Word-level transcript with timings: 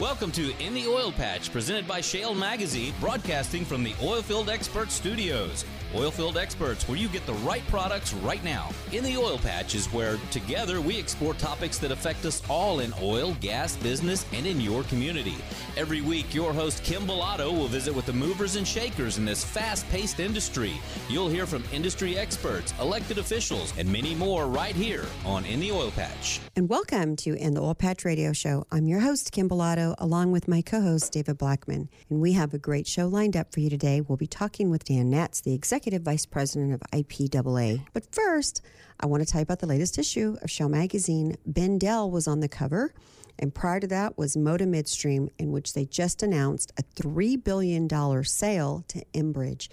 Welcome 0.00 0.32
to 0.32 0.56
In 0.64 0.72
the 0.72 0.86
Oil 0.86 1.12
Patch, 1.12 1.52
presented 1.52 1.86
by 1.86 2.00
Shale 2.00 2.34
Magazine, 2.34 2.94
broadcasting 3.00 3.66
from 3.66 3.84
the 3.84 3.92
Oilfield 3.96 4.48
Expert 4.48 4.90
Studios. 4.90 5.66
Oilfield 5.92 6.36
Experts, 6.36 6.88
where 6.88 6.96
you 6.96 7.08
get 7.08 7.26
the 7.26 7.34
right 7.34 7.66
products 7.66 8.14
right 8.14 8.42
now. 8.42 8.70
In 8.92 9.04
the 9.04 9.16
Oil 9.18 9.36
Patch 9.38 9.74
is 9.74 9.92
where, 9.92 10.16
together, 10.30 10.80
we 10.80 10.96
explore 10.96 11.34
topics 11.34 11.78
that 11.78 11.90
affect 11.90 12.24
us 12.24 12.42
all 12.48 12.80
in 12.80 12.94
oil, 13.02 13.36
gas, 13.40 13.76
business, 13.76 14.24
and 14.32 14.46
in 14.46 14.58
your 14.58 14.84
community. 14.84 15.34
Every 15.76 16.00
week, 16.00 16.32
your 16.32 16.54
host, 16.54 16.82
Kim 16.82 17.02
Bellotto, 17.02 17.52
will 17.52 17.66
visit 17.66 17.94
with 17.94 18.06
the 18.06 18.12
movers 18.12 18.56
and 18.56 18.66
shakers 18.66 19.18
in 19.18 19.26
this 19.26 19.44
fast 19.44 19.86
paced 19.90 20.20
industry. 20.20 20.72
You'll 21.08 21.28
hear 21.28 21.44
from 21.44 21.64
industry 21.72 22.16
experts, 22.16 22.72
elected 22.80 23.18
officials, 23.18 23.74
and 23.76 23.90
many 23.92 24.14
more 24.14 24.46
right 24.46 24.76
here 24.76 25.04
on 25.26 25.44
In 25.44 25.60
the 25.60 25.72
Oil 25.72 25.90
Patch. 25.90 26.40
And 26.56 26.68
welcome 26.68 27.16
to 27.16 27.34
In 27.34 27.52
the 27.54 27.60
Oil 27.60 27.74
Patch 27.74 28.04
Radio 28.04 28.32
Show. 28.32 28.64
I'm 28.70 28.86
your 28.86 29.00
host, 29.00 29.32
Kim 29.32 29.48
Bellotto, 29.48 29.89
along 29.98 30.32
with 30.32 30.48
my 30.48 30.62
co 30.62 30.80
host, 30.80 31.12
David 31.12 31.38
Blackman. 31.38 31.88
And 32.08 32.20
we 32.20 32.32
have 32.32 32.54
a 32.54 32.58
great 32.58 32.86
show 32.86 33.08
lined 33.08 33.36
up 33.36 33.52
for 33.52 33.60
you 33.60 33.70
today. 33.70 34.00
We'll 34.00 34.16
be 34.16 34.26
talking 34.26 34.70
with 34.70 34.84
Dan 34.84 35.10
Naatz, 35.10 35.42
the 35.42 35.54
Executive 35.54 36.02
Vice 36.02 36.26
President 36.26 36.72
of 36.72 36.80
IPAA. 36.92 37.86
But 37.92 38.14
first, 38.14 38.62
I 39.00 39.06
want 39.06 39.22
to 39.22 39.30
tell 39.30 39.40
you 39.40 39.44
about 39.44 39.60
the 39.60 39.66
latest 39.66 39.98
issue 39.98 40.36
of 40.42 40.50
Shale 40.50 40.68
Magazine. 40.68 41.36
Ben 41.46 41.78
Dell 41.78 42.10
was 42.10 42.28
on 42.28 42.40
the 42.40 42.48
cover. 42.48 42.92
And 43.38 43.54
prior 43.54 43.80
to 43.80 43.86
that 43.86 44.18
was 44.18 44.36
Moda 44.36 44.68
Midstream, 44.68 45.30
in 45.38 45.50
which 45.50 45.72
they 45.72 45.86
just 45.86 46.22
announced 46.22 46.72
a 46.78 46.82
$3 46.82 47.42
billion 47.42 47.88
sale 48.24 48.84
to 48.88 49.04
Enbridge. 49.14 49.68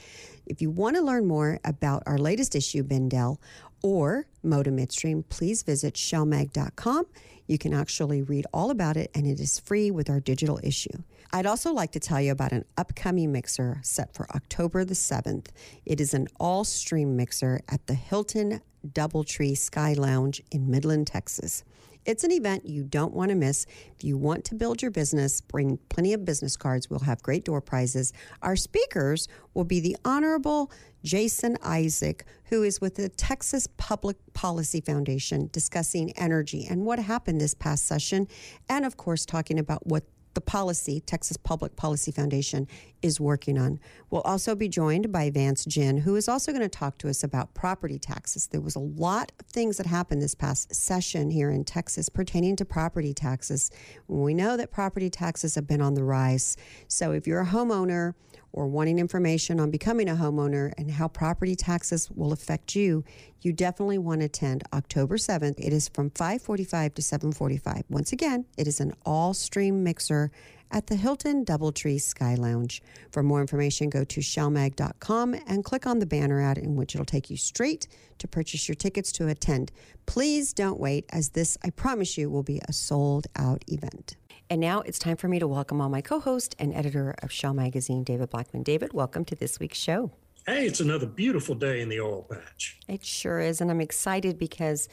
If 0.46 0.62
you 0.62 0.70
want 0.70 0.96
to 0.96 1.02
learn 1.02 1.26
more 1.26 1.60
about 1.66 2.04
our 2.06 2.18
latest 2.18 2.56
issue, 2.56 2.84
Ben 2.84 3.10
Dell, 3.10 3.42
or 3.84 4.28
Moda 4.44 4.72
Midstream, 4.72 5.24
please 5.24 5.64
visit 5.64 5.96
shalemag.com. 5.96 7.06
You 7.48 7.58
can 7.58 7.74
actually 7.74 8.22
read 8.22 8.46
all 8.54 8.70
about 8.70 8.98
it, 8.98 9.10
and 9.16 9.26
it 9.26 9.40
is 9.40 9.60
free 9.60 9.90
with 9.90 10.10
our 10.10 10.20
digital 10.20 10.60
issue. 10.62 11.04
I'd 11.32 11.46
also 11.46 11.74
like 11.74 11.92
to 11.94 12.00
tell 12.00 12.22
you 12.22 12.32
about 12.32 12.52
an 12.52 12.66
upcoming 12.78 13.32
mixer 13.32 13.80
set 13.84 14.14
for 14.14 14.30
October 14.36 14.86
the 14.86 14.94
7th. 14.94 15.48
It 15.86 16.00
is 16.00 16.14
an 16.14 16.28
all 16.40 16.64
stream 16.64 17.16
mixer 17.16 17.62
at 17.70 17.88
the 17.88 17.94
Hilton 17.94 18.62
Doubletree 18.86 19.58
Sky 19.58 19.94
Lounge 19.94 20.42
in 20.52 20.70
Midland, 20.70 21.08
Texas. 21.08 21.64
It's 22.08 22.24
an 22.24 22.32
event 22.32 22.66
you 22.66 22.86
don't 22.86 23.14
want 23.14 23.30
to 23.30 23.36
miss. 23.36 23.66
If 23.98 24.06
you 24.06 24.18
want 24.18 24.46
to 24.46 24.56
build 24.56 24.82
your 24.82 24.92
business, 24.92 25.42
bring 25.42 25.78
plenty 25.90 26.14
of 26.14 26.24
business 26.24 26.56
cards. 26.56 26.90
We'll 26.90 27.02
have 27.02 27.22
great 27.22 27.44
door 27.44 27.60
prizes. 27.60 28.14
Our 28.42 28.56
speakers 28.56 29.28
will 29.54 29.66
be 29.66 29.82
the 29.82 29.98
Honorable 30.06 30.72
Jason 31.04 31.58
Isaac, 31.62 32.24
who 32.46 32.64
is 32.64 32.80
with 32.80 32.96
the 32.96 33.10
Texas 33.10 33.68
Public 33.76 34.16
Policy 34.32 34.80
Foundation 34.80 35.50
discussing 35.52 36.12
energy 36.12 36.66
and 36.70 36.86
what 36.86 36.98
happened 36.98 37.42
this 37.42 37.54
past 37.54 37.86
session, 37.86 38.30
and 38.70 38.86
of 38.86 38.96
course, 38.96 39.26
talking 39.26 39.60
about 39.60 39.86
what 39.86 40.06
the 40.38 40.42
policy 40.42 41.00
Texas 41.00 41.36
Public 41.36 41.76
Policy 41.76 42.12
Foundation 42.12 42.68
is 43.02 43.20
working 43.20 43.58
on. 43.58 43.80
We'll 44.12 44.22
also 44.22 44.54
be 44.54 44.70
joined 44.70 45.12
by 45.12 45.32
Vance 45.32 45.66
Jin, 45.66 45.98
who 45.98 46.16
is 46.16 46.30
also 46.30 46.52
going 46.52 46.62
to 46.62 46.70
talk 46.70 47.00
to 47.00 47.10
us 47.10 47.24
about 47.24 47.56
property 47.56 47.98
taxes. 47.98 48.46
There 48.46 48.62
was 48.62 48.76
a 48.76 48.80
lot 48.80 49.32
of 49.40 49.48
things 49.48 49.78
that 49.78 49.88
happened 49.88 50.22
this 50.22 50.36
past 50.36 50.76
session 50.76 51.32
here 51.32 51.50
in 51.50 51.64
Texas 51.64 52.08
pertaining 52.08 52.56
to 52.58 52.66
property 52.66 53.16
taxes. 53.16 53.72
We 54.08 54.36
know 54.36 54.56
that 54.58 54.70
property 54.70 55.10
taxes 55.10 55.56
have 55.56 55.66
been 55.66 55.82
on 55.82 55.96
the 55.96 56.04
rise. 56.04 56.56
So 56.88 57.14
if 57.14 57.26
you're 57.26 57.42
a 57.42 57.48
homeowner 57.48 58.14
or 58.54 58.68
wanting 58.68 59.00
information 59.00 59.60
on 59.60 59.72
becoming 59.72 60.10
a 60.10 60.16
homeowner 60.16 60.74
and 60.78 60.92
how 60.92 61.08
property 61.08 61.56
taxes 61.56 62.10
will 62.12 62.32
affect 62.32 62.76
you, 62.76 63.04
you 63.42 63.54
definitely 63.54 63.98
want 63.98 64.22
to 64.22 64.26
attend 64.26 64.64
October 64.74 65.18
7th. 65.18 65.60
It 65.60 65.74
is 65.74 65.88
from 65.88 66.10
5:45 66.12 66.94
to 66.96 67.02
7:45. 67.02 67.84
Once 67.90 68.12
again, 68.12 68.46
it 68.58 68.68
is 68.68 68.80
an 68.80 68.94
all-stream 69.06 69.84
mixer 69.84 70.32
at 70.70 70.88
the 70.88 70.96
Hilton 70.96 71.46
Doubletree 71.46 72.02
Sky 72.02 72.36
Lounge. 72.36 72.82
For 73.12 73.24
more 73.24 73.42
information, 73.42 73.90
go 73.90 74.04
to 74.04 74.20
shalemag.com 74.20 75.36
and 75.48 75.64
click 75.64 75.88
on 75.88 76.00
the 76.00 76.06
banner 76.06 76.42
ad 76.42 76.58
in 76.58 76.76
which 76.76 76.94
it'll 76.94 77.06
take 77.06 77.30
you 77.30 77.38
straight 77.38 77.88
to 78.18 78.28
purchase 78.28 78.68
your 78.68 78.76
tickets 78.76 79.12
to 79.14 79.28
attend. 79.28 79.72
Please 80.06 80.54
don't 80.54 80.80
wait, 80.80 81.06
as 81.10 81.30
this, 81.30 81.58
I 81.64 81.70
promise 81.70 82.18
you, 82.18 82.30
will 82.30 82.44
be 82.44 82.60
a 82.68 82.74
sold 82.74 83.28
out 83.36 83.64
event. 83.68 84.18
And 84.50 84.62
now 84.62 84.80
it's 84.80 84.98
time 84.98 85.18
for 85.18 85.28
me 85.28 85.40
to 85.40 85.48
welcome 85.48 85.82
on 85.82 85.92
my 85.92 86.00
co 86.00 86.22
host 86.22 86.56
and 86.58 86.74
editor 86.74 87.14
of 87.22 87.34
Shale 87.34 87.54
Magazine, 87.54 88.06
David 88.06 88.30
Blackman. 88.30 88.64
David, 88.64 88.94
welcome 88.94 89.26
to 89.26 89.36
this 89.36 89.60
week's 89.60 89.78
show. 89.78 90.12
Hey, 90.46 90.66
it's 90.66 90.80
another 90.80 91.06
beautiful 91.06 91.54
day 91.54 91.82
in 91.82 91.90
the 91.90 92.00
oil 92.00 92.24
patch. 92.24 92.80
It 92.88 93.04
sure 93.04 93.42
is. 93.42 93.60
And 93.60 93.70
I'm 93.70 93.82
excited 93.82 94.40
because 94.40 94.88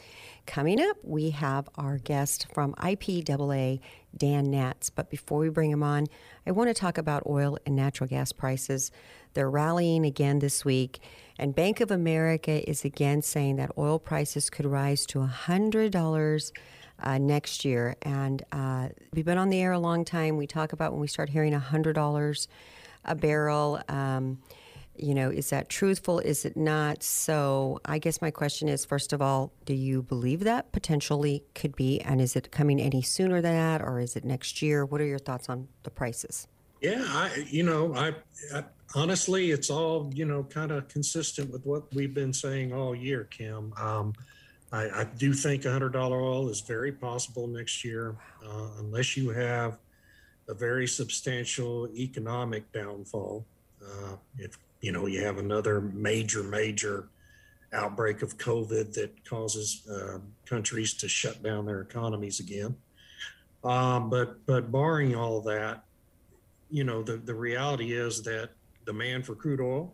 coming 0.45 0.81
up, 0.81 0.97
we 1.03 1.29
have 1.29 1.69
our 1.75 1.97
guest 1.97 2.47
from 2.53 2.73
IPAA, 2.73 3.79
Dan 4.17 4.47
Naatz. 4.47 4.91
But 4.93 5.09
before 5.09 5.39
we 5.39 5.47
bring 5.47 5.71
him 5.71 5.83
on, 5.83 6.07
I 6.45 6.51
want 6.51 6.67
to 6.67 6.73
talk 6.73 6.97
about 6.97 7.23
oil 7.25 7.57
and 7.65 7.77
natural 7.77 8.09
gas 8.09 8.33
prices. 8.33 8.91
They're 9.35 9.49
rallying 9.49 10.05
again 10.05 10.39
this 10.39 10.65
week. 10.65 10.99
And 11.39 11.55
Bank 11.55 11.79
of 11.79 11.91
America 11.91 12.69
is 12.69 12.83
again 12.83 13.21
saying 13.21 13.55
that 13.55 13.71
oil 13.77 13.99
prices 13.99 14.49
could 14.49 14.65
rise 14.65 15.05
to 15.05 15.19
$100 15.19 16.51
uh, 17.01 17.17
next 17.17 17.65
year. 17.65 17.95
And 18.01 18.43
uh, 18.51 18.89
we've 19.13 19.25
been 19.25 19.37
on 19.37 19.49
the 19.49 19.59
air 19.59 19.71
a 19.71 19.79
long 19.79 20.05
time. 20.05 20.37
We 20.37 20.47
talk 20.47 20.73
about 20.73 20.91
when 20.91 21.01
we 21.01 21.07
start 21.07 21.29
hearing 21.29 21.53
$100 21.53 22.47
a 23.05 23.15
barrel. 23.15 23.81
Um, 23.87 24.39
you 24.97 25.13
know, 25.13 25.29
is 25.29 25.49
that 25.49 25.69
truthful? 25.69 26.19
Is 26.19 26.45
it 26.45 26.55
not? 26.55 27.03
So, 27.03 27.79
I 27.83 27.99
guess 27.99 28.21
my 28.21 28.31
question 28.31 28.69
is 28.69 28.85
first 28.85 29.11
of 29.11 29.21
all, 29.21 29.51
do 29.65 29.73
you 29.73 30.01
believe 30.01 30.45
that 30.45 30.71
potentially 30.71 31.43
could 31.53 31.75
be? 31.75 31.99
And 32.01 32.21
is 32.21 32.35
it 32.35 32.51
coming 32.51 32.79
any 32.79 33.01
sooner 33.01 33.41
than 33.41 33.53
that, 33.53 33.81
or 33.81 33.99
is 33.99 34.15
it 34.15 34.23
next 34.23 34.61
year? 34.61 34.85
What 34.85 35.01
are 35.01 35.05
your 35.05 35.19
thoughts 35.19 35.49
on 35.49 35.67
the 35.83 35.89
prices? 35.89 36.47
Yeah, 36.81 37.03
I, 37.07 37.45
you 37.49 37.63
know, 37.63 37.93
I, 37.93 38.13
I 38.53 38.63
honestly, 38.95 39.51
it's 39.51 39.69
all, 39.69 40.11
you 40.13 40.25
know, 40.25 40.43
kind 40.43 40.71
of 40.71 40.87
consistent 40.87 41.51
with 41.51 41.65
what 41.65 41.93
we've 41.93 42.13
been 42.13 42.33
saying 42.33 42.73
all 42.73 42.95
year, 42.95 43.25
Kim. 43.25 43.73
Um, 43.77 44.13
I, 44.75 45.01
I, 45.01 45.03
do 45.05 45.31
think 45.31 45.63
$100 45.63 45.95
oil 46.11 46.49
is 46.49 46.59
very 46.59 46.91
possible 46.91 47.47
next 47.47 47.85
year, 47.85 48.15
uh, 48.45 48.67
unless 48.79 49.15
you 49.15 49.29
have 49.29 49.77
a 50.49 50.53
very 50.53 50.85
substantial 50.85 51.87
economic 51.95 52.69
downfall. 52.73 53.45
Uh, 53.81 54.17
if 54.37 54.57
you 54.81 54.91
know, 54.91 55.05
you 55.05 55.23
have 55.23 55.37
another 55.37 55.79
major, 55.79 56.43
major 56.43 57.07
outbreak 57.71 58.21
of 58.21 58.37
COVID 58.37 58.93
that 58.93 59.23
causes 59.23 59.87
uh, 59.87 60.17
countries 60.45 60.93
to 60.95 61.07
shut 61.07 61.41
down 61.41 61.65
their 61.65 61.81
economies 61.81 62.41
again. 62.41 62.75
Um, 63.63 64.09
but 64.09 64.45
but 64.45 64.73
barring 64.73 65.15
all 65.15 65.39
that, 65.41 65.85
you 66.69 66.83
know, 66.83 67.01
the, 67.01 67.15
the 67.15 67.33
reality 67.33 67.93
is 67.93 68.21
that 68.23 68.49
demand 68.85 69.25
for 69.25 69.35
crude 69.35 69.61
oil, 69.61 69.93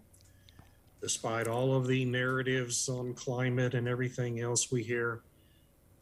despite 1.01 1.47
all 1.47 1.75
of 1.75 1.87
the 1.87 2.05
narratives 2.05 2.87
on 2.87 3.13
climate 3.13 3.73
and 3.73 3.87
everything 3.87 4.39
else 4.39 4.71
we 4.71 4.83
hear 4.83 5.23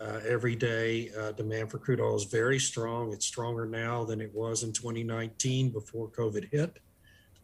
uh, 0.02 0.20
every 0.28 0.56
day, 0.56 1.12
uh, 1.18 1.32
demand 1.34 1.72
for 1.72 1.78
crude 1.78 2.00
oil 2.00 2.16
is 2.16 2.24
very 2.24 2.60
strong. 2.60 3.12
It's 3.12 3.26
stronger 3.26 3.66
now 3.66 4.04
than 4.04 4.22
it 4.22 4.34
was 4.34 4.64
in 4.64 4.72
2019 4.72 5.72
before 5.72 6.08
COVID 6.10 6.50
hit. 6.52 6.80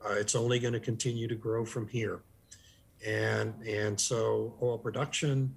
Uh, 0.06 0.14
it's 0.14 0.36
only 0.36 0.60
going 0.60 0.74
to 0.74 0.80
continue 0.80 1.28
to 1.28 1.36
grow 1.36 1.66
from 1.66 1.88
here. 1.88 2.22
And, 3.06 3.54
and 3.68 4.00
so 4.00 4.56
oil 4.62 4.78
production, 4.78 5.54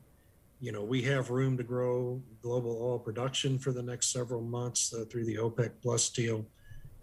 you 0.61 0.73
know, 0.73 0.83
we 0.83 1.03
have 1.03 1.31
room 1.31 1.57
to 1.57 1.63
grow 1.63 2.21
global 2.43 2.79
oil 2.83 2.99
production 2.99 3.59
for 3.59 3.73
the 3.73 3.83
next 3.83 4.13
several 4.13 4.41
months 4.41 4.93
uh, 4.93 5.05
through 5.05 5.25
the 5.25 5.37
OPEC 5.37 5.71
Plus 5.81 6.09
deal. 6.11 6.45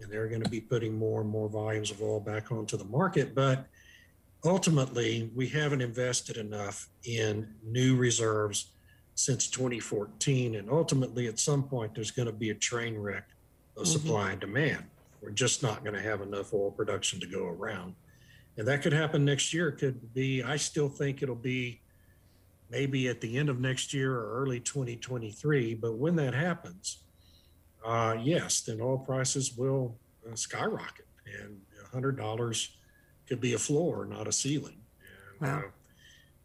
And 0.00 0.12
they're 0.12 0.28
going 0.28 0.42
to 0.42 0.50
be 0.50 0.60
putting 0.60 0.94
more 0.98 1.22
and 1.22 1.30
more 1.30 1.48
volumes 1.48 1.90
of 1.90 2.02
oil 2.02 2.20
back 2.20 2.52
onto 2.52 2.76
the 2.76 2.84
market. 2.84 3.34
But 3.34 3.66
ultimately, 4.46 5.30
we 5.34 5.48
haven't 5.48 5.80
invested 5.80 6.36
enough 6.36 6.88
in 7.04 7.54
new 7.64 7.96
reserves 7.96 8.72
since 9.14 9.48
2014. 9.48 10.56
And 10.56 10.70
ultimately, 10.70 11.26
at 11.26 11.38
some 11.38 11.62
point, 11.62 11.94
there's 11.94 12.10
going 12.10 12.26
to 12.26 12.32
be 12.32 12.50
a 12.50 12.54
train 12.54 12.96
wreck 12.98 13.28
of 13.76 13.84
mm-hmm. 13.84 13.92
supply 13.92 14.32
and 14.32 14.40
demand. 14.40 14.84
We're 15.22 15.30
just 15.30 15.62
not 15.62 15.82
going 15.82 15.94
to 15.94 16.02
have 16.02 16.20
enough 16.20 16.52
oil 16.52 16.70
production 16.70 17.18
to 17.20 17.26
go 17.26 17.46
around. 17.46 17.94
And 18.58 18.66
that 18.68 18.82
could 18.82 18.92
happen 18.92 19.24
next 19.24 19.52
year. 19.52 19.68
It 19.68 19.78
could 19.78 20.14
be, 20.14 20.42
I 20.42 20.56
still 20.56 20.88
think 20.88 21.22
it'll 21.22 21.34
be 21.34 21.80
maybe 22.70 23.08
at 23.08 23.20
the 23.20 23.36
end 23.38 23.48
of 23.48 23.60
next 23.60 23.92
year 23.92 24.14
or 24.14 24.42
early 24.42 24.60
2023. 24.60 25.74
But 25.74 25.96
when 25.96 26.16
that 26.16 26.34
happens, 26.34 26.98
uh, 27.84 28.16
yes, 28.22 28.62
then 28.62 28.80
oil 28.80 28.98
prices 28.98 29.56
will 29.56 29.96
uh, 30.30 30.34
skyrocket. 30.34 31.06
And 31.40 31.60
$100 31.92 32.68
could 33.26 33.40
be 33.40 33.54
a 33.54 33.58
floor, 33.58 34.06
not 34.06 34.28
a 34.28 34.32
ceiling. 34.32 34.78
And, 35.40 35.50
wow. 35.50 35.58
Uh, 35.58 35.70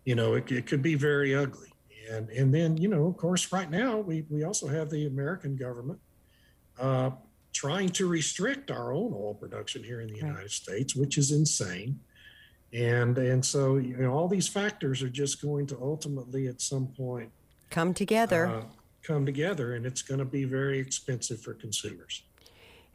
you 0.05 0.15
know, 0.15 0.33
it, 0.33 0.51
it 0.51 0.65
could 0.65 0.81
be 0.81 0.95
very 0.95 1.35
ugly. 1.35 1.71
And, 2.11 2.29
and 2.29 2.53
then, 2.53 2.77
you 2.77 2.87
know, 2.87 3.05
of 3.05 3.17
course, 3.17 3.51
right 3.51 3.69
now 3.69 3.97
we, 3.97 4.25
we 4.29 4.43
also 4.43 4.67
have 4.67 4.89
the 4.89 5.05
American 5.05 5.55
government 5.55 5.99
uh, 6.79 7.11
trying 7.53 7.89
to 7.89 8.07
restrict 8.07 8.71
our 8.71 8.91
own 8.91 9.13
oil 9.13 9.35
production 9.35 9.83
here 9.83 10.01
in 10.01 10.07
the 10.07 10.17
United 10.17 10.51
States, 10.51 10.95
which 10.95 11.17
is 11.17 11.31
insane. 11.31 11.99
And 12.73 13.17
and 13.17 13.45
so 13.45 13.75
you 13.75 13.97
know 13.97 14.13
all 14.13 14.29
these 14.29 14.47
factors 14.47 15.03
are 15.03 15.09
just 15.09 15.41
going 15.41 15.67
to 15.67 15.77
ultimately 15.81 16.47
at 16.47 16.61
some 16.61 16.87
point 16.87 17.29
come 17.69 17.93
together. 17.93 18.47
Uh, 18.47 18.63
come 19.03 19.25
together, 19.25 19.75
and 19.75 19.85
it's 19.85 20.01
going 20.01 20.19
to 20.19 20.25
be 20.25 20.45
very 20.45 20.79
expensive 20.79 21.41
for 21.41 21.53
consumers. 21.53 22.23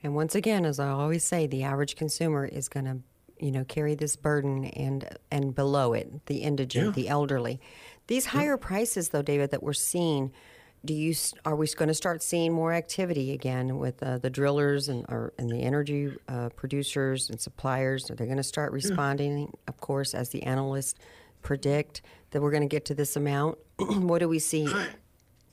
And 0.02 0.14
once 0.14 0.34
again, 0.34 0.64
as 0.64 0.78
I 0.78 0.88
always 0.88 1.24
say, 1.24 1.46
the 1.46 1.62
average 1.64 1.96
consumer 1.96 2.46
is 2.46 2.68
going 2.68 2.84
to, 2.86 2.98
you 3.38 3.50
know, 3.52 3.64
carry 3.64 3.94
this 3.94 4.16
burden 4.16 4.64
and 4.66 5.08
and 5.30 5.54
below 5.54 5.92
it, 5.92 6.26
the 6.26 6.38
indigent, 6.38 6.86
Yeah. 6.86 6.92
the 6.92 7.08
elderly. 7.08 7.60
These 8.06 8.26
higher 8.26 8.56
prices, 8.56 9.08
though, 9.10 9.22
David, 9.22 9.50
that 9.50 9.62
we're 9.62 9.72
seeing, 9.72 10.32
do 10.84 10.94
you 10.94 11.14
are 11.44 11.56
we 11.56 11.66
going 11.66 11.88
to 11.88 11.94
start 11.94 12.22
seeing 12.22 12.52
more 12.52 12.72
activity 12.72 13.32
again 13.32 13.78
with 13.78 14.02
uh, 14.02 14.18
the 14.18 14.30
drillers 14.30 14.88
and 14.88 15.04
or, 15.08 15.32
and 15.38 15.50
the 15.50 15.58
energy 15.62 16.12
uh, 16.28 16.48
producers 16.50 17.28
and 17.30 17.40
suppliers? 17.40 18.10
Are 18.10 18.14
they 18.14 18.24
going 18.26 18.36
to 18.36 18.42
start 18.44 18.72
responding? 18.72 19.52
Of 19.66 19.80
course, 19.80 20.14
as 20.14 20.28
the 20.30 20.42
analysts 20.44 20.94
predict 21.42 22.02
that 22.30 22.40
we're 22.42 22.50
going 22.50 22.62
to 22.62 22.68
get 22.68 22.84
to 22.86 22.94
this 22.94 23.16
amount. 23.16 23.58
what 23.78 24.18
do 24.18 24.28
we 24.28 24.38
see 24.38 24.66
I, 24.66 24.88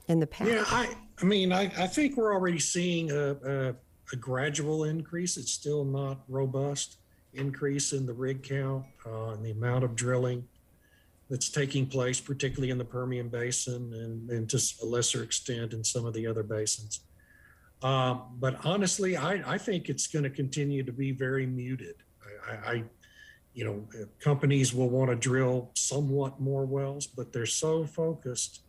in 0.08 0.20
the 0.20 0.28
past? 0.28 0.50
yeah, 0.50 0.64
I, 0.68 0.94
I 1.22 1.26
mean, 1.26 1.52
I, 1.52 1.64
I 1.78 1.88
think 1.88 2.18
we're 2.18 2.34
already 2.34 2.60
seeing 2.60 3.12
a, 3.12 3.34
a, 3.46 3.76
a 4.12 4.16
gradual 4.16 4.86
increase. 4.86 5.38
It's 5.38 5.52
still 5.52 5.86
not 5.86 6.22
robust 6.28 6.98
increase 7.34 7.94
in 7.94 8.06
the 8.06 8.14
rig 8.14 8.44
count 8.44 8.86
uh, 9.06 9.30
and 9.30 9.46
the 9.46 9.52
amount 9.52 9.84
of 9.84 9.96
drilling 9.96 10.48
that's 11.30 11.50
taking 11.50 11.86
place, 11.86 12.20
particularly 12.20 12.70
in 12.70 12.78
the 12.78 12.86
Permian 12.86 13.30
Basin 13.30 13.94
and, 13.94 14.30
and 14.30 14.50
to 14.50 14.62
a 14.82 14.86
lesser 14.86 15.24
extent 15.24 15.74
in 15.74 15.84
some 15.84 16.06
of 16.06 16.14
the 16.14 16.28
other 16.28 16.44
basins. 16.44 17.02
Um, 17.82 18.24
but 18.40 18.64
honestly, 18.66 19.18
I, 19.18 19.54
I 19.54 19.58
think 19.58 19.90
it's 19.90 20.08
going 20.08 20.24
to 20.24 20.30
continue 20.30 20.84
to 20.84 20.92
be 20.92 21.12
very 21.12 21.46
muted. 21.46 21.96
I, 22.48 22.72
I, 22.72 22.84
you 23.54 23.66
know, 23.66 24.08
companies 24.20 24.74
will 24.74 24.90
want 24.90 25.10
to 25.10 25.16
drill 25.16 25.72
somewhat 25.76 26.40
more 26.40 26.66
wells, 26.66 27.08
but 27.08 27.34
they're 27.34 27.46
so 27.46 27.86
focused 27.86 28.62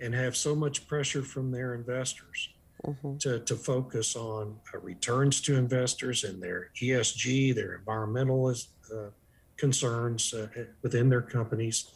and 0.00 0.14
have 0.14 0.36
so 0.36 0.54
much 0.54 0.86
pressure 0.86 1.22
from 1.22 1.50
their 1.50 1.74
investors 1.74 2.50
Mhm. 2.86 3.18
to, 3.20 3.40
to 3.40 3.56
focus 3.56 4.14
on 4.16 4.56
uh, 4.72 4.78
returns 4.78 5.40
to 5.42 5.56
investors 5.56 6.24
and 6.24 6.40
their 6.42 6.70
ESG, 6.80 7.54
their 7.54 7.80
environmentalist 7.84 8.68
uh, 8.94 9.10
concerns 9.56 10.32
uh, 10.32 10.46
within 10.82 11.08
their 11.08 11.22
companies 11.22 11.92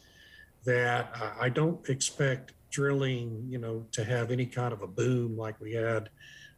that 0.65 1.11
I- 1.15 1.47
I 1.47 1.49
don't 1.49 1.89
expect 1.89 2.53
drilling, 2.71 3.47
you 3.49 3.59
know, 3.59 3.87
to 3.93 4.03
have 4.05 4.31
any 4.31 4.47
kind 4.47 4.73
of 4.73 4.83
a 4.83 4.87
boom 4.87 5.37
like 5.37 5.61
we 5.61 5.73
had 5.73 6.09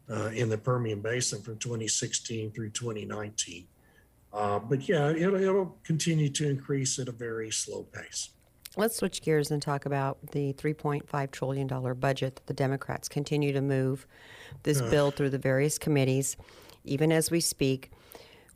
uh, 0.09 0.27
in 0.33 0.49
the 0.49 0.57
Permian 0.57 1.01
Basin 1.01 1.41
from 1.41 1.57
2016 1.57 2.51
through 2.51 2.69
2019. 2.71 3.67
Uh, 4.33 4.59
but 4.59 4.87
yeah, 4.87 5.09
it'll, 5.11 5.35
it'll 5.35 5.77
continue 5.83 6.29
to 6.29 6.49
increase 6.49 6.99
at 6.99 7.07
a 7.07 7.11
very 7.11 7.51
slow 7.51 7.83
pace. 7.83 8.29
Let's 8.77 8.97
switch 8.97 9.21
gears 9.21 9.51
and 9.51 9.61
talk 9.61 9.85
about 9.85 10.17
the 10.31 10.53
$3.5 10.53 11.31
trillion 11.31 11.67
budget 11.95 12.35
that 12.35 12.45
the 12.47 12.53
Democrats 12.53 13.07
continue 13.07 13.53
to 13.53 13.61
move 13.61 14.05
this 14.63 14.81
bill 14.81 15.11
through 15.11 15.29
the 15.29 15.37
various 15.37 15.77
committees, 15.77 16.35
even 16.83 17.11
as 17.11 17.31
we 17.31 17.39
speak. 17.39 17.91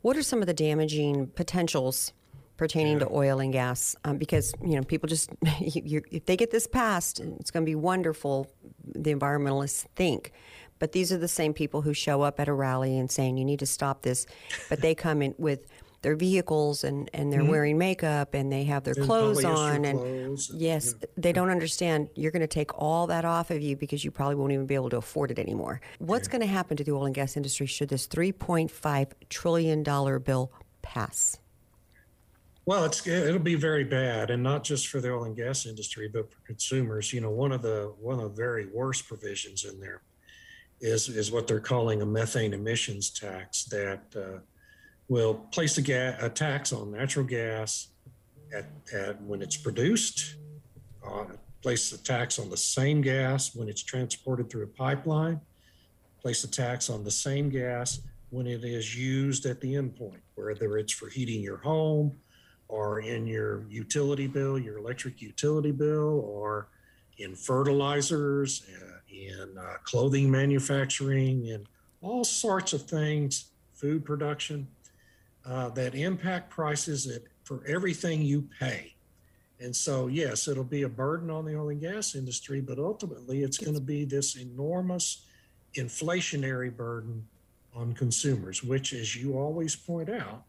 What 0.02 0.16
are 0.16 0.22
some 0.22 0.40
of 0.40 0.46
the 0.46 0.54
damaging 0.54 1.28
potentials 1.28 2.12
pertaining 2.58 2.98
to 2.98 3.08
oil 3.10 3.40
and 3.40 3.52
gas? 3.52 3.96
Um, 4.04 4.18
because, 4.18 4.52
you 4.62 4.76
know, 4.76 4.82
people 4.82 5.08
just, 5.08 5.30
you, 5.60 5.82
you, 5.84 6.02
if 6.10 6.26
they 6.26 6.36
get 6.36 6.50
this 6.50 6.66
passed, 6.66 7.20
it's 7.20 7.50
going 7.50 7.64
to 7.64 7.70
be 7.70 7.74
wonderful, 7.74 8.50
the 8.84 9.14
environmentalists 9.14 9.86
think. 9.96 10.32
But 10.78 10.92
these 10.92 11.12
are 11.12 11.18
the 11.18 11.28
same 11.28 11.54
people 11.54 11.82
who 11.82 11.94
show 11.94 12.22
up 12.22 12.40
at 12.40 12.48
a 12.48 12.52
rally 12.52 12.98
and 12.98 13.10
saying, 13.10 13.36
you 13.36 13.44
need 13.44 13.58
to 13.60 13.66
stop 13.66 14.02
this. 14.02 14.26
But 14.68 14.80
they 14.80 14.94
come 14.94 15.22
in 15.22 15.34
with 15.38 15.66
their 16.02 16.16
vehicles 16.16 16.84
and, 16.84 17.10
and 17.12 17.32
they're 17.32 17.44
wearing 17.44 17.76
makeup 17.76 18.34
and 18.34 18.50
they 18.50 18.64
have 18.64 18.84
their 18.84 18.94
And 18.94 19.04
clothes 19.04 19.44
on. 19.44 19.84
And 19.84 19.98
clothes 19.98 20.50
yes, 20.54 20.94
they 21.16 21.32
don't 21.32 21.50
understand 21.50 22.08
you're 22.14 22.30
going 22.30 22.40
to 22.40 22.46
take 22.46 22.76
all 22.78 23.06
that 23.08 23.24
off 23.24 23.50
of 23.50 23.60
you 23.60 23.76
because 23.76 24.04
you 24.04 24.10
probably 24.10 24.36
won't 24.36 24.52
even 24.52 24.66
be 24.66 24.74
able 24.74 24.90
to 24.90 24.96
afford 24.96 25.30
it 25.30 25.38
anymore. 25.38 25.80
What's 25.98 26.28
going 26.28 26.40
to 26.40 26.46
happen 26.46 26.76
to 26.76 26.84
the 26.84 26.92
oil 26.92 27.06
and 27.06 27.14
gas 27.14 27.36
industry 27.36 27.66
should 27.66 27.88
this 27.88 28.06
$3.5 28.06 29.12
trillion 29.28 29.82
bill 29.82 30.52
pass? 30.82 31.38
Well, 32.66 32.84
it's 32.84 33.04
it'll 33.06 33.40
be 33.40 33.56
very 33.56 33.84
bad, 33.84 34.30
and 34.30 34.42
not 34.42 34.62
just 34.62 34.88
for 34.88 35.00
the 35.00 35.12
oil 35.12 35.24
and 35.24 35.34
gas 35.34 35.66
industry, 35.66 36.08
but 36.08 36.30
for 36.30 36.38
consumers. 36.46 37.12
You 37.12 37.20
know, 37.20 37.30
one 37.30 37.52
of 37.52 37.62
the 37.62 37.92
one 37.98 38.20
of 38.20 38.22
the 38.30 38.36
very 38.36 38.66
worst 38.66 39.08
provisions 39.08 39.64
in 39.64 39.80
there 39.80 40.02
is 40.80 41.08
is 41.08 41.32
what 41.32 41.46
they're 41.46 41.58
calling 41.58 42.02
a 42.02 42.06
methane 42.06 42.52
emissions 42.52 43.10
tax 43.10 43.64
that 43.64 44.02
uh, 44.14 44.38
will 45.10 45.34
place 45.50 45.76
a, 45.76 45.82
ga- 45.82 46.16
a 46.20 46.30
tax 46.30 46.72
on 46.72 46.92
natural 46.92 47.26
gas 47.26 47.88
at, 48.56 48.66
at 48.94 49.20
when 49.22 49.42
it's 49.42 49.56
produced, 49.56 50.36
uh, 51.04 51.24
place 51.62 51.92
a 51.92 52.02
tax 52.02 52.38
on 52.38 52.48
the 52.48 52.56
same 52.56 53.00
gas 53.00 53.54
when 53.54 53.68
it's 53.68 53.82
transported 53.82 54.48
through 54.48 54.62
a 54.62 54.68
pipeline, 54.68 55.40
place 56.22 56.44
a 56.44 56.50
tax 56.50 56.88
on 56.88 57.02
the 57.02 57.10
same 57.10 57.50
gas 57.50 58.00
when 58.30 58.46
it 58.46 58.62
is 58.62 58.96
used 58.96 59.46
at 59.46 59.60
the 59.60 59.74
endpoint, 59.74 60.20
whether 60.36 60.78
it's 60.78 60.92
for 60.92 61.08
heating 61.08 61.42
your 61.42 61.56
home 61.56 62.16
or 62.68 63.00
in 63.00 63.26
your 63.26 63.64
utility 63.68 64.28
bill, 64.28 64.56
your 64.56 64.78
electric 64.78 65.20
utility 65.20 65.72
bill, 65.72 66.20
or 66.20 66.68
in 67.18 67.34
fertilizers, 67.34 68.62
uh, 68.80 68.98
in 69.12 69.58
uh, 69.58 69.74
clothing 69.82 70.30
manufacturing, 70.30 71.46
in 71.46 71.66
all 72.00 72.22
sorts 72.22 72.72
of 72.72 72.82
things, 72.82 73.46
food 73.74 74.04
production 74.04 74.68
uh, 75.46 75.68
that 75.70 75.94
impact 75.94 76.50
prices 76.50 77.06
at, 77.06 77.22
for 77.44 77.62
everything 77.66 78.22
you 78.22 78.48
pay. 78.58 78.94
And 79.60 79.74
so, 79.74 80.06
yes, 80.06 80.48
it'll 80.48 80.64
be 80.64 80.82
a 80.82 80.88
burden 80.88 81.30
on 81.30 81.44
the 81.44 81.54
oil 81.54 81.68
and 81.68 81.80
gas 81.80 82.14
industry, 82.14 82.60
but 82.60 82.78
ultimately 82.78 83.42
it's 83.42 83.58
going 83.58 83.74
to 83.74 83.80
be 83.80 84.04
this 84.04 84.36
enormous 84.36 85.26
inflationary 85.76 86.74
burden 86.74 87.26
on 87.74 87.92
consumers, 87.92 88.64
which, 88.64 88.92
as 88.92 89.14
you 89.14 89.38
always 89.38 89.76
point 89.76 90.08
out, 90.08 90.44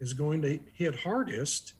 is 0.00 0.12
going 0.12 0.42
to 0.42 0.58
hit 0.74 0.94
hardest 0.96 1.74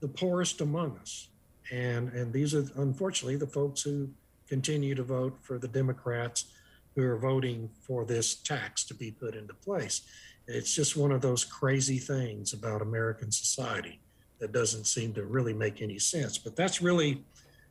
the 0.00 0.08
poorest 0.08 0.60
among 0.60 0.96
us. 0.98 1.28
And, 1.72 2.10
and 2.12 2.32
these 2.32 2.54
are 2.54 2.64
unfortunately 2.76 3.36
the 3.36 3.46
folks 3.46 3.82
who 3.82 4.08
continue 4.48 4.94
to 4.94 5.02
vote 5.02 5.36
for 5.42 5.58
the 5.58 5.68
Democrats 5.68 6.46
who 6.94 7.02
are 7.02 7.18
voting 7.18 7.70
for 7.80 8.04
this 8.04 8.34
tax 8.34 8.84
to 8.84 8.94
be 8.94 9.10
put 9.10 9.34
into 9.34 9.54
place. 9.54 10.02
It's 10.48 10.74
just 10.74 10.96
one 10.96 11.12
of 11.12 11.20
those 11.20 11.44
crazy 11.44 11.98
things 11.98 12.54
about 12.54 12.82
American 12.82 13.30
society 13.30 14.00
that 14.38 14.52
doesn't 14.52 14.86
seem 14.86 15.12
to 15.14 15.24
really 15.24 15.52
make 15.52 15.82
any 15.82 15.98
sense. 15.98 16.38
But 16.38 16.56
that's 16.56 16.80
really 16.80 17.22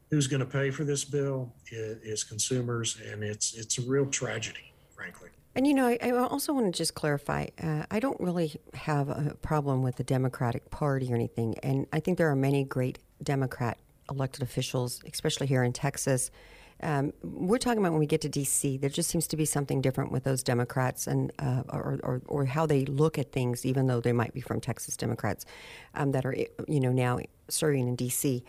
who's 0.09 0.27
going 0.27 0.39
to 0.39 0.45
pay 0.45 0.69
for 0.69 0.83
this 0.83 1.03
bill 1.03 1.53
is, 1.71 2.23
consumers, 2.23 2.99
and 3.11 3.23
it's 3.23 3.55
it's 3.55 3.77
a 3.77 3.81
real 3.81 4.05
tragedy, 4.05 4.73
frankly. 4.95 5.29
And 5.55 5.65
you 5.65 5.73
know, 5.73 5.87
I, 5.87 5.97
I 6.01 6.11
also 6.11 6.53
want 6.53 6.71
to 6.71 6.77
just 6.77 6.93
clarify. 6.93 7.47
Uh, 7.61 7.83
I 7.89 7.99
don't 7.99 8.19
really 8.19 8.55
have 8.73 9.09
a 9.09 9.35
problem 9.41 9.81
with 9.81 9.95
the 9.95 10.03
Democratic 10.03 10.69
Party 10.69 11.11
or 11.11 11.15
anything, 11.15 11.57
and 11.63 11.87
I 11.91 11.99
think 11.99 12.17
there 12.17 12.29
are 12.29 12.35
many 12.35 12.63
great 12.63 12.99
Democrat 13.23 13.77
elected 14.09 14.43
officials, 14.43 15.01
especially 15.11 15.47
here 15.47 15.63
in 15.63 15.73
Texas. 15.73 16.31
Um, 16.83 17.13
we're 17.23 17.57
talking 17.57 17.79
about 17.79 17.91
when 17.91 17.99
we 17.99 18.05
get 18.05 18.21
to 18.21 18.29
D.C. 18.29 18.77
There 18.77 18.89
just 18.89 19.09
seems 19.09 19.27
to 19.27 19.37
be 19.37 19.45
something 19.45 19.81
different 19.81 20.11
with 20.11 20.23
those 20.23 20.43
Democrats 20.43 21.07
and 21.07 21.31
uh, 21.39 21.63
or, 21.69 21.99
or, 22.03 22.21
or 22.27 22.45
how 22.45 22.65
they 22.65 22.85
look 22.85 23.17
at 23.17 23.31
things, 23.31 23.65
even 23.65 23.87
though 23.87 23.99
they 23.99 24.13
might 24.13 24.33
be 24.33 24.41
from 24.41 24.61
Texas 24.61 24.95
Democrats 24.95 25.45
um, 25.95 26.11
that 26.11 26.25
are 26.25 26.35
you 26.67 26.79
know 26.79 26.91
now 26.91 27.19
serving 27.49 27.87
in 27.87 27.95
D.C. 27.95 28.43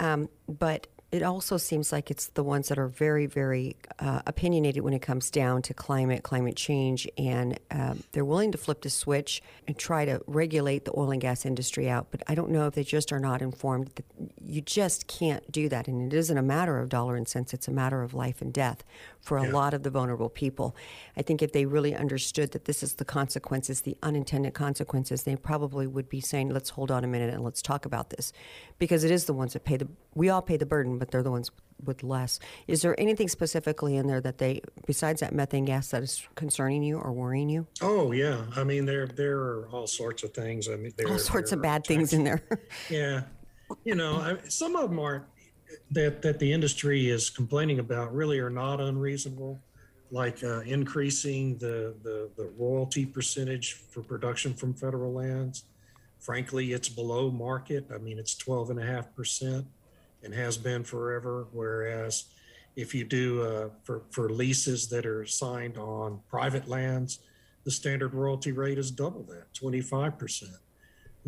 Um, 0.00 0.28
but 0.48 0.86
it 1.10 1.22
also 1.22 1.56
seems 1.56 1.90
like 1.90 2.10
it's 2.10 2.26
the 2.28 2.44
ones 2.44 2.68
that 2.68 2.78
are 2.78 2.86
very, 2.86 3.24
very 3.24 3.76
uh, 3.98 4.20
opinionated 4.26 4.82
when 4.82 4.92
it 4.92 5.00
comes 5.00 5.30
down 5.30 5.62
to 5.62 5.72
climate, 5.72 6.22
climate 6.22 6.54
change, 6.54 7.08
and 7.16 7.58
um, 7.70 8.02
they're 8.12 8.26
willing 8.26 8.52
to 8.52 8.58
flip 8.58 8.82
the 8.82 8.90
switch 8.90 9.42
and 9.66 9.78
try 9.78 10.04
to 10.04 10.20
regulate 10.26 10.84
the 10.84 10.92
oil 10.94 11.10
and 11.10 11.22
gas 11.22 11.46
industry 11.46 11.88
out. 11.88 12.08
But 12.10 12.22
I 12.26 12.34
don't 12.34 12.50
know 12.50 12.66
if 12.66 12.74
they 12.74 12.84
just 12.84 13.10
are 13.10 13.20
not 13.20 13.40
informed 13.40 13.90
that 13.94 14.04
you 14.44 14.60
just 14.60 15.06
can't 15.06 15.50
do 15.50 15.70
that. 15.70 15.88
And 15.88 16.12
it 16.12 16.16
isn't 16.16 16.36
a 16.36 16.42
matter 16.42 16.78
of 16.78 16.90
dollar 16.90 17.16
and 17.16 17.26
cents, 17.26 17.54
it's 17.54 17.68
a 17.68 17.72
matter 17.72 18.02
of 18.02 18.12
life 18.12 18.42
and 18.42 18.52
death 18.52 18.84
for 19.28 19.36
a 19.36 19.44
Yeah. 19.44 19.52
lot 19.52 19.74
of 19.74 19.82
the 19.82 19.90
vulnerable 19.90 20.30
people. 20.30 20.74
I 21.14 21.20
think 21.20 21.42
if 21.42 21.52
they 21.52 21.66
really 21.66 21.94
understood 21.94 22.52
that 22.52 22.64
this 22.64 22.82
is 22.82 22.94
the 22.94 23.04
consequences, 23.04 23.82
the 23.82 23.94
unintended 24.02 24.54
consequences, 24.54 25.24
they 25.24 25.36
probably 25.36 25.86
would 25.86 26.08
be 26.08 26.22
saying, 26.22 26.48
let's 26.48 26.70
hold 26.70 26.90
on 26.90 27.04
a 27.04 27.06
minute 27.06 27.34
and 27.34 27.44
let's 27.44 27.60
talk 27.60 27.84
about 27.84 28.08
this. 28.08 28.32
Because 28.78 29.04
it 29.04 29.10
is 29.10 29.26
the 29.26 29.34
ones 29.34 29.52
that 29.52 29.64
pay 29.64 29.76
the, 29.76 29.86
we 30.14 30.30
all 30.30 30.40
pay 30.40 30.56
the 30.56 30.64
burden, 30.64 30.96
but 30.98 31.10
they're 31.10 31.22
the 31.22 31.30
ones 31.30 31.50
with 31.84 32.02
less. 32.02 32.40
Is 32.66 32.80
there 32.80 32.98
anything 32.98 33.28
specifically 33.28 33.96
in 33.96 34.06
there 34.06 34.22
that 34.22 34.38
they, 34.38 34.62
besides 34.86 35.20
that 35.20 35.34
methane 35.34 35.66
gas, 35.66 35.90
that 35.90 36.02
is 36.02 36.26
concerning 36.34 36.82
you 36.82 36.98
or 36.98 37.12
worrying 37.12 37.50
you? 37.50 37.66
Oh 37.82 38.12
yeah, 38.12 38.46
I 38.56 38.64
mean 38.64 38.86
there 38.86 39.06
there 39.06 39.38
are 39.38 39.68
all 39.70 39.86
sorts 39.86 40.22
of 40.24 40.32
things. 40.32 40.68
I 40.68 40.76
mean 40.76 40.92
there 40.96 41.06
All 41.06 41.18
sorts 41.18 41.50
there 41.50 41.58
of 41.58 41.62
bad 41.62 41.86
things 41.86 42.12
in 42.12 42.24
there. 42.24 42.42
Yeah, 42.90 43.22
you 43.84 43.94
know, 43.94 44.16
I, 44.16 44.48
some 44.48 44.74
of 44.74 44.88
them 44.90 44.98
are 44.98 45.26
that 45.90 46.22
that 46.22 46.38
the 46.38 46.52
industry 46.52 47.08
is 47.08 47.30
complaining 47.30 47.78
about 47.78 48.14
really 48.14 48.38
are 48.38 48.50
not 48.50 48.80
unreasonable, 48.80 49.58
like 50.10 50.42
uh, 50.42 50.60
increasing 50.60 51.56
the, 51.58 51.94
the 52.02 52.30
the 52.36 52.50
royalty 52.56 53.06
percentage 53.06 53.74
for 53.74 54.02
production 54.02 54.54
from 54.54 54.74
federal 54.74 55.12
lands. 55.12 55.64
Frankly, 56.18 56.72
it's 56.72 56.88
below 56.88 57.30
market. 57.30 57.86
I 57.94 57.98
mean, 57.98 58.18
it's 58.18 58.34
twelve 58.34 58.70
and 58.70 58.80
a 58.80 58.86
half 58.86 59.14
percent, 59.14 59.66
and 60.22 60.34
has 60.34 60.56
been 60.56 60.84
forever. 60.84 61.46
Whereas, 61.52 62.24
if 62.76 62.94
you 62.94 63.04
do 63.04 63.42
uh, 63.42 63.68
for 63.84 64.02
for 64.10 64.30
leases 64.30 64.88
that 64.88 65.06
are 65.06 65.24
signed 65.26 65.78
on 65.78 66.20
private 66.28 66.68
lands, 66.68 67.20
the 67.64 67.68
the 67.68 67.72
standard 67.72 68.14
royalty 68.14 68.50
rate 68.50 68.78
is 68.78 68.90
double 68.90 69.22
that, 69.24 69.52
25%. 69.52 70.44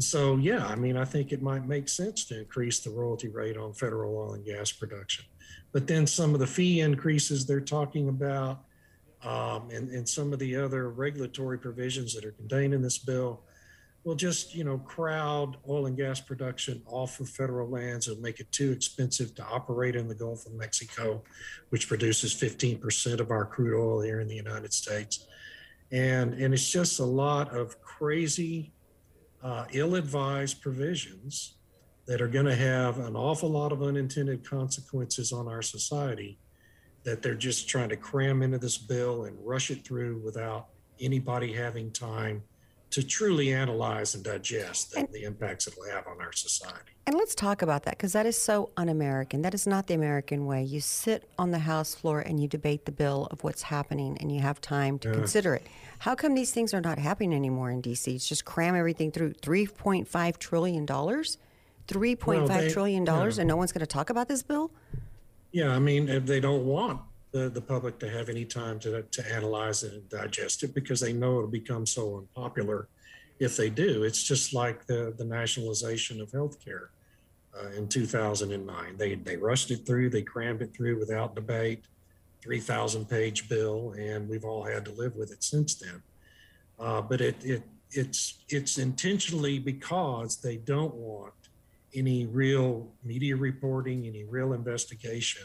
And 0.01 0.05
so, 0.07 0.39
yeah, 0.39 0.67
I 0.67 0.77
mean, 0.77 0.97
I 0.97 1.05
think 1.05 1.31
it 1.31 1.43
might 1.43 1.69
make 1.69 1.87
sense 1.87 2.25
to 2.25 2.39
increase 2.39 2.81
the 2.81 2.89
royalty 2.89 3.29
rate 3.29 3.59
on 3.59 3.75
federal 3.75 4.17
oil 4.17 4.33
and 4.33 4.43
gas 4.43 4.73
production. 4.73 5.27
But 5.73 5.87
then 5.87 6.07
some 6.07 6.33
of 6.33 6.41
the 6.41 6.47
fee 6.47 6.81
increases 6.81 7.45
they're 7.45 7.61
talking 7.61 8.09
about 8.09 8.65
um, 9.23 9.69
and, 9.71 9.91
and 9.91 10.09
some 10.09 10.33
of 10.33 10.39
the 10.39 10.57
other 10.57 10.89
regulatory 10.89 11.59
provisions 11.59 12.15
that 12.15 12.25
are 12.25 12.31
contained 12.31 12.73
in 12.73 12.81
this 12.81 12.97
bill 12.97 13.43
will 14.05 14.15
just, 14.15 14.55
you 14.55 14.65
know, 14.65 14.79
crowd 14.79 15.59
oil 15.69 15.85
and 15.85 15.99
gas 15.99 16.19
production 16.19 16.81
off 16.87 17.21
of 17.21 17.29
federal 17.29 17.69
lands 17.69 18.09
and 18.09 18.23
make 18.23 18.41
it 18.41 18.51
too 18.53 18.73
expensive 18.73 19.35
to 19.35 19.45
operate 19.45 19.97
in 19.97 20.09
the 20.09 20.15
Gulf 20.15 20.47
of 20.47 20.55
Mexico, 20.55 21.23
which 21.69 21.89
produces 21.89 22.33
15% 22.33 23.21
of 23.21 23.31
our 23.31 23.45
crude 23.45 23.79
oil 23.79 24.01
here 24.01 24.21
in 24.21 24.29
the 24.29 24.35
United 24.35 24.73
States. 24.73 25.27
And, 25.93 26.33
and 26.33 26.55
it's 26.55 26.71
just 26.71 27.01
a 27.01 27.05
lot 27.05 27.55
of 27.55 27.79
crazy, 27.83 28.73
uh, 29.43 29.65
ill 29.73 29.95
advised 29.95 30.61
provisions 30.61 31.55
that 32.07 32.21
are 32.21 32.29
going 32.29 32.47
to 32.47 32.55
have 32.55 32.99
an 32.99 33.17
awful 33.17 33.49
lot 33.49 33.73
of 33.73 33.83
unintended 33.83 34.49
consequences 34.49 35.33
on 35.33 35.49
our 35.49 35.63
society 35.63 36.39
that 37.05 37.23
they're 37.23 37.35
just 37.35 37.69
trying 37.69 37.89
to 37.89 37.97
cram 37.97 38.43
into 38.43 38.59
this 38.59 38.77
bill 38.77 39.25
and 39.25 39.37
rush 39.43 39.71
it 39.71 39.85
through 39.85 40.21
without 40.25 40.69
anybody 41.01 41.53
having 41.53 41.91
time 41.91 42.43
to 42.91 43.03
truly 43.05 43.53
analyze 43.53 44.15
and 44.15 44.25
digest 44.25 44.93
the, 44.93 45.01
and, 45.01 45.09
the 45.13 45.23
impacts 45.23 45.67
it 45.67 45.75
will 45.79 45.89
have 45.89 46.07
on 46.07 46.21
our 46.21 46.33
society. 46.33 46.91
And 47.07 47.17
let's 47.17 47.35
talk 47.35 47.63
about 47.63 47.85
that 47.85 47.97
because 47.97 48.13
that 48.13 48.27
is 48.27 48.41
so 48.41 48.71
un 48.77 48.89
American. 48.89 49.43
That 49.43 49.55
is 49.55 49.67
not 49.67 49.87
the 49.87 49.95
American 49.95 50.47
way. 50.47 50.63
You 50.63 50.81
sit 50.81 51.29
on 51.39 51.51
the 51.51 51.61
House 51.61 51.95
floor 51.95 52.21
and 52.21 52.41
you 52.41 52.49
debate 52.49 52.85
the 52.85 52.93
bill 52.93 53.29
of 53.31 53.45
what's 53.45 53.63
happening 53.63 54.19
and 54.21 54.33
you 54.33 54.41
have 54.41 54.61
time 54.61 54.99
to 55.01 55.13
consider 55.13 55.55
it. 55.55 55.67
How 56.01 56.15
come 56.15 56.35
these 56.35 56.51
things 56.51 56.73
are 56.73 56.81
not 56.81 56.99
happening 56.99 57.35
anymore 57.35 57.71
in 57.71 57.81
D.C.? 57.81 58.15
It's 58.15 58.29
just 58.29 58.45
cram 58.45 58.75
everything 58.75 59.13
through 59.13 59.35
$3.5 59.35 60.39
trillion? 60.39 60.87
$3.5 60.87 62.27
well, 62.27 62.47
they, 62.47 62.71
trillion 62.71 63.05
dollars 63.05 63.37
yeah. 63.37 63.43
and 63.43 63.49
no 63.49 63.57
one's 63.57 63.73
going 63.73 63.81
to 63.81 63.87
talk 63.87 64.11
about 64.11 64.29
this 64.29 64.43
bill? 64.43 64.71
Yeah, 65.53 65.71
I 65.75 65.79
mean, 65.79 66.09
if 66.09 66.27
they 66.27 66.41
don't 66.41 66.65
want 66.65 67.01
the, 67.33 67.49
the 67.49 67.61
public 67.61 67.99
to 68.01 68.11
have 68.11 68.29
any 68.29 68.45
time 68.45 68.79
to, 68.81 69.03
to 69.03 69.33
analyze 69.35 69.83
it 69.83 69.93
and 69.93 70.09
digest 70.09 70.63
it 70.63 70.75
because 70.75 71.01
they 71.01 71.13
know 71.13 71.39
it'll 71.39 71.49
become 71.49 71.87
so 71.87 72.19
unpopular 72.19 72.89
if 73.39 73.57
they 73.57 73.71
do. 73.71 74.03
It's 74.03 74.23
just 74.23 74.53
like 74.53 74.87
the, 74.87 75.15
the 75.17 75.25
nationalization 75.25 76.21
of 76.21 76.31
healthcare 76.31 76.89
uh, 77.59 77.69
in 77.71 77.89
2009. 77.89 78.97
They, 78.97 79.15
they 79.15 79.37
rushed 79.37 79.71
it 79.71 79.87
through, 79.87 80.11
they 80.11 80.23
crammed 80.23 80.63
it 80.63 80.75
through 80.75 80.99
without 80.99 81.35
debate, 81.35 81.85
3,000 82.43 83.09
page 83.09 83.49
bill, 83.49 83.95
and 83.99 84.29
we've 84.29 84.45
all 84.45 84.65
had 84.65 84.85
to 84.87 84.93
live 84.93 85.15
with 85.15 85.31
it 85.31 85.45
since 85.45 85.75
then. 85.75 86.03
Uh, 86.79 87.01
but 87.01 87.21
it, 87.21 87.37
it, 87.45 87.63
it's, 87.93 88.45
it's 88.49 88.79
intentionally 88.79 89.59
because 89.59 90.37
they 90.37 90.57
don't 90.57 90.95
want 90.95 91.35
any 91.95 92.27
real 92.27 92.89
media 93.05 93.37
reporting, 93.37 94.07
any 94.07 94.25
real 94.25 94.53
investigation 94.53 95.43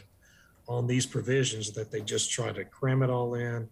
on 0.68 0.86
these 0.86 1.06
provisions 1.06 1.70
that 1.72 1.90
they 1.90 2.00
just 2.00 2.30
try 2.30 2.52
to 2.52 2.64
cram 2.64 3.02
it 3.02 3.10
all 3.10 3.34
in, 3.34 3.68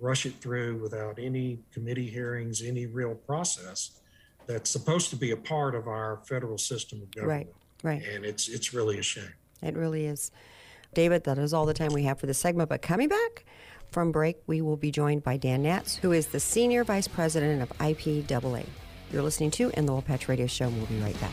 rush 0.00 0.26
it 0.26 0.34
through 0.40 0.78
without 0.78 1.18
any 1.18 1.58
committee 1.72 2.08
hearings, 2.08 2.62
any 2.62 2.86
real 2.86 3.14
process 3.14 4.00
that's 4.46 4.70
supposed 4.70 5.10
to 5.10 5.16
be 5.16 5.30
a 5.32 5.36
part 5.36 5.74
of 5.74 5.86
our 5.86 6.20
federal 6.24 6.58
system 6.58 7.02
of 7.02 7.14
government. 7.14 7.48
Right, 7.82 8.00
right. 8.00 8.08
And 8.14 8.24
it's 8.24 8.48
it's 8.48 8.72
really 8.72 8.98
a 8.98 9.02
shame. 9.02 9.32
It 9.62 9.76
really 9.76 10.06
is. 10.06 10.30
David, 10.94 11.24
that 11.24 11.38
is 11.38 11.54
all 11.54 11.66
the 11.66 11.74
time 11.74 11.92
we 11.92 12.04
have 12.04 12.18
for 12.18 12.26
this 12.26 12.38
segment. 12.38 12.68
But 12.68 12.82
coming 12.82 13.08
back 13.08 13.44
from 13.90 14.10
break, 14.10 14.38
we 14.46 14.60
will 14.60 14.76
be 14.76 14.90
joined 14.90 15.22
by 15.22 15.36
Dan 15.36 15.62
Naatz, 15.62 15.96
who 15.96 16.12
is 16.12 16.28
the 16.28 16.40
Senior 16.40 16.84
Vice 16.84 17.06
President 17.06 17.62
of 17.62 17.68
IPAA. 17.78 18.66
You're 19.12 19.22
listening 19.22 19.50
to 19.52 19.70
In 19.76 19.86
the 19.86 19.92
Oil 19.92 20.02
Patch 20.02 20.28
Radio 20.28 20.46
Show, 20.46 20.66
and 20.66 20.76
we'll 20.76 20.86
be 20.86 20.98
right 21.00 21.20
back. 21.20 21.32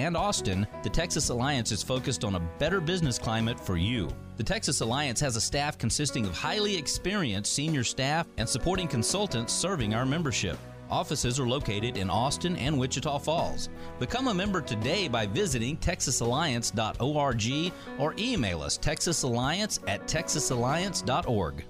Austin, 0.15 0.67
the 0.83 0.89
Texas 0.89 1.29
Alliance 1.29 1.71
is 1.71 1.83
focused 1.83 2.23
on 2.23 2.35
a 2.35 2.39
better 2.59 2.81
business 2.81 3.19
climate 3.19 3.59
for 3.59 3.77
you. 3.77 4.09
The 4.37 4.43
Texas 4.43 4.81
Alliance 4.81 5.19
has 5.19 5.35
a 5.35 5.41
staff 5.41 5.77
consisting 5.77 6.25
of 6.25 6.35
highly 6.35 6.75
experienced 6.75 7.53
senior 7.53 7.83
staff 7.83 8.27
and 8.37 8.49
supporting 8.49 8.87
consultants 8.87 9.53
serving 9.53 9.93
our 9.93 10.05
membership. 10.05 10.57
Offices 10.89 11.39
are 11.39 11.47
located 11.47 11.95
in 11.95 12.09
Austin 12.09 12.57
and 12.57 12.77
Wichita 12.77 13.19
Falls. 13.19 13.69
Become 13.97 14.27
a 14.27 14.33
member 14.33 14.59
today 14.59 15.07
by 15.07 15.25
visiting 15.25 15.77
texasalliance.org 15.77 17.73
or 17.97 18.13
email 18.19 18.61
us 18.61 18.77
texasalliance 18.77 19.79
at 19.87 20.05
texasalliance.org. 20.07 21.65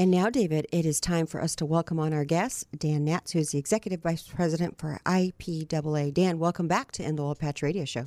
And 0.00 0.12
now, 0.12 0.30
David, 0.30 0.68
it 0.70 0.86
is 0.86 1.00
time 1.00 1.26
for 1.26 1.42
us 1.42 1.56
to 1.56 1.66
welcome 1.66 1.98
on 1.98 2.12
our 2.12 2.24
guest, 2.24 2.68
Dan 2.78 3.04
Naatz, 3.04 3.32
who 3.32 3.40
is 3.40 3.50
the 3.50 3.58
Executive 3.58 4.00
Vice 4.00 4.22
President 4.22 4.78
for 4.78 5.00
IPAA. 5.04 6.14
Dan, 6.14 6.38
welcome 6.38 6.68
back 6.68 6.92
to 6.92 7.02
the 7.02 7.20
Oil 7.20 7.34
Patch 7.34 7.62
Radio 7.62 7.84
Show. 7.84 8.06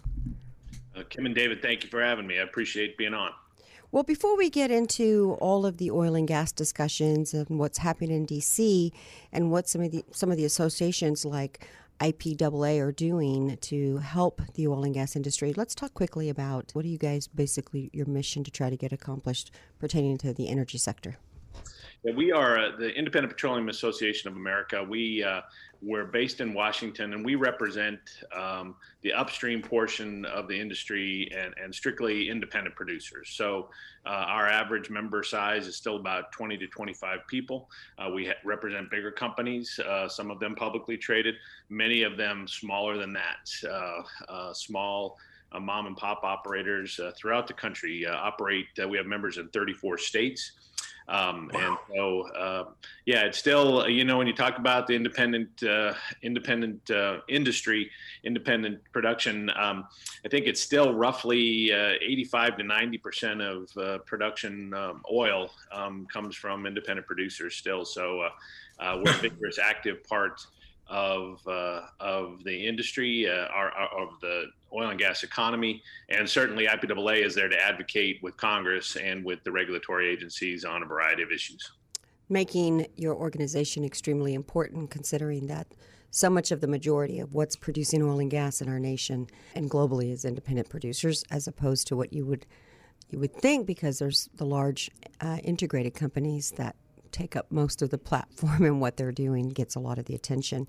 Uh, 0.95 1.03
Kim 1.09 1.25
and 1.25 1.35
David, 1.35 1.61
thank 1.61 1.83
you 1.83 1.89
for 1.89 2.01
having 2.01 2.25
me. 2.25 2.39
I 2.39 2.43
appreciate 2.43 2.97
being 2.97 3.13
on. 3.13 3.31
Well, 3.91 4.03
before 4.03 4.37
we 4.37 4.49
get 4.49 4.71
into 4.71 5.35
all 5.41 5.65
of 5.65 5.79
the 5.79 5.91
oil 5.91 6.15
and 6.15 6.25
gas 6.25 6.53
discussions 6.53 7.33
and 7.33 7.59
what's 7.59 7.79
happening 7.79 8.15
in 8.15 8.25
DC 8.25 8.93
and 9.33 9.51
what 9.51 9.67
some 9.67 9.81
of 9.81 9.91
the 9.91 10.05
some 10.11 10.31
of 10.31 10.37
the 10.37 10.45
associations 10.45 11.25
like 11.25 11.67
IPAA 11.99 12.79
are 12.81 12.93
doing 12.93 13.57
to 13.57 13.97
help 13.97 14.41
the 14.53 14.65
oil 14.65 14.85
and 14.85 14.93
gas 14.93 15.17
industry, 15.17 15.51
let's 15.57 15.75
talk 15.75 15.93
quickly 15.93 16.29
about 16.29 16.71
what 16.71 16.85
are 16.85 16.87
you 16.87 16.97
guys 16.97 17.27
basically 17.27 17.89
your 17.91 18.05
mission 18.05 18.45
to 18.45 18.51
try 18.51 18.69
to 18.69 18.77
get 18.77 18.93
accomplished 18.93 19.51
pertaining 19.77 20.17
to 20.19 20.33
the 20.33 20.47
energy 20.47 20.77
sector. 20.77 21.17
Yeah, 22.03 22.13
we 22.15 22.31
are 22.31 22.57
uh, 22.57 22.75
the 22.77 22.89
Independent 22.89 23.31
Petroleum 23.31 23.69
Association 23.69 24.27
of 24.27 24.35
America. 24.35 24.83
We 24.83 25.23
uh, 25.23 25.41
we're 25.83 26.05
based 26.05 26.41
in 26.41 26.53
Washington, 26.53 27.13
and 27.13 27.23
we 27.23 27.35
represent 27.35 27.99
um, 28.35 28.75
the 29.03 29.13
upstream 29.13 29.61
portion 29.61 30.25
of 30.25 30.47
the 30.47 30.59
industry 30.59 31.31
and, 31.35 31.53
and 31.63 31.73
strictly 31.73 32.29
independent 32.29 32.75
producers. 32.75 33.29
So 33.31 33.69
uh, 34.05 34.09
our 34.09 34.47
average 34.47 34.89
member 34.89 35.21
size 35.21 35.67
is 35.67 35.75
still 35.75 35.95
about 35.95 36.31
20 36.31 36.57
to 36.57 36.67
25 36.67 37.19
people. 37.27 37.69
Uh, 37.99 38.09
we 38.09 38.27
ha- 38.27 38.33
represent 38.45 38.89
bigger 38.91 39.11
companies, 39.11 39.79
uh, 39.79 40.07
some 40.07 40.29
of 40.29 40.39
them 40.39 40.55
publicly 40.55 40.97
traded, 40.97 41.35
many 41.69 42.03
of 42.03 42.15
them 42.17 42.47
smaller 42.47 42.97
than 42.97 43.13
that, 43.13 43.49
uh, 44.29 44.53
small. 44.53 45.17
mom 45.59 45.85
and 45.87 45.97
pop 45.97 46.23
operators 46.23 46.99
throughout 47.17 47.47
the 47.47 47.53
country 47.53 48.05
operate. 48.07 48.67
we 48.87 48.97
have 48.97 49.05
members 49.07 49.37
in 49.37 49.49
34 49.49 49.97
states. 49.97 50.51
Um, 51.11 51.51
wow. 51.53 51.59
And 51.59 51.77
so, 51.93 52.27
uh, 52.29 52.63
yeah, 53.05 53.25
it's 53.25 53.37
still 53.37 53.87
you 53.89 54.05
know 54.05 54.17
when 54.17 54.27
you 54.27 54.33
talk 54.33 54.57
about 54.57 54.87
the 54.87 54.95
independent 54.95 55.61
uh, 55.61 55.93
independent 56.21 56.89
uh, 56.89 57.17
industry, 57.27 57.91
independent 58.23 58.79
production, 58.93 59.51
um, 59.57 59.87
I 60.25 60.29
think 60.29 60.47
it's 60.47 60.61
still 60.61 60.93
roughly 60.93 61.73
uh, 61.73 61.95
85 62.01 62.57
to 62.57 62.63
90 62.63 62.97
percent 62.99 63.41
of 63.41 63.77
uh, 63.77 63.97
production 63.99 64.73
um, 64.73 65.03
oil 65.11 65.51
um, 65.73 66.07
comes 66.11 66.35
from 66.35 66.65
independent 66.65 67.05
producers 67.05 67.55
still. 67.55 67.83
So 67.83 68.21
uh, 68.79 69.01
we're 69.03 69.11
a 69.11 69.17
vigorous, 69.17 69.59
active 69.59 70.03
part 70.05 70.45
of 70.91 71.39
uh, 71.47 71.81
of 72.01 72.43
the 72.43 72.67
industry, 72.67 73.27
uh, 73.27 73.47
our, 73.47 73.71
our, 73.71 74.03
of 74.03 74.19
the 74.21 74.45
oil 74.73 74.89
and 74.89 74.99
gas 74.99 75.23
economy, 75.23 75.81
and 76.09 76.29
certainly 76.29 76.67
IPAA 76.67 77.25
is 77.25 77.33
there 77.33 77.47
to 77.47 77.57
advocate 77.57 78.21
with 78.21 78.35
Congress 78.37 78.97
and 78.97 79.23
with 79.23 79.43
the 79.43 79.51
regulatory 79.51 80.09
agencies 80.09 80.65
on 80.65 80.83
a 80.83 80.85
variety 80.85 81.23
of 81.23 81.31
issues. 81.31 81.71
Making 82.29 82.87
your 82.97 83.15
organization 83.15 83.83
extremely 83.83 84.33
important, 84.33 84.91
considering 84.91 85.47
that 85.47 85.67
so 86.11 86.29
much 86.29 86.51
of 86.51 86.59
the 86.59 86.67
majority 86.67 87.19
of 87.19 87.33
what's 87.33 87.55
producing 87.55 88.03
oil 88.03 88.19
and 88.19 88.29
gas 88.29 88.61
in 88.61 88.67
our 88.67 88.79
nation 88.79 89.27
and 89.55 89.71
globally 89.71 90.11
is 90.11 90.25
independent 90.25 90.67
producers, 90.67 91.23
as 91.31 91.47
opposed 91.47 91.87
to 91.87 91.95
what 91.95 92.11
you 92.11 92.25
would 92.25 92.45
you 93.09 93.19
would 93.19 93.33
think, 93.33 93.65
because 93.65 93.99
there's 93.99 94.29
the 94.35 94.45
large 94.45 94.89
uh, 95.19 95.37
integrated 95.43 95.93
companies 95.93 96.51
that 96.51 96.75
take 97.11 97.35
up 97.35 97.51
most 97.51 97.81
of 97.81 97.89
the 97.89 97.97
platform 97.97 98.63
and 98.65 98.81
what 98.81 98.97
they're 98.97 99.11
doing 99.11 99.49
gets 99.49 99.75
a 99.75 99.79
lot 99.79 99.97
of 99.97 100.05
the 100.05 100.15
attention. 100.15 100.67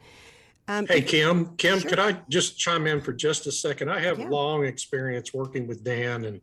Um, 0.69 0.87
hey, 0.87 1.03
Kim, 1.03 1.57
Kim, 1.57 1.81
sure. 1.81 1.91
could 1.91 1.99
I 1.99 2.21
just 2.29 2.59
chime 2.59 2.87
in 2.87 3.01
for 3.01 3.13
just 3.13 3.47
a 3.47 3.53
second? 3.53 3.91
I 3.91 3.99
have 4.01 4.19
yeah. 4.19 4.29
long 4.29 4.65
experience 4.65 5.35
working 5.35 5.67
with 5.67 5.83
Dan 5.83 6.25
and 6.25 6.41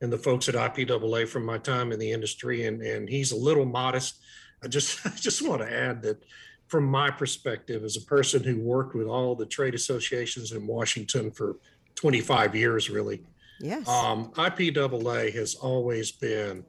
and 0.00 0.12
the 0.12 0.18
folks 0.18 0.48
at 0.48 0.54
IPAA 0.54 1.26
from 1.26 1.44
my 1.44 1.58
time 1.58 1.90
in 1.90 1.98
the 1.98 2.12
industry, 2.12 2.66
and 2.66 2.80
and 2.82 3.08
he's 3.08 3.32
a 3.32 3.36
little 3.36 3.64
modest. 3.64 4.20
I 4.62 4.68
just 4.68 5.04
I 5.06 5.10
just 5.10 5.46
want 5.46 5.60
to 5.62 5.72
add 5.72 6.02
that 6.02 6.22
from 6.68 6.84
my 6.84 7.10
perspective, 7.10 7.82
as 7.82 7.96
a 7.96 8.02
person 8.02 8.44
who 8.44 8.60
worked 8.60 8.94
with 8.94 9.06
all 9.06 9.34
the 9.34 9.46
trade 9.46 9.74
associations 9.74 10.52
in 10.52 10.66
Washington 10.66 11.30
for 11.30 11.56
25 11.94 12.54
years, 12.54 12.90
really, 12.90 13.22
yes, 13.58 13.88
um, 13.88 14.30
IPAA 14.34 15.34
has 15.34 15.56
always 15.56 16.12
been 16.12 16.64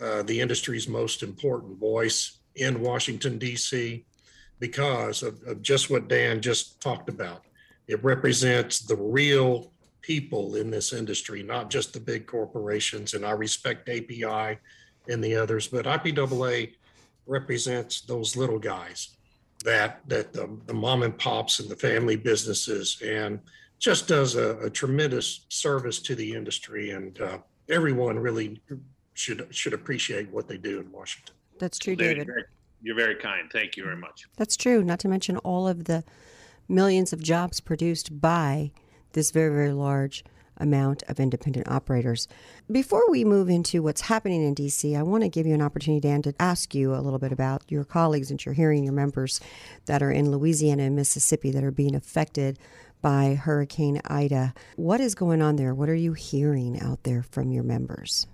uh, 0.00 0.22
the 0.22 0.40
industry's 0.40 0.88
most 0.88 1.22
important 1.22 1.78
voice 1.78 2.38
in 2.56 2.80
Washington 2.80 3.38
D.C. 3.38 4.04
because 4.58 5.22
of, 5.22 5.40
of 5.46 5.62
just 5.62 5.90
what 5.90 6.08
Dan 6.08 6.40
just 6.40 6.80
talked 6.80 7.08
about. 7.08 7.42
It 7.86 8.02
represents 8.02 8.80
the 8.80 8.96
real 8.96 9.72
people 10.02 10.56
in 10.56 10.70
this 10.70 10.92
industry, 10.92 11.42
not 11.42 11.70
just 11.70 11.92
the 11.92 12.00
big 12.00 12.26
corporations. 12.26 13.14
And 13.14 13.24
I 13.24 13.32
respect 13.32 13.88
API 13.88 14.58
and 15.08 15.22
the 15.22 15.36
others, 15.36 15.66
but 15.68 15.84
IPAA 15.84 16.74
represents 17.26 18.02
those 18.02 18.36
little 18.36 18.58
guys 18.58 19.16
that 19.64 20.00
that 20.06 20.32
the, 20.32 20.48
the 20.66 20.74
mom 20.74 21.02
and 21.02 21.16
pops 21.18 21.58
and 21.58 21.68
the 21.68 21.76
family 21.76 22.16
businesses 22.16 23.00
and 23.04 23.40
just 23.78 24.06
does 24.06 24.36
a, 24.36 24.56
a 24.58 24.70
tremendous 24.70 25.46
service 25.48 26.00
to 26.00 26.14
the 26.14 26.32
industry 26.34 26.90
and 26.90 27.20
uh, 27.20 27.38
everyone 27.68 28.18
really 28.18 28.60
should 29.16 29.46
should 29.50 29.72
appreciate 29.72 30.30
what 30.30 30.46
they 30.46 30.58
do 30.58 30.80
in 30.80 30.92
Washington. 30.92 31.34
That's 31.58 31.78
true, 31.78 31.96
David. 31.96 32.28
You're 32.82 32.96
very 32.96 33.16
kind. 33.16 33.50
Thank 33.50 33.76
you 33.76 33.84
very 33.84 33.96
much. 33.96 34.26
That's 34.36 34.56
true. 34.56 34.84
Not 34.84 35.00
to 35.00 35.08
mention 35.08 35.38
all 35.38 35.66
of 35.66 35.84
the 35.84 36.04
millions 36.68 37.12
of 37.12 37.22
jobs 37.22 37.58
produced 37.60 38.20
by 38.20 38.70
this 39.12 39.30
very, 39.30 39.54
very 39.54 39.72
large 39.72 40.24
amount 40.58 41.02
of 41.08 41.18
independent 41.20 41.68
operators. 41.68 42.28
Before 42.70 43.10
we 43.10 43.24
move 43.24 43.48
into 43.48 43.82
what's 43.82 44.02
happening 44.02 44.42
in 44.46 44.54
DC, 44.54 44.96
I 44.96 45.02
want 45.02 45.22
to 45.22 45.28
give 45.28 45.46
you 45.46 45.54
an 45.54 45.62
opportunity, 45.62 46.00
Dan, 46.00 46.22
to 46.22 46.34
ask 46.38 46.74
you 46.74 46.94
a 46.94 47.00
little 47.00 47.18
bit 47.18 47.32
about 47.32 47.62
your 47.68 47.84
colleagues 47.84 48.28
that 48.28 48.44
you're 48.44 48.54
hearing, 48.54 48.84
your 48.84 48.92
members 48.92 49.40
that 49.86 50.02
are 50.02 50.10
in 50.10 50.30
Louisiana 50.30 50.84
and 50.84 50.96
Mississippi 50.96 51.50
that 51.50 51.64
are 51.64 51.70
being 51.70 51.94
affected 51.94 52.58
by 53.02 53.34
Hurricane 53.34 54.00
Ida. 54.06 54.54
What 54.76 55.00
is 55.00 55.14
going 55.14 55.42
on 55.42 55.56
there? 55.56 55.74
What 55.74 55.88
are 55.88 55.94
you 55.94 56.12
hearing 56.14 56.80
out 56.80 57.02
there 57.02 57.22
from 57.22 57.52
your 57.52 57.62
members? 57.62 58.26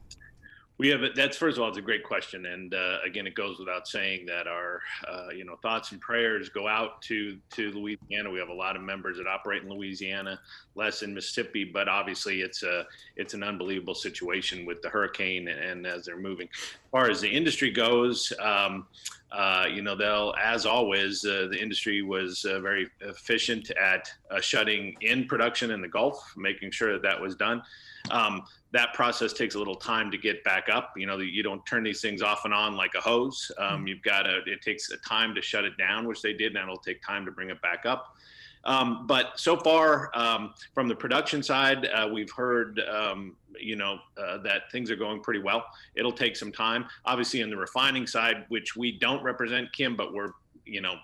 We 0.78 0.88
have 0.88 1.00
that's 1.14 1.36
first 1.36 1.58
of 1.58 1.62
all, 1.62 1.68
it's 1.68 1.78
a 1.78 1.82
great 1.82 2.02
question, 2.02 2.46
and 2.46 2.74
uh, 2.74 2.98
again, 3.04 3.26
it 3.26 3.34
goes 3.34 3.58
without 3.58 3.86
saying 3.86 4.26
that 4.26 4.46
our 4.48 4.80
uh, 5.08 5.28
you 5.28 5.44
know 5.44 5.56
thoughts 5.62 5.92
and 5.92 6.00
prayers 6.00 6.48
go 6.48 6.66
out 6.66 7.02
to 7.02 7.38
to 7.50 7.70
Louisiana. 7.72 8.30
We 8.30 8.38
have 8.38 8.48
a 8.48 8.54
lot 8.54 8.74
of 8.74 8.82
members 8.82 9.18
that 9.18 9.26
operate 9.26 9.62
in 9.62 9.68
Louisiana, 9.68 10.40
less 10.74 11.02
in 11.02 11.14
Mississippi, 11.14 11.64
but 11.64 11.88
obviously 11.88 12.40
it's 12.40 12.62
a 12.62 12.86
it's 13.16 13.34
an 13.34 13.42
unbelievable 13.42 13.94
situation 13.94 14.64
with 14.64 14.82
the 14.82 14.88
hurricane 14.88 15.46
and 15.48 15.86
as 15.86 16.06
they're 16.06 16.18
moving. 16.18 16.48
As 16.52 16.90
far 16.90 17.10
as 17.10 17.20
the 17.20 17.30
industry 17.30 17.70
goes. 17.70 18.32
Um, 18.40 18.86
uh, 19.32 19.64
you 19.72 19.80
know, 19.80 19.96
they'll, 19.96 20.34
as 20.38 20.66
always, 20.66 21.24
uh, 21.24 21.48
the 21.50 21.58
industry 21.58 22.02
was 22.02 22.44
uh, 22.44 22.60
very 22.60 22.90
efficient 23.00 23.70
at 23.70 24.06
uh, 24.30 24.40
shutting 24.40 24.94
in 25.00 25.26
production 25.26 25.70
in 25.70 25.80
the 25.80 25.88
Gulf, 25.88 26.34
making 26.36 26.70
sure 26.70 26.92
that 26.92 27.02
that 27.02 27.18
was 27.18 27.34
done. 27.34 27.62
Um, 28.10 28.42
that 28.72 28.94
process 28.94 29.32
takes 29.32 29.54
a 29.54 29.58
little 29.58 29.76
time 29.76 30.10
to 30.10 30.18
get 30.18 30.42
back 30.44 30.68
up. 30.70 30.94
You 30.96 31.06
know, 31.06 31.18
you 31.18 31.42
don't 31.42 31.64
turn 31.66 31.82
these 31.84 32.00
things 32.00 32.22
off 32.22 32.44
and 32.44 32.54
on 32.54 32.74
like 32.74 32.94
a 32.96 33.00
hose. 33.00 33.50
Um, 33.58 33.66
mm-hmm. 33.66 33.86
you've 33.86 34.02
got 34.02 34.22
to, 34.22 34.40
it 34.46 34.62
takes 34.62 34.90
a 34.90 34.96
time 34.98 35.34
to 35.34 35.42
shut 35.42 35.64
it 35.64 35.76
down, 35.76 36.08
which 36.08 36.22
they 36.22 36.32
did, 36.32 36.56
and 36.56 36.62
it'll 36.62 36.78
take 36.78 37.02
time 37.02 37.24
to 37.26 37.30
bring 37.30 37.50
it 37.50 37.60
back 37.60 37.84
up. 37.84 38.16
Um, 38.64 39.06
but 39.06 39.32
so 39.38 39.56
far, 39.56 40.10
um, 40.14 40.54
from 40.72 40.88
the 40.88 40.94
production 40.94 41.42
side, 41.42 41.86
uh, 41.86 42.08
we've 42.12 42.30
heard, 42.30 42.80
um, 42.80 43.36
you 43.60 43.76
know, 43.76 43.98
uh, 44.16 44.38
that 44.38 44.70
things 44.70 44.90
are 44.90 44.96
going 44.96 45.20
pretty 45.20 45.40
well. 45.40 45.64
It'll 45.94 46.12
take 46.12 46.36
some 46.36 46.52
time. 46.52 46.86
Obviously, 47.04 47.40
in 47.40 47.50
the 47.50 47.56
refining 47.56 48.06
side, 48.06 48.44
which 48.48 48.76
we 48.76 48.98
don't 48.98 49.22
represent, 49.22 49.72
Kim, 49.72 49.96
but 49.96 50.14
we're, 50.14 50.30
you 50.64 50.80
know, 50.80 50.94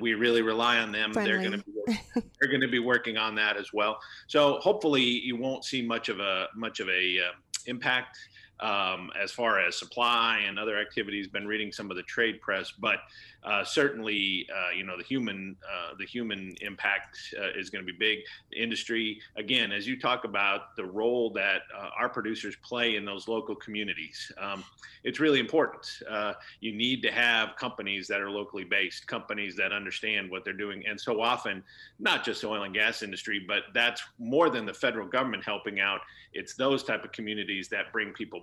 we 0.00 0.14
really 0.14 0.42
rely 0.42 0.78
on 0.78 0.92
them. 0.92 1.12
Friendly. 1.12 1.32
They're 1.32 1.40
going 1.40 1.60
to 1.60 1.64
be 1.64 2.22
they're 2.40 2.48
going 2.48 2.60
to 2.60 2.68
be 2.68 2.78
working 2.78 3.16
on 3.16 3.34
that 3.36 3.56
as 3.56 3.72
well. 3.72 3.98
So 4.26 4.58
hopefully 4.60 5.02
you 5.02 5.36
won't 5.36 5.64
see 5.64 5.82
much 5.82 6.08
of 6.08 6.20
a 6.20 6.46
much 6.56 6.80
of 6.80 6.88
a 6.88 7.18
uh, 7.18 7.32
impact 7.66 8.18
um, 8.60 9.10
as 9.20 9.30
far 9.30 9.60
as 9.60 9.76
supply 9.76 10.42
and 10.46 10.58
other 10.58 10.78
activities. 10.78 11.26
Been 11.26 11.46
reading 11.46 11.72
some 11.72 11.90
of 11.90 11.96
the 11.96 12.02
trade 12.02 12.40
press, 12.40 12.72
but 12.72 12.98
uh, 13.42 13.64
certainly, 13.64 14.46
uh, 14.54 14.70
you 14.76 14.84
know, 14.84 14.96
the 14.98 15.04
human 15.04 15.56
uh, 15.64 15.94
the 15.98 16.04
human 16.04 16.54
impact 16.60 17.18
uh, 17.38 17.58
is 17.58 17.70
going 17.70 17.84
to 17.84 17.90
be 17.90 17.96
big. 17.98 18.18
The 18.50 18.62
industry, 18.62 19.20
again, 19.36 19.72
as 19.72 19.86
you 19.86 19.98
talk 19.98 20.24
about 20.24 20.76
the 20.76 20.84
role 20.84 21.30
that 21.30 21.62
uh, 21.76 21.88
our 21.98 22.08
producers 22.08 22.54
play 22.62 22.96
in 22.96 23.04
those 23.04 23.28
local 23.28 23.54
communities, 23.54 24.30
um, 24.38 24.62
it's 25.04 25.20
really 25.20 25.40
important. 25.40 25.86
Uh, 26.08 26.34
you 26.60 26.72
need 26.72 27.00
to 27.02 27.10
have 27.10 27.56
companies 27.56 28.06
that 28.08 28.20
are 28.20 28.30
locally 28.30 28.64
based, 28.64 29.06
companies 29.06 29.56
that 29.56 29.72
understand 29.72 30.30
what 30.30 30.44
they're 30.44 30.52
doing, 30.52 30.84
and 30.86 31.00
so 31.00 31.22
often, 31.22 31.64
not 31.98 32.24
just 32.24 32.42
the 32.42 32.48
oil 32.48 32.64
and 32.64 32.74
gas 32.74 33.02
industry, 33.02 33.42
but 33.46 33.62
that's 33.72 34.02
more 34.18 34.50
than 34.50 34.66
the 34.66 34.74
federal 34.74 35.06
government 35.06 35.42
helping 35.44 35.80
out. 35.80 36.00
It's 36.34 36.54
those 36.54 36.84
type 36.84 37.04
of 37.04 37.12
communities 37.12 37.68
that 37.70 37.90
bring 37.92 38.12
people 38.12 38.40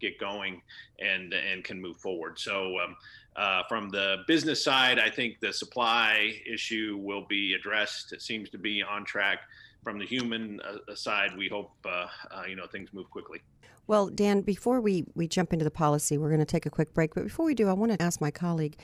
get 0.00 0.18
going, 0.18 0.62
and 0.98 1.32
and 1.32 1.64
can 1.64 1.80
move 1.80 1.96
forward. 1.98 2.38
So. 2.38 2.78
Um, 2.78 2.96
uh, 3.36 3.62
from 3.68 3.90
the 3.90 4.16
business 4.26 4.62
side, 4.62 4.98
I 4.98 5.08
think 5.08 5.38
the 5.38 5.52
supply 5.52 6.34
issue 6.44 6.98
will 7.00 7.26
be 7.28 7.54
addressed. 7.54 8.12
It 8.12 8.22
seems 8.22 8.50
to 8.50 8.58
be 8.58 8.82
on 8.82 9.04
track. 9.04 9.38
From 9.84 10.00
the 10.00 10.04
human 10.04 10.60
uh, 10.60 10.94
side, 10.96 11.36
we 11.38 11.48
hope 11.48 11.70
uh, 11.86 12.06
uh, 12.30 12.42
you 12.48 12.56
know 12.56 12.66
things 12.66 12.92
move 12.92 13.08
quickly. 13.08 13.40
Well, 13.86 14.08
Dan, 14.08 14.42
before 14.42 14.80
we, 14.80 15.04
we 15.14 15.26
jump 15.26 15.52
into 15.52 15.64
the 15.64 15.70
policy, 15.70 16.18
we're 16.18 16.28
going 16.28 16.40
to 16.40 16.44
take 16.44 16.66
a 16.66 16.70
quick 16.70 16.92
break. 16.92 17.14
But 17.14 17.24
before 17.24 17.44
we 17.46 17.54
do, 17.54 17.68
I 17.68 17.72
want 17.72 17.92
to 17.92 18.02
ask 18.02 18.20
my 18.20 18.30
colleague 18.30 18.76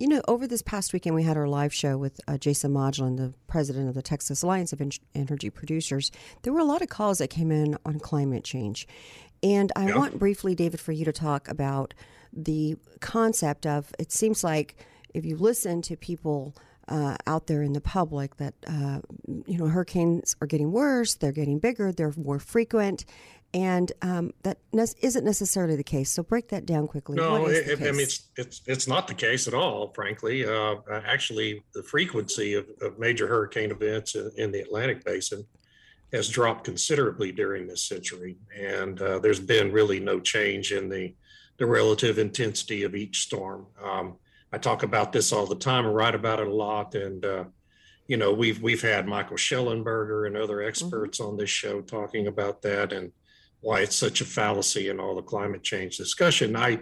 you 0.00 0.08
know, 0.08 0.22
over 0.28 0.46
this 0.46 0.62
past 0.62 0.94
weekend, 0.94 1.14
we 1.14 1.24
had 1.24 1.36
our 1.36 1.46
live 1.46 1.74
show 1.74 1.98
with 1.98 2.22
uh, 2.26 2.38
Jason 2.38 2.72
Modglin, 2.72 3.18
the 3.18 3.34
president 3.48 3.86
of 3.86 3.94
the 3.94 4.00
Texas 4.00 4.42
Alliance 4.42 4.72
of 4.72 4.80
Energy 5.14 5.50
Producers. 5.50 6.10
There 6.40 6.54
were 6.54 6.60
a 6.60 6.64
lot 6.64 6.80
of 6.80 6.88
calls 6.88 7.18
that 7.18 7.28
came 7.28 7.52
in 7.52 7.76
on 7.84 8.00
climate 8.00 8.42
change. 8.42 8.88
And 9.42 9.72
I 9.76 9.88
yeah. 9.88 9.96
want 9.96 10.18
briefly, 10.18 10.54
David, 10.54 10.80
for 10.80 10.92
you 10.92 11.04
to 11.04 11.12
talk 11.12 11.48
about 11.48 11.94
the 12.32 12.76
concept 13.00 13.66
of 13.66 13.92
it 13.98 14.12
seems 14.12 14.44
like 14.44 14.76
if 15.14 15.24
you 15.24 15.36
listen 15.36 15.82
to 15.82 15.96
people 15.96 16.54
uh, 16.88 17.16
out 17.26 17.46
there 17.46 17.62
in 17.62 17.72
the 17.72 17.80
public 17.80 18.36
that 18.36 18.54
uh, 18.66 19.00
you 19.46 19.56
know 19.56 19.66
hurricanes 19.66 20.36
are 20.40 20.46
getting 20.46 20.72
worse, 20.72 21.14
they're 21.14 21.32
getting 21.32 21.58
bigger, 21.58 21.92
they're 21.92 22.12
more 22.16 22.38
frequent, 22.38 23.04
and 23.54 23.92
um, 24.02 24.32
that 24.42 24.58
ne- 24.72 24.84
isn't 25.00 25.24
necessarily 25.24 25.76
the 25.76 25.84
case. 25.84 26.10
So 26.10 26.22
break 26.22 26.48
that 26.48 26.66
down 26.66 26.88
quickly. 26.88 27.16
No, 27.16 27.46
it, 27.46 27.80
I 27.80 27.92
mean 27.92 28.00
it's, 28.00 28.28
it's 28.36 28.62
it's 28.66 28.88
not 28.88 29.06
the 29.06 29.14
case 29.14 29.46
at 29.46 29.54
all. 29.54 29.92
Frankly, 29.94 30.44
uh, 30.44 30.76
actually, 30.90 31.62
the 31.74 31.82
frequency 31.82 32.54
of, 32.54 32.66
of 32.80 32.98
major 32.98 33.26
hurricane 33.28 33.70
events 33.70 34.16
in, 34.16 34.30
in, 34.36 34.50
the 34.50 34.60
Atlantic 34.60 35.04
Basin 35.04 35.44
has 36.12 36.28
dropped 36.28 36.64
considerably 36.64 37.32
during 37.32 37.66
this 37.66 37.82
century, 37.82 38.36
and 38.58 39.00
uh, 39.00 39.18
there's 39.18 39.40
been 39.40 39.72
really 39.72 40.00
no 40.00 40.20
change 40.20 40.72
in 40.72 40.88
the 40.88 41.14
the 41.58 41.66
relative 41.66 42.18
intensity 42.18 42.84
of 42.84 42.94
each 42.94 43.20
storm. 43.20 43.66
Um, 43.84 44.16
I 44.52 44.58
talk 44.58 44.82
about 44.82 45.12
this 45.12 45.30
all 45.30 45.46
the 45.46 45.54
time 45.54 45.84
and 45.84 45.94
write 45.94 46.14
about 46.14 46.40
it 46.40 46.48
a 46.48 46.54
lot. 46.54 46.94
And 46.94 47.24
uh, 47.24 47.44
you 48.06 48.16
know, 48.16 48.32
we've 48.32 48.60
we've 48.60 48.82
had 48.82 49.06
Michael 49.06 49.36
Shellenberger 49.36 50.26
and 50.26 50.36
other 50.36 50.56
mm-hmm. 50.56 50.68
experts 50.68 51.20
mm-hmm. 51.20 51.30
on 51.30 51.36
this 51.36 51.50
show 51.50 51.80
talking 51.80 52.26
about 52.26 52.62
that 52.62 52.92
and 52.92 53.12
why 53.60 53.80
it's 53.80 53.96
such 53.96 54.20
a 54.20 54.24
fallacy 54.24 54.88
in 54.88 54.98
all 54.98 55.14
the 55.14 55.22
climate 55.22 55.62
change 55.62 55.98
discussion. 55.98 56.56
I, 56.56 56.80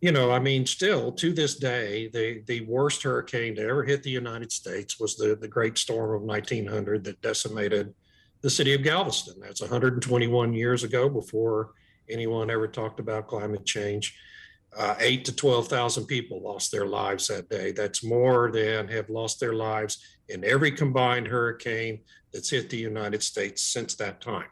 you 0.00 0.10
know, 0.10 0.30
I 0.30 0.38
mean, 0.38 0.64
still 0.64 1.12
to 1.12 1.32
this 1.32 1.56
day, 1.56 2.08
the 2.08 2.42
the 2.46 2.62
worst 2.62 3.02
hurricane 3.02 3.54
to 3.56 3.62
ever 3.62 3.84
hit 3.84 4.02
the 4.02 4.10
United 4.10 4.50
States 4.50 4.98
was 4.98 5.16
the 5.16 5.36
the 5.36 5.48
Great 5.48 5.78
Storm 5.78 6.14
of 6.14 6.22
1900 6.22 7.04
that 7.04 7.20
decimated 7.20 7.94
the 8.42 8.50
city 8.50 8.74
of 8.74 8.82
Galveston. 8.82 9.34
That's 9.40 9.60
121 9.60 10.52
years 10.52 10.84
ago 10.84 11.08
before 11.08 11.72
anyone 12.08 12.50
ever 12.50 12.68
talked 12.68 13.00
about 13.00 13.28
climate 13.28 13.64
change. 13.64 14.16
Uh, 14.76 14.94
eight 15.00 15.24
to 15.24 15.34
12,000 15.34 16.06
people 16.06 16.42
lost 16.42 16.70
their 16.70 16.86
lives 16.86 17.28
that 17.28 17.48
day. 17.48 17.72
That's 17.72 18.04
more 18.04 18.50
than 18.52 18.86
have 18.88 19.08
lost 19.08 19.40
their 19.40 19.54
lives 19.54 19.98
in 20.28 20.44
every 20.44 20.70
combined 20.70 21.26
hurricane 21.26 22.00
that's 22.32 22.50
hit 22.50 22.68
the 22.68 22.76
United 22.76 23.22
States 23.22 23.62
since 23.62 23.94
that 23.96 24.20
time. 24.20 24.48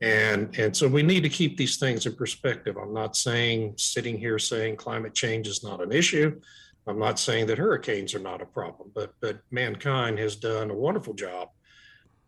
And, 0.00 0.54
and 0.58 0.76
so 0.76 0.88
we 0.88 1.02
need 1.02 1.22
to 1.22 1.28
keep 1.28 1.56
these 1.56 1.78
things 1.78 2.04
in 2.06 2.16
perspective. 2.16 2.76
I'm 2.76 2.92
not 2.92 3.16
saying, 3.16 3.74
sitting 3.78 4.18
here 4.18 4.38
saying 4.38 4.76
climate 4.76 5.14
change 5.14 5.46
is 5.46 5.62
not 5.62 5.82
an 5.82 5.92
issue. 5.92 6.38
I'm 6.86 6.98
not 6.98 7.18
saying 7.18 7.46
that 7.46 7.58
hurricanes 7.58 8.14
are 8.14 8.20
not 8.20 8.42
a 8.42 8.46
problem, 8.46 8.90
but, 8.94 9.14
but 9.20 9.40
mankind 9.50 10.18
has 10.18 10.36
done 10.36 10.70
a 10.70 10.76
wonderful 10.76 11.14
job 11.14 11.48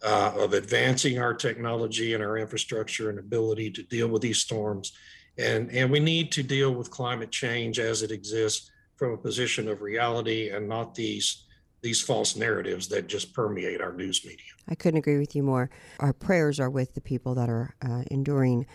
uh, 0.03 0.33
of 0.37 0.53
advancing 0.53 1.19
our 1.19 1.35
technology 1.35 2.15
and 2.15 2.23
our 2.23 2.39
infrastructure 2.39 3.11
and 3.11 3.19
ability 3.19 3.71
to 3.71 3.83
deal 3.83 4.09
with 4.09 4.23
these 4.23 4.39
storms. 4.39 4.93
And, 5.37 5.71
and 5.71 5.91
we 5.91 6.01
need 6.01 6.33
to 6.33 6.43
deal 6.43 6.75
with 6.75 6.91
climate 6.91 7.31
change 7.31 7.79
as 7.79 8.03
it 8.03 8.11
exists 8.11 8.71
from 8.97 9.13
a 9.13 9.17
position 9.17 9.69
of 9.69 9.83
reality 9.83 10.51
and 10.51 10.69
not 10.69 10.95
these 10.95 11.45
these 11.81 12.03
false 12.03 12.35
narratives 12.35 12.89
that 12.89 13.07
just 13.07 13.33
permeate 13.33 13.81
our 13.81 13.93
news 13.93 14.25
media. 14.25 14.47
I 14.69 14.75
couldn't 14.75 14.99
agree 14.99 15.19
with 15.19 15.37
you 15.37 15.45
more. 15.45 15.71
Our 16.01 16.13
prayers 16.13 16.59
are 16.59 16.71
with 16.71 16.95
the 16.95 17.01
people 17.01 17.37
that 17.37 17.49
are 17.49 17.75
uh, 17.81 18.03
enduring 18.11 18.67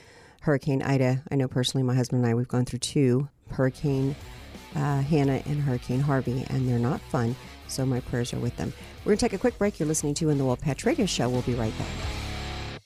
Hurricane 0.41 0.81
Ida. 0.81 1.23
I 1.29 1.35
know 1.35 1.47
personally, 1.47 1.83
my 1.83 1.95
husband 1.95 2.23
and 2.23 2.31
I, 2.31 2.33
we've 2.33 2.47
gone 2.47 2.65
through 2.65 2.79
two 2.79 3.27
Hurricane 3.49 4.15
uh, 4.75 5.01
Hanna 5.01 5.41
and 5.45 5.61
Hurricane 5.61 5.99
Harvey, 5.99 6.45
and 6.49 6.67
they're 6.67 6.79
not 6.79 7.01
fun. 7.01 7.35
So 7.67 7.85
my 7.85 7.99
prayers 8.01 8.33
are 8.33 8.39
with 8.39 8.55
them. 8.57 8.73
We're 9.03 9.11
going 9.11 9.17
to 9.17 9.25
take 9.25 9.33
a 9.33 9.37
quick 9.37 9.57
break. 9.57 9.79
You're 9.79 9.87
listening 9.87 10.13
to 10.15 10.29
In 10.29 10.37
the 10.37 10.45
Oil 10.45 10.57
Patch 10.57 10.85
Radio 10.85 11.05
Show. 11.05 11.29
We'll 11.29 11.41
be 11.41 11.55
right 11.55 11.77
back. 11.77 12.22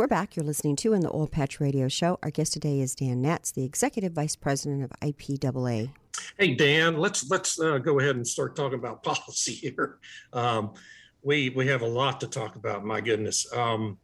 we're 0.00 0.06
back. 0.06 0.34
You're 0.34 0.46
listening 0.46 0.76
to 0.76 0.94
in 0.94 1.02
the 1.02 1.14
Oil 1.14 1.26
Patch 1.26 1.60
Radio 1.60 1.86
Show. 1.86 2.18
Our 2.22 2.30
guest 2.30 2.54
today 2.54 2.80
is 2.80 2.94
Dan 2.94 3.22
Naatz, 3.22 3.52
the 3.52 3.64
Executive 3.64 4.14
Vice 4.14 4.34
President 4.34 4.82
of 4.82 4.90
IPAA. 5.02 5.90
Hey 6.38 6.54
Dan, 6.54 6.96
let's 6.96 7.28
let's 7.28 7.60
uh, 7.60 7.76
go 7.76 8.00
ahead 8.00 8.16
and 8.16 8.26
start 8.26 8.56
talking 8.56 8.78
about 8.78 9.02
policy 9.02 9.52
here. 9.52 9.98
Um, 10.32 10.72
we 11.20 11.50
we 11.50 11.66
have 11.66 11.82
a 11.82 11.86
lot 11.86 12.18
to 12.20 12.28
talk 12.28 12.56
about. 12.56 12.82
My 12.82 13.02
goodness. 13.02 13.46
Um, 13.54 13.98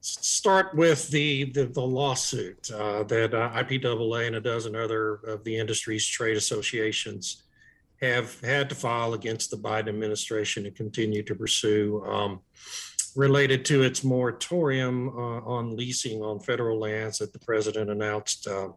start 0.00 0.76
with 0.76 1.08
the 1.08 1.50
the, 1.50 1.64
the 1.64 1.82
lawsuit 1.82 2.70
uh, 2.70 3.02
that 3.02 3.34
uh, 3.34 3.50
IPAA 3.50 4.28
and 4.28 4.36
a 4.36 4.40
dozen 4.40 4.76
other 4.76 5.14
of 5.26 5.42
the 5.42 5.58
industry's 5.58 6.06
trade 6.06 6.36
associations 6.36 7.42
have 8.00 8.40
had 8.42 8.68
to 8.68 8.76
file 8.76 9.14
against 9.14 9.50
the 9.50 9.56
Biden 9.56 9.88
administration 9.88 10.66
and 10.66 10.76
continue 10.76 11.24
to 11.24 11.34
pursue. 11.34 12.04
Um, 12.06 12.40
related 13.14 13.64
to 13.66 13.82
its 13.82 14.04
moratorium 14.04 15.08
uh, 15.08 15.40
on 15.40 15.76
leasing 15.76 16.22
on 16.22 16.40
federal 16.40 16.78
lands 16.78 17.18
that 17.18 17.32
the 17.32 17.38
president 17.38 17.90
announced. 17.90 18.46
Uh, 18.46 18.68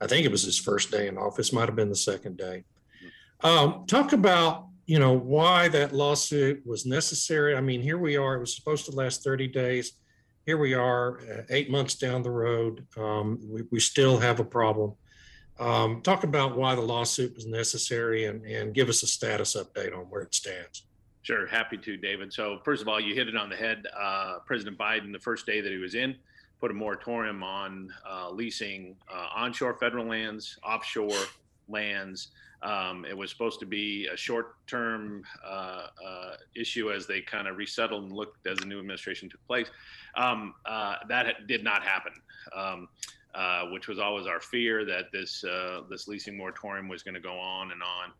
I 0.00 0.06
think 0.06 0.24
it 0.24 0.30
was 0.30 0.42
his 0.42 0.58
first 0.58 0.90
day 0.90 1.08
in 1.08 1.18
office, 1.18 1.52
might 1.52 1.68
have 1.68 1.76
been 1.76 1.88
the 1.88 1.96
second 1.96 2.36
day. 2.36 2.64
Um, 3.42 3.84
talk 3.86 4.12
about 4.12 4.66
you 4.86 4.98
know 4.98 5.12
why 5.12 5.68
that 5.68 5.92
lawsuit 5.92 6.66
was 6.66 6.84
necessary. 6.84 7.56
I 7.56 7.60
mean, 7.60 7.80
here 7.80 7.98
we 7.98 8.16
are. 8.16 8.34
It 8.34 8.40
was 8.40 8.56
supposed 8.56 8.86
to 8.86 8.92
last 8.92 9.22
30 9.22 9.48
days. 9.48 9.92
Here 10.46 10.56
we 10.56 10.74
are, 10.74 11.20
uh, 11.20 11.42
eight 11.50 11.70
months 11.70 11.94
down 11.94 12.22
the 12.22 12.30
road. 12.30 12.86
Um, 12.96 13.38
we, 13.48 13.62
we, 13.70 13.78
still 13.78 14.18
have 14.18 14.40
a 14.40 14.44
problem. 14.44 14.94
Um, 15.60 16.00
talk 16.00 16.24
about 16.24 16.56
why 16.56 16.74
the 16.74 16.80
lawsuit 16.80 17.34
was 17.34 17.46
necessary 17.46 18.24
and, 18.24 18.44
and 18.44 18.74
give 18.74 18.88
us 18.88 19.02
a 19.02 19.06
status 19.06 19.54
update 19.54 19.96
on 19.96 20.06
where 20.06 20.22
it 20.22 20.34
stands. 20.34 20.86
Sure, 21.22 21.46
happy 21.46 21.76
to, 21.76 21.96
David. 21.96 22.32
So, 22.32 22.60
first 22.64 22.80
of 22.80 22.88
all, 22.88 22.98
you 22.98 23.14
hit 23.14 23.28
it 23.28 23.36
on 23.36 23.50
the 23.50 23.56
head. 23.56 23.86
Uh, 23.98 24.38
President 24.46 24.78
Biden, 24.78 25.12
the 25.12 25.18
first 25.18 25.44
day 25.44 25.60
that 25.60 25.70
he 25.70 25.78
was 25.78 25.94
in, 25.94 26.16
put 26.60 26.70
a 26.70 26.74
moratorium 26.74 27.42
on 27.42 27.92
uh, 28.08 28.30
leasing 28.30 28.96
uh, 29.12 29.26
onshore 29.34 29.74
federal 29.74 30.06
lands, 30.06 30.58
offshore 30.64 31.26
lands. 31.68 32.28
Um, 32.62 33.06
it 33.06 33.16
was 33.16 33.30
supposed 33.30 33.60
to 33.60 33.66
be 33.66 34.06
a 34.06 34.16
short-term 34.16 35.24
uh, 35.46 35.86
uh, 36.04 36.32
issue 36.54 36.90
as 36.90 37.06
they 37.06 37.20
kind 37.20 37.48
of 37.48 37.56
resettled 37.56 38.04
and 38.04 38.12
looked 38.12 38.46
as 38.46 38.58
the 38.58 38.66
new 38.66 38.78
administration 38.78 39.28
took 39.30 39.44
place. 39.46 39.68
Um, 40.14 40.54
uh, 40.66 40.96
that 41.08 41.46
did 41.46 41.64
not 41.64 41.82
happen. 41.82 42.12
Um, 42.54 42.88
which 43.70 43.86
was 43.86 43.98
always 43.98 44.26
our 44.26 44.40
fear 44.40 44.84
that 44.84 45.12
this 45.12 45.44
this 45.88 46.08
leasing 46.08 46.36
moratorium 46.36 46.88
was 46.88 47.02
going 47.02 47.14
to 47.14 47.20
go 47.20 47.38
on 47.38 47.70
and 47.70 47.80
on. 47.82 48.10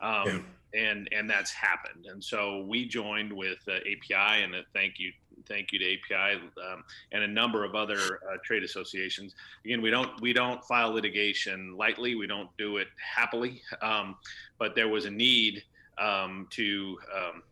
Um, 0.00 0.28
yeah 0.28 0.42
and 0.74 1.08
and 1.12 1.28
that's 1.28 1.52
happened. 1.52 2.06
And 2.06 2.22
so 2.22 2.64
we 2.68 2.86
joined 2.86 3.32
with 3.32 3.58
uh, 3.68 3.76
API, 3.76 4.42
and 4.42 4.54
thank 4.74 4.98
you, 4.98 5.12
thank 5.46 5.72
you 5.72 5.78
to 5.78 5.84
API 5.94 6.40
um, 6.70 6.84
and 7.12 7.22
a 7.22 7.28
number 7.28 7.64
of 7.64 7.74
other 7.74 7.98
uh, 7.98 8.36
trade 8.44 8.62
associations. 8.62 9.34
Again, 9.64 9.80
we 9.80 9.90
don't 9.90 10.20
we 10.20 10.32
don't 10.32 10.62
file 10.64 10.92
litigation 10.92 11.76
lightly. 11.76 12.14
We 12.14 12.26
don't 12.26 12.50
do 12.58 12.76
it 12.78 12.88
happily, 12.96 13.62
um, 13.82 14.16
but 14.58 14.74
there 14.74 14.88
was 14.88 15.04
a 15.06 15.10
need 15.10 15.62
um, 15.98 16.46
to. 16.50 16.98
Um, 17.14 17.42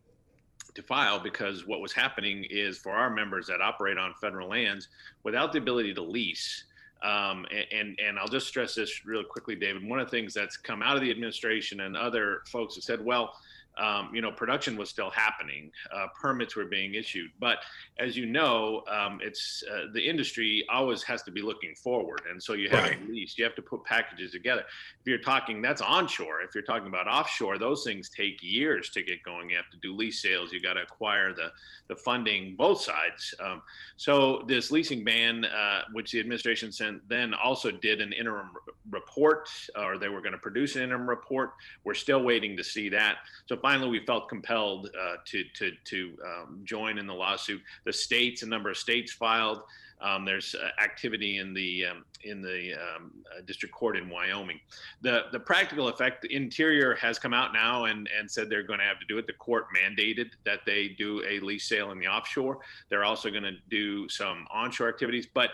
to 0.75 0.83
file 0.83 1.19
because 1.19 1.67
what 1.67 1.81
was 1.81 1.95
happening 1.95 2.45
is 2.51 2.77
for 2.77 2.93
our 2.93 3.09
members 3.09 3.47
that 3.47 3.63
operate 3.63 3.97
on 3.97 4.13
federal 4.21 4.51
lands 4.51 4.89
without 5.23 5.51
the 5.51 5.59
ability 5.59 5.95
to 5.95 6.03
lease, 6.03 6.65
um, 7.03 7.47
and, 7.73 7.99
and 7.99 8.19
I'll 8.19 8.29
just 8.29 8.47
stress 8.47 8.75
this 8.75 9.05
real 9.05 9.23
quickly, 9.23 9.55
David. 9.55 9.87
One 9.87 10.01
of 10.01 10.07
the 10.07 10.11
things 10.11 10.33
that's 10.35 10.57
come 10.57 10.83
out 10.83 10.97
of 10.97 11.03
the 11.03 11.11
administration 11.11 11.81
and 11.81 11.97
other 11.97 12.43
folks 12.47 12.75
have 12.77 12.85
said, 12.85 13.05
well, 13.05 13.35
um, 13.79 14.11
you 14.13 14.23
know, 14.23 14.31
production 14.31 14.77
was 14.77 14.89
still 14.89 15.11
happening, 15.11 15.71
uh, 15.95 16.07
permits 16.21 16.57
were 16.57 16.65
being 16.65 16.95
issued. 16.95 17.31
But 17.39 17.59
as 17.99 18.17
you 18.17 18.27
know, 18.27 18.83
um, 18.91 19.21
it's 19.23 19.63
uh, 19.71 19.87
the 19.93 20.01
industry 20.01 20.65
always 20.71 21.03
has 21.03 21.23
to 21.25 21.31
be 21.31 21.43
looking 21.43 21.75
forward, 21.75 22.23
and 22.31 22.43
so 22.43 22.55
you 22.55 22.69
have 22.71 22.85
right. 22.85 23.07
to 23.07 23.13
lease, 23.13 23.37
you 23.37 23.45
have 23.45 23.55
to 23.57 23.63
put 23.63 23.85
packages 23.85 24.33
together. 24.33 24.65
If 25.01 25.07
you're 25.07 25.19
talking, 25.19 25.61
that's 25.61 25.83
onshore. 25.83 26.41
If 26.41 26.55
you're 26.55 26.65
talking 26.65 26.89
about 26.89 27.07
offshore, 27.07 27.59
those 27.59 27.85
things 27.85 28.09
take 28.09 28.43
years 28.43 28.91
to 28.91 29.03
get 29.03 29.23
going. 29.23 29.51
You 29.51 29.57
have 29.57 29.71
to 29.71 29.79
do 29.79 29.95
lease 29.95 30.23
sales. 30.23 30.53
You 30.53 30.61
got 30.61 30.75
to 30.75 30.83
acquire 30.83 31.33
the 31.33 31.51
the 31.89 31.97
funding, 31.97 32.57
both 32.57 32.81
sides. 32.81 33.35
Um, 33.41 33.63
so 33.97 34.43
this 34.49 34.71
leasing 34.71 35.05
ban, 35.05 35.45
uh, 35.45 35.83
which 35.93 36.13
the 36.13 36.21
administration 36.21 36.73
sent, 36.73 37.09
then 37.09 37.35
also 37.35 37.71
did 37.71 38.01
an 38.01 38.13
interim 38.13 38.51
report, 38.91 39.49
or 39.77 39.99
they 39.99 40.09
were 40.09 40.21
going 40.21 40.33
to 40.33 40.39
produce 40.39 40.77
an 40.77 40.83
interim 40.83 41.09
report. 41.09 41.53
We're 41.85 41.95
still 41.95 42.23
waiting 42.23 42.57
to 42.57 42.65
see 42.65 42.89
that. 42.91 43.19
So 43.47 43.57
finally, 43.67 43.91
we 43.91 44.07
felt 44.07 44.29
compelled 44.29 44.89
uh, 44.97 45.17
to 45.25 45.43
to 45.55 45.73
to 45.85 46.17
um, 46.25 46.61
join 46.63 46.99
in 46.99 47.07
the 47.07 47.13
lawsuit. 47.13 47.61
The 47.85 47.93
states, 47.93 48.45
a 48.45 48.47
number 48.47 48.71
of 48.71 48.77
states 48.77 49.13
filed. 49.13 49.63
Um, 50.01 50.25
there's 50.25 50.55
uh, 50.55 50.69
activity 50.81 51.39
in 51.39 51.53
the 51.53 51.87
um, 51.87 52.05
in 52.23 52.43
the 52.43 52.75
um, 52.75 53.11
uh, 53.33 53.41
district 53.45 53.75
court 53.75 53.97
in 53.97 54.09
Wyoming. 54.09 54.61
The 55.03 55.25
the 55.33 55.41
practical 55.41 55.89
effect, 55.89 56.25
Interior 56.27 56.95
has 56.95 57.19
come 57.19 57.35
out 57.35 57.53
now 57.53 57.87
and 57.87 58.09
and 58.17 58.31
said 58.31 58.49
they're 58.49 58.63
going 58.63 58.79
to 58.79 58.85
have 58.85 59.01
to 59.01 59.07
do 59.07 59.19
it. 59.19 59.27
The 59.27 59.33
court 59.33 59.67
mandated 59.77 60.29
that 60.45 60.61
they 60.65 60.95
do 60.97 61.25
a 61.29 61.41
lease 61.41 61.69
sale 61.69 61.91
in 61.91 61.99
the 61.99 62.07
offshore. 62.07 62.59
They're 62.89 63.05
also 63.05 63.31
going 63.31 63.49
to 63.55 63.57
do 63.69 64.09
some 64.09 64.47
onshore 64.53 64.89
activities, 64.89 65.27
but 65.35 65.51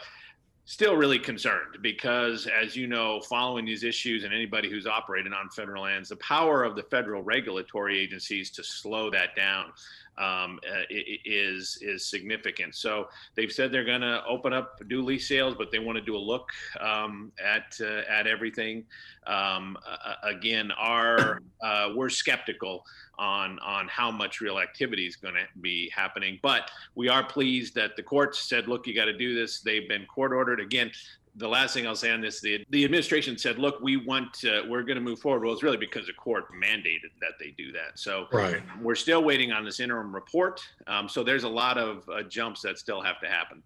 still 0.65 0.95
really 0.95 1.19
concerned 1.19 1.77
because 1.83 2.47
as 2.47 2.77
you 2.77 2.87
know 2.87 3.21
following 3.23 3.65
these 3.65 3.83
issues 3.83 4.23
and 4.23 4.33
anybody 4.33 4.71
who's 4.71 4.87
operating 4.87 5.33
on 5.33 5.49
federal 5.51 5.83
lands 5.83 6.09
the 6.09 6.17
power 6.17 6.63
of 6.63 6.77
the 6.77 6.83
federal 6.85 7.23
regulatory 7.23 7.99
agencies 7.99 8.51
to 8.51 8.63
slow 8.63 9.11
that 9.11 9.35
down 9.35 9.73
um, 10.19 10.61
uh, 10.71 10.83
is 10.91 11.79
is 11.81 12.07
significant. 12.07 12.75
So 12.75 13.09
they've 13.35 13.51
said 13.51 13.73
they're 13.73 13.85
going 13.85 14.03
to 14.03 14.23
open 14.27 14.53
up 14.53 14.81
new 14.87 15.03
lease 15.03 15.29
sales, 15.29 15.55
but 15.57 15.71
they 15.71 15.79
want 15.79 15.97
to 15.97 16.05
do 16.05 16.17
a 16.17 16.19
look 16.19 16.51
um, 16.81 17.33
at 17.43 17.79
uh, 17.81 18.03
at 18.11 18.27
everything. 18.27 18.85
Um, 19.27 19.79
uh, 19.89 20.15
again, 20.23 20.71
our 20.73 21.41
uh, 21.63 21.91
we're 21.95 22.11
skeptical 22.11 22.85
on 23.19 23.59
on 23.61 23.89
how 23.89 24.11
much 24.11 24.41
real 24.41 24.59
activity 24.59 25.07
is 25.07 25.17
going 25.17 25.35
to 25.35 25.47
be 25.61 25.91
happening, 25.95 26.39
but 26.43 26.71
we 26.95 27.09
are 27.09 27.25
pleased 27.25 27.75
that 27.75 27.97
the 27.97 28.03
courts 28.03 28.39
said, 28.41 28.69
"Look, 28.69 28.87
you 28.87 28.95
got 28.95 29.07
to 29.07 29.17
do 29.17 29.35
this." 29.35 29.61
They've 29.61 29.89
been 29.89 30.07
court 30.07 30.33
ordered 30.33 30.61
again 30.61 30.91
the 31.37 31.49
last 31.49 31.73
thing 31.73 31.87
I'll 31.87 31.97
say 31.97 32.11
on 32.11 32.21
this, 32.21 32.41
the, 32.41 32.65
the 32.71 32.85
administration 32.85 33.39
said, 33.39 33.59
look, 33.59 33.81
we 33.81 33.97
want, 33.97 34.45
uh, 34.45 34.63
we're 34.69 34.83
going 34.83 34.97
to 34.97 35.03
move 35.03 35.19
forward. 35.19 35.45
Well, 35.45 35.55
it's 35.55 35.63
really 35.63 35.79
because 35.79 36.07
the 36.07 36.13
court 36.13 36.45
mandated 36.53 37.11
that 37.21 37.33
they 37.41 37.55
do 37.57 37.73
that. 37.73 37.99
So 37.99 38.27
right. 38.33 38.63
we're 38.83 38.95
still 38.95 39.25
waiting 39.25 39.51
on 39.51 39.65
this 39.65 39.81
interim 39.81 40.15
report. 40.15 40.61
Um, 40.87 41.09
so 41.09 41.25
there's 41.25 41.45
a 41.45 41.49
lot 41.49 41.79
of 41.79 42.07
uh, 42.09 42.23
jumps 42.25 42.61
that 42.63 42.79
still 42.79 43.01
have 43.01 43.19
to 43.21 43.29
happen. 43.29 43.63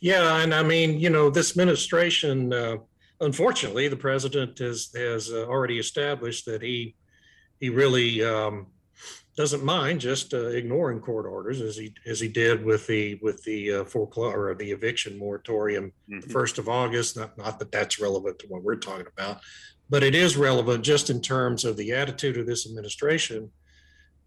Yeah. 0.00 0.38
And 0.42 0.54
I 0.54 0.62
mean, 0.62 0.98
you 0.98 1.10
know, 1.10 1.28
this 1.28 1.50
administration, 1.50 2.52
uh, 2.52 2.76
unfortunately, 3.20 3.88
the 3.88 3.96
president 3.96 4.58
has, 4.60 4.90
has 4.94 5.30
uh, 5.30 5.46
already 5.46 5.78
established 5.78 6.46
that 6.46 6.62
he, 6.62 6.94
he 7.60 7.68
really 7.68 8.24
um, 8.24 8.68
doesn't 9.36 9.64
mind 9.64 10.00
just 10.00 10.32
uh, 10.32 10.46
ignoring 10.48 11.00
court 11.00 11.26
orders 11.26 11.60
as 11.60 11.76
he 11.76 11.92
as 12.06 12.20
he 12.20 12.28
did 12.28 12.64
with 12.64 12.86
the 12.86 13.18
with 13.22 13.42
the 13.44 13.72
uh, 13.72 13.84
foreclosure 13.84 14.50
or 14.50 14.54
the 14.54 14.70
eviction 14.70 15.18
moratorium 15.18 15.92
mm-hmm. 16.08 16.20
the 16.20 16.28
first 16.28 16.58
of 16.58 16.68
August. 16.68 17.16
Not 17.16 17.36
not 17.36 17.58
that 17.58 17.72
that's 17.72 18.00
relevant 18.00 18.38
to 18.40 18.46
what 18.46 18.62
we're 18.62 18.76
talking 18.76 19.06
about, 19.06 19.40
but 19.90 20.02
it 20.02 20.14
is 20.14 20.36
relevant 20.36 20.84
just 20.84 21.10
in 21.10 21.20
terms 21.20 21.64
of 21.64 21.76
the 21.76 21.92
attitude 21.92 22.38
of 22.38 22.46
this 22.46 22.66
administration 22.66 23.50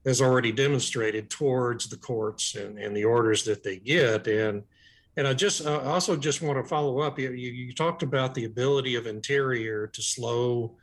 has 0.05 0.21
already 0.21 0.51
demonstrated 0.51 1.29
towards 1.29 1.89
the 1.89 1.97
courts 1.97 2.55
and, 2.55 2.79
and 2.79 2.95
the 2.95 3.03
orders 3.03 3.43
that 3.43 3.63
they 3.63 3.77
get 3.77 4.27
and 4.27 4.63
and 5.17 5.27
I 5.27 5.33
just 5.33 5.65
uh, 5.65 5.79
also 5.79 6.15
just 6.15 6.43
want 6.43 6.63
to 6.63 6.69
follow 6.69 6.99
up. 6.99 7.17
You, 7.17 7.31
you, 7.31 7.51
you 7.51 7.73
talked 7.73 8.03
about 8.03 8.35
the 8.35 8.45
ability 8.45 8.93
of 8.93 9.07
Interior 9.07 9.87
to 9.87 10.01
slow 10.01 10.77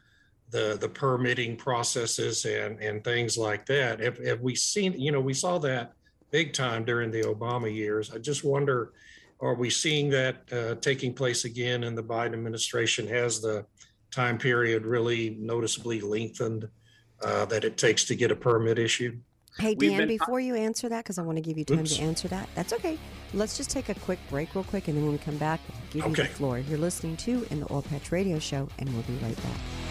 the 0.50 0.76
the 0.80 0.88
permitting 0.88 1.56
processes 1.56 2.44
and 2.44 2.80
and 2.80 3.02
things 3.02 3.36
like 3.36 3.66
that. 3.66 4.00
Have, 4.00 4.18
have 4.24 4.40
we 4.40 4.54
seen? 4.54 4.98
You 5.00 5.12
know, 5.12 5.20
we 5.20 5.34
saw 5.34 5.58
that 5.58 5.92
big 6.30 6.52
time 6.52 6.84
during 6.84 7.10
the 7.10 7.22
Obama 7.22 7.72
years. 7.72 8.12
I 8.12 8.18
just 8.18 8.44
wonder, 8.44 8.92
are 9.40 9.54
we 9.54 9.70
seeing 9.70 10.10
that 10.10 10.36
uh, 10.52 10.74
taking 10.76 11.14
place 11.14 11.44
again 11.44 11.84
in 11.84 11.94
the 11.94 12.02
Biden 12.02 12.32
administration? 12.32 13.06
Has 13.08 13.40
the 13.40 13.64
time 14.10 14.38
period 14.38 14.84
really 14.84 15.36
noticeably 15.40 16.00
lengthened 16.00 16.68
uh, 17.22 17.44
that 17.46 17.64
it 17.64 17.76
takes 17.76 18.04
to 18.04 18.14
get 18.14 18.30
a 18.30 18.36
permit 18.36 18.78
issued? 18.78 19.20
Hey, 19.58 19.76
Dan, 19.76 20.08
before 20.08 20.40
you 20.40 20.56
answer 20.56 20.88
that, 20.88 21.04
because 21.04 21.16
I 21.16 21.22
want 21.22 21.36
to 21.36 21.42
give 21.42 21.56
you 21.56 21.64
time 21.64 21.80
Oops. 21.80 21.96
to 21.96 22.02
answer 22.02 22.26
that, 22.28 22.48
that's 22.56 22.72
okay. 22.72 22.98
Let's 23.32 23.56
just 23.56 23.70
take 23.70 23.88
a 23.88 23.94
quick 23.94 24.18
break, 24.28 24.52
real 24.54 24.64
quick, 24.64 24.88
and 24.88 24.96
then 24.96 25.04
when 25.04 25.12
we 25.12 25.18
come 25.18 25.36
back, 25.36 25.60
give 25.90 26.02
okay. 26.02 26.22
you 26.22 26.28
the 26.28 26.34
floor. 26.34 26.58
You're 26.58 26.78
listening 26.78 27.16
to 27.18 27.46
in 27.50 27.60
the 27.60 27.72
Oil 27.72 27.82
Patch 27.82 28.10
Radio 28.10 28.40
Show, 28.40 28.68
and 28.80 28.92
we'll 28.92 29.04
be 29.04 29.14
right 29.24 29.36
back. 29.36 29.83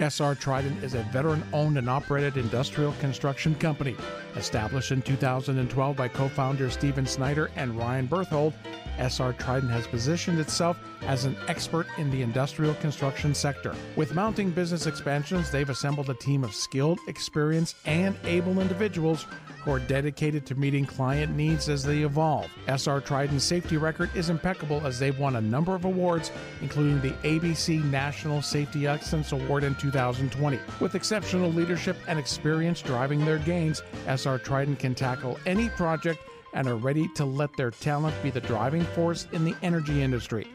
SR 0.00 0.34
Trident 0.34 0.82
is 0.82 0.94
a 0.94 1.02
veteran 1.12 1.42
owned 1.52 1.76
and 1.76 1.88
operated 1.88 2.38
industrial 2.38 2.92
construction 3.00 3.54
company. 3.56 3.94
Established 4.36 4.92
in 4.92 5.02
2012 5.02 5.96
by 5.96 6.08
co 6.08 6.28
founders 6.28 6.72
Stephen 6.72 7.04
Snyder 7.04 7.50
and 7.56 7.76
Ryan 7.76 8.06
Berthold, 8.06 8.54
SR 8.98 9.34
Trident 9.34 9.70
has 9.70 9.86
positioned 9.86 10.40
itself 10.40 10.78
as 11.02 11.26
an 11.26 11.36
expert 11.48 11.86
in 11.98 12.10
the 12.10 12.22
industrial 12.22 12.74
construction 12.74 13.34
sector. 13.34 13.74
With 13.94 14.14
mounting 14.14 14.50
business 14.50 14.86
expansions, 14.86 15.50
they've 15.50 15.68
assembled 15.68 16.08
a 16.08 16.14
team 16.14 16.44
of 16.44 16.54
skilled, 16.54 16.98
experienced, 17.06 17.76
and 17.84 18.16
able 18.24 18.60
individuals 18.60 19.26
who 19.62 19.72
are 19.72 19.78
dedicated 19.78 20.46
to 20.46 20.54
meeting 20.54 20.86
client 20.86 21.34
needs 21.36 21.68
as 21.68 21.82
they 21.82 22.02
evolve. 22.02 22.50
SR 22.66 23.00
Trident's 23.00 23.44
safety 23.44 23.76
record 23.76 24.10
is 24.14 24.30
impeccable 24.30 24.86
as 24.86 24.98
they've 24.98 25.18
won 25.18 25.36
a 25.36 25.40
number 25.40 25.74
of 25.74 25.84
awards, 25.84 26.30
including 26.62 27.00
the 27.00 27.12
ABC 27.28 27.82
National 27.84 28.42
Safety 28.42 28.86
Excellence 28.86 29.32
Award 29.32 29.64
in 29.64 29.74
2020. 29.74 30.58
With 30.80 30.94
exceptional 30.94 31.52
leadership 31.52 31.96
and 32.08 32.18
experience 32.18 32.80
driving 32.80 33.24
their 33.24 33.38
gains, 33.38 33.82
SR 34.06 34.38
Trident 34.38 34.78
can 34.78 34.94
tackle 34.94 35.38
any 35.46 35.68
project 35.70 36.20
and 36.52 36.66
are 36.66 36.76
ready 36.76 37.08
to 37.14 37.24
let 37.24 37.56
their 37.56 37.70
talent 37.70 38.14
be 38.22 38.30
the 38.30 38.40
driving 38.40 38.84
force 38.84 39.26
in 39.32 39.44
the 39.44 39.54
energy 39.62 40.02
industry. 40.02 40.46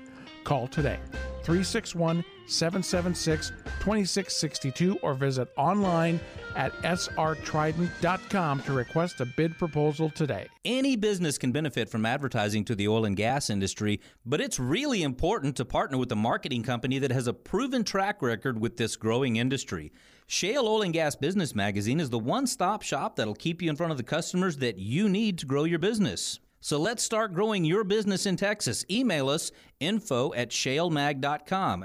Call 0.43 0.67
today 0.67 0.99
361 1.43 2.23
776 2.47 3.49
2662 3.49 4.97
or 5.01 5.13
visit 5.13 5.47
online 5.57 6.19
at 6.55 6.73
srtrident.com 6.81 8.61
to 8.63 8.73
request 8.73 9.21
a 9.21 9.25
bid 9.25 9.57
proposal 9.57 10.09
today. 10.09 10.47
Any 10.63 10.95
business 10.95 11.37
can 11.37 11.51
benefit 11.51 11.89
from 11.89 12.05
advertising 12.05 12.65
to 12.65 12.75
the 12.75 12.87
oil 12.87 13.05
and 13.05 13.15
gas 13.15 13.49
industry, 13.49 13.99
but 14.25 14.41
it's 14.41 14.59
really 14.59 15.03
important 15.03 15.55
to 15.57 15.65
partner 15.65 15.97
with 15.97 16.11
a 16.11 16.15
marketing 16.15 16.63
company 16.63 16.99
that 16.99 17.11
has 17.11 17.27
a 17.27 17.33
proven 17.33 17.83
track 17.83 18.21
record 18.21 18.59
with 18.59 18.77
this 18.77 18.95
growing 18.95 19.35
industry. 19.35 19.91
Shale 20.27 20.67
Oil 20.67 20.81
and 20.81 20.93
Gas 20.93 21.15
Business 21.15 21.53
Magazine 21.53 21.99
is 21.99 22.09
the 22.09 22.17
one 22.17 22.47
stop 22.47 22.81
shop 22.81 23.15
that'll 23.15 23.35
keep 23.35 23.61
you 23.61 23.69
in 23.69 23.75
front 23.75 23.91
of 23.91 23.97
the 23.97 24.03
customers 24.03 24.57
that 24.57 24.79
you 24.79 25.07
need 25.07 25.37
to 25.39 25.45
grow 25.45 25.65
your 25.65 25.79
business. 25.79 26.39
So 26.61 26.79
let's 26.79 27.03
start 27.03 27.33
growing 27.33 27.63
your 27.63 27.83
business 27.83 28.25
in 28.25 28.37
Texas. 28.37 28.83
Email 28.89 29.29
us 29.29 29.51
info 29.79 30.33
at 30.33 30.49
shalemag.com. 30.49 31.83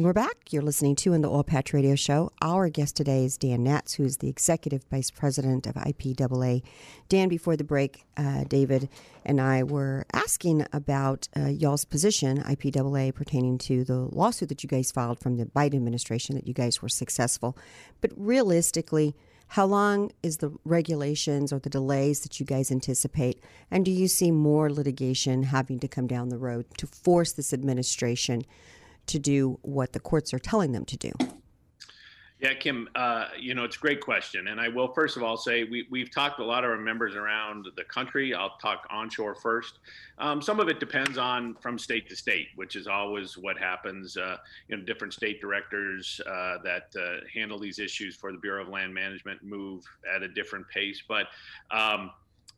And 0.00 0.06
we're 0.06 0.14
back. 0.14 0.50
You're 0.50 0.62
listening 0.62 0.96
to 0.96 1.12
in 1.12 1.20
the 1.20 1.28
Oil 1.28 1.44
Patch 1.44 1.74
Radio 1.74 1.94
Show. 1.94 2.32
Our 2.40 2.70
guest 2.70 2.96
today 2.96 3.26
is 3.26 3.36
Dan 3.36 3.66
Naatz, 3.66 3.96
who 3.96 4.04
is 4.04 4.16
the 4.16 4.30
Executive 4.30 4.82
Vice 4.90 5.10
President 5.10 5.66
of 5.66 5.74
IPAA. 5.74 6.62
Dan, 7.10 7.28
before 7.28 7.54
the 7.54 7.64
break, 7.64 8.06
uh, 8.16 8.44
David 8.44 8.88
and 9.26 9.42
I 9.42 9.62
were 9.62 10.06
asking 10.14 10.64
about 10.72 11.28
uh, 11.36 11.48
y'all's 11.48 11.84
position, 11.84 12.42
IPAA, 12.44 13.14
pertaining 13.14 13.58
to 13.58 13.84
the 13.84 13.98
lawsuit 13.98 14.48
that 14.48 14.62
you 14.62 14.70
guys 14.70 14.90
filed 14.90 15.20
from 15.20 15.36
the 15.36 15.44
Biden 15.44 15.74
administration 15.74 16.34
that 16.34 16.48
you 16.48 16.54
guys 16.54 16.80
were 16.80 16.88
successful. 16.88 17.54
But 18.00 18.12
realistically, 18.16 19.14
how 19.48 19.66
long 19.66 20.12
is 20.22 20.38
the 20.38 20.56
regulations 20.64 21.52
or 21.52 21.58
the 21.58 21.68
delays 21.68 22.20
that 22.20 22.40
you 22.40 22.46
guys 22.46 22.70
anticipate? 22.70 23.44
And 23.70 23.84
do 23.84 23.90
you 23.90 24.08
see 24.08 24.30
more 24.30 24.72
litigation 24.72 25.42
having 25.42 25.78
to 25.80 25.88
come 25.88 26.06
down 26.06 26.30
the 26.30 26.38
road 26.38 26.64
to 26.78 26.86
force 26.86 27.32
this 27.32 27.52
administration 27.52 28.46
to 29.10 29.18
do 29.18 29.58
what 29.62 29.92
the 29.92 30.00
courts 30.00 30.32
are 30.34 30.38
telling 30.38 30.72
them 30.72 30.84
to 30.86 30.96
do? 30.96 31.12
Yeah, 32.40 32.54
Kim, 32.54 32.88
uh, 32.94 33.26
you 33.38 33.54
know, 33.54 33.64
it's 33.64 33.76
a 33.76 33.78
great 33.78 34.00
question. 34.00 34.48
And 34.48 34.58
I 34.58 34.68
will 34.68 34.94
first 34.94 35.18
of 35.18 35.22
all 35.22 35.36
say 35.36 35.64
we, 35.64 35.86
we've 35.90 36.10
talked 36.10 36.40
a 36.40 36.44
lot 36.44 36.64
of 36.64 36.70
our 36.70 36.78
members 36.78 37.14
around 37.14 37.68
the 37.76 37.84
country. 37.84 38.32
I'll 38.32 38.56
talk 38.56 38.86
onshore 38.88 39.34
first. 39.34 39.80
Um, 40.16 40.40
some 40.40 40.58
of 40.58 40.68
it 40.68 40.80
depends 40.80 41.18
on 41.18 41.54
from 41.56 41.78
state 41.78 42.08
to 42.08 42.16
state, 42.16 42.48
which 42.56 42.76
is 42.76 42.86
always 42.86 43.36
what 43.36 43.58
happens. 43.58 44.16
Uh, 44.16 44.38
you 44.68 44.76
know, 44.76 44.82
different 44.82 45.12
state 45.12 45.42
directors 45.42 46.18
uh, 46.26 46.56
that 46.64 46.84
uh, 46.98 47.26
handle 47.32 47.58
these 47.58 47.78
issues 47.78 48.16
for 48.16 48.32
the 48.32 48.38
Bureau 48.38 48.62
of 48.62 48.68
Land 48.70 48.94
Management 48.94 49.42
move 49.42 49.84
at 50.14 50.22
a 50.22 50.28
different 50.28 50.66
pace. 50.68 51.02
But 51.06 51.26
um, 51.70 52.10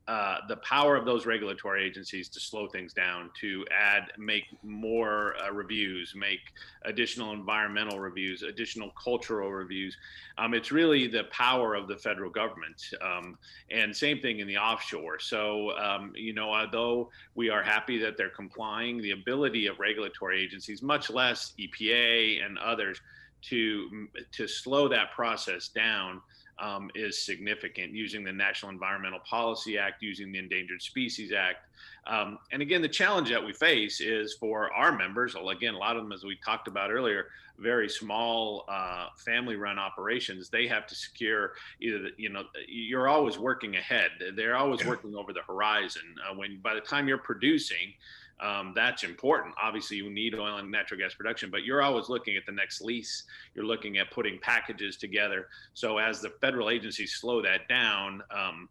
uh, 0.09 0.38
the 0.49 0.57
power 0.57 0.97
of 0.97 1.05
those 1.05 1.27
regulatory 1.27 1.85
agencies 1.85 2.29
to 2.29 2.41
slow 2.41 2.67
things 2.67 2.93
down, 2.93 3.31
to 3.41 3.65
add, 3.71 4.11
make 4.19 4.45
more 4.65 5.35
uh, 5.41 5.53
reviews, 5.53 6.12
make 6.17 6.41
additional 6.85 7.33
environmental 7.33 8.01
reviews, 8.01 8.43
additional 8.43 8.93
cultural 9.03 9.53
reviews. 9.53 9.97
Um, 10.38 10.55
it's 10.55 10.73
really 10.73 11.07
the 11.07 11.25
power 11.25 11.75
of 11.75 11.87
the 11.87 11.97
federal 11.97 12.31
government. 12.31 12.83
Um, 13.01 13.38
and 13.71 13.95
same 13.95 14.21
thing 14.21 14.41
in 14.41 14.49
the 14.49 14.59
offshore. 14.59 15.21
So, 15.21 15.77
um, 15.79 16.12
you 16.17 16.33
know, 16.33 16.53
although 16.53 17.09
we 17.37 17.49
are 17.49 17.62
happy 17.62 17.99
that 17.99 18.17
they're 18.17 18.31
complying, 18.31 19.01
the 19.01 19.12
ability 19.12 19.67
of 19.69 19.79
regulatory 19.79 20.43
agencies, 20.43 20.83
much 20.83 21.11
less 21.11 21.55
EPA 21.61 22.45
and 22.45 22.59
others, 22.59 23.01
to 23.43 24.09
to 24.31 24.47
slow 24.47 24.88
that 24.88 25.11
process 25.11 25.69
down 25.69 26.21
um, 26.59 26.91
is 26.95 27.25
significant 27.25 27.93
using 27.93 28.25
the 28.25 28.33
National 28.33 28.71
Environmental 28.71 29.21
Policy 29.21 29.79
Act, 29.79 30.03
using 30.03 30.33
the 30.33 30.38
Endangered 30.38 30.83
Species 30.83 31.33
Act. 31.33 31.67
Um, 32.07 32.38
and 32.51 32.62
again, 32.62 32.83
the 32.83 32.88
challenge 32.88 33.31
that 33.31 33.45
we 33.45 33.53
face 33.53 34.01
is 34.01 34.35
for 34.35 34.73
our 34.73 34.93
members, 34.97 35.35
well, 35.35 35.51
again, 35.51 35.75
a 35.75 35.79
lot 35.79 35.97
of 35.97 36.03
them, 36.03 36.12
as 36.12 36.25
we 36.25 36.37
talked 36.45 36.69
about 36.69 36.91
earlier, 36.91 37.27
very 37.59 37.88
small 37.88 38.65
uh, 38.69 39.07
family 39.17 39.57
run 39.57 39.79
operations, 39.79 40.49
they 40.49 40.67
have 40.67 40.87
to 40.88 40.95
secure 40.95 41.53
either, 41.81 42.09
you 42.17 42.29
know, 42.29 42.45
you're 42.67 43.09
always 43.09 43.38
working 43.38 43.77
ahead. 43.77 44.11
They're 44.35 44.57
always 44.57 44.85
working 44.85 45.15
over 45.15 45.33
the 45.33 45.43
horizon. 45.43 46.03
Uh, 46.29 46.35
when 46.35 46.59
by 46.62 46.75
the 46.75 46.81
time 46.81 47.07
you're 47.07 47.19
producing, 47.19 47.95
um, 48.43 48.73
that's 48.75 49.05
important. 49.05 49.55
Obviously, 49.63 49.97
you 49.97 50.11
need 50.11 50.35
oil 50.35 50.59
and 50.59 50.71
natural 50.71 50.99
gas 50.99 51.15
production, 51.15 51.49
but 51.51 51.65
you're 51.65 51.81
always 51.81 52.09
looking 52.09 52.37
at 52.37 52.45
the 52.45 52.53
next 52.53 52.81
lease. 52.81 53.23
You're 53.55 53.65
looking 53.65 53.99
at 53.99 54.11
putting 54.11 54.39
packages 54.41 54.97
together. 54.97 55.47
So 55.75 55.99
as 55.99 56.21
the 56.21 56.31
federal 56.41 56.69
agencies 56.69 57.15
slow 57.15 57.41
that 57.43 57.69
down, 57.69 58.23
um, 58.35 58.69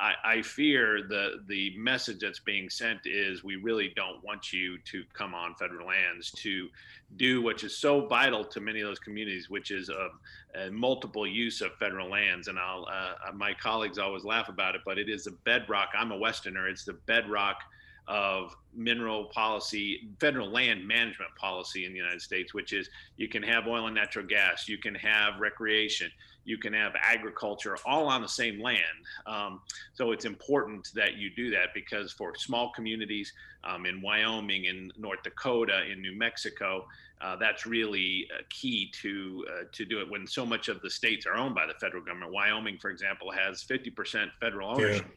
I, 0.00 0.14
I, 0.24 0.42
fear 0.42 1.02
the 1.06 1.42
the 1.46 1.76
message 1.76 2.20
that's 2.20 2.40
being 2.40 2.70
sent 2.70 3.00
is 3.04 3.44
we 3.44 3.56
really 3.56 3.92
don't 3.94 4.24
want 4.24 4.52
you 4.52 4.78
to 4.78 5.04
come 5.12 5.34
on 5.34 5.54
federal 5.56 5.86
lands 5.86 6.30
to 6.38 6.68
do 7.16 7.42
what 7.42 7.62
is 7.62 7.76
so 7.76 8.06
vital 8.06 8.44
to 8.46 8.60
many 8.60 8.80
of 8.80 8.88
those 8.88 8.98
communities, 8.98 9.50
which 9.50 9.70
is 9.70 9.90
a, 9.90 10.08
a 10.58 10.70
multiple 10.70 11.26
use 11.26 11.60
of 11.60 11.72
federal 11.74 12.08
lands. 12.08 12.48
And 12.48 12.58
I'll 12.58 12.86
uh, 12.90 13.32
my 13.34 13.52
colleagues 13.52 13.98
always 13.98 14.24
laugh 14.24 14.48
about 14.48 14.74
it, 14.74 14.80
but 14.86 14.98
it 14.98 15.10
is 15.10 15.24
the 15.24 15.36
bedrock. 15.44 15.90
I'm 15.96 16.10
a 16.10 16.16
Westerner. 16.16 16.66
It's 16.66 16.84
the 16.84 16.94
bedrock 16.94 17.58
of 18.06 18.54
mineral 18.74 19.26
policy, 19.26 20.08
federal 20.20 20.50
land 20.50 20.86
management 20.86 21.34
policy 21.36 21.86
in 21.86 21.92
the 21.92 21.98
United 21.98 22.20
States, 22.20 22.52
which 22.52 22.72
is 22.72 22.90
you 23.16 23.28
can 23.28 23.42
have 23.42 23.66
oil 23.66 23.86
and 23.86 23.94
natural 23.94 24.26
gas, 24.26 24.68
you 24.68 24.78
can 24.78 24.94
have 24.94 25.40
recreation, 25.40 26.10
you 26.44 26.58
can 26.58 26.72
have 26.72 26.92
agriculture 27.00 27.76
all 27.86 28.06
on 28.06 28.20
the 28.20 28.28
same 28.28 28.60
land. 28.60 28.82
Um, 29.26 29.60
so 29.94 30.12
it's 30.12 30.26
important 30.26 30.90
that 30.94 31.16
you 31.16 31.30
do 31.30 31.50
that 31.50 31.68
because 31.74 32.12
for 32.12 32.34
small 32.36 32.72
communities 32.72 33.32
um, 33.64 33.86
in 33.86 34.02
Wyoming, 34.02 34.66
in 34.66 34.92
North 34.98 35.22
Dakota, 35.22 35.90
in 35.90 36.02
New 36.02 36.16
Mexico, 36.16 36.86
uh, 37.22 37.36
that's 37.36 37.64
really 37.64 38.28
uh, 38.36 38.42
key 38.50 38.90
to 39.00 39.46
uh, 39.50 39.64
to 39.72 39.86
do 39.86 40.00
it 40.00 40.10
when 40.10 40.26
so 40.26 40.44
much 40.44 40.68
of 40.68 40.82
the 40.82 40.90
states 40.90 41.24
are 41.24 41.36
owned 41.36 41.54
by 41.54 41.64
the 41.64 41.72
federal 41.80 42.04
government. 42.04 42.32
Wyoming, 42.32 42.76
for 42.76 42.90
example, 42.90 43.30
has 43.32 43.64
50% 43.64 44.28
federal 44.40 44.70
ownership. 44.70 45.06
Yeah 45.08 45.14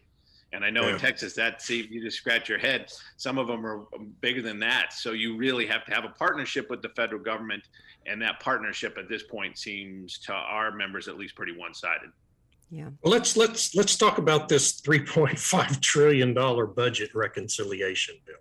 and 0.53 0.63
I 0.63 0.69
know 0.69 0.83
yeah. 0.83 0.93
in 0.93 0.99
Texas 0.99 1.33
that 1.33 1.62
see 1.62 1.88
you 1.89 2.01
just 2.01 2.17
scratch 2.17 2.47
your 2.47 2.57
head. 2.57 2.91
Some 3.17 3.38
of 3.38 3.47
them 3.47 3.65
are 3.65 3.86
bigger 4.21 4.41
than 4.41 4.60
that. 4.60 4.93
So 4.93 5.12
you 5.12 5.38
really 5.38 5.65
have 5.67 5.86
to 5.86 5.93
have 5.93 6.05
a 6.05 6.10
partnership 6.10 6.69
with 6.69 6.81
the 6.81 6.89
federal 6.89 7.21
government, 7.21 7.63
and 8.05 8.21
that 8.21 8.39
partnership 8.39 8.97
at 8.97 9.10
this 9.10 9.23
point 9.23 9.57
seems 9.57 10.17
to 10.19 10.33
our 10.33 10.71
members 10.71 11.07
at 11.07 11.17
least 11.17 11.36
pretty 11.36 11.57
one-sided. 11.57 12.12
Yeah. 12.69 12.89
Well, 13.01 13.13
let's 13.13 13.38
let's 13.38 13.75
let's 13.75 13.95
talk 13.95 14.17
about 14.17 14.49
this 14.49 14.81
3.5 14.81 15.79
trillion 15.81 16.33
dollar 16.33 16.65
budget 16.65 17.13
reconciliation 17.13 18.15
bill. 18.25 18.36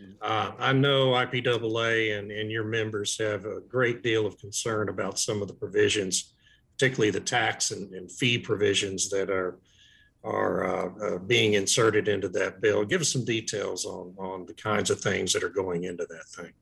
Mm-hmm. 0.00 0.12
Uh, 0.20 0.52
I 0.58 0.72
know 0.72 1.12
IPAA 1.12 2.18
and, 2.18 2.30
and 2.30 2.50
your 2.50 2.64
members 2.64 3.16
have 3.18 3.44
a 3.46 3.60
great 3.60 4.02
deal 4.02 4.26
of 4.26 4.38
concern 4.38 4.88
about 4.88 5.18
some 5.18 5.40
of 5.40 5.48
the 5.48 5.54
provisions, 5.54 6.34
particularly 6.76 7.10
the 7.10 7.20
tax 7.20 7.70
and, 7.70 7.92
and 7.94 8.10
fee 8.10 8.38
provisions 8.38 9.08
that 9.10 9.30
are 9.30 9.58
are 10.24 10.64
uh, 10.64 10.88
uh, 11.04 11.18
being 11.18 11.52
inserted 11.52 12.08
into 12.08 12.28
that 12.30 12.60
bill. 12.60 12.84
Give 12.84 13.00
us 13.00 13.12
some 13.12 13.24
details 13.24 13.84
on 13.84 14.14
on 14.18 14.46
the 14.46 14.54
kinds 14.54 14.90
of 14.90 15.00
things 15.00 15.32
that 15.34 15.44
are 15.44 15.50
going 15.50 15.84
into 15.84 16.06
that 16.06 16.26
thing. 16.28 16.52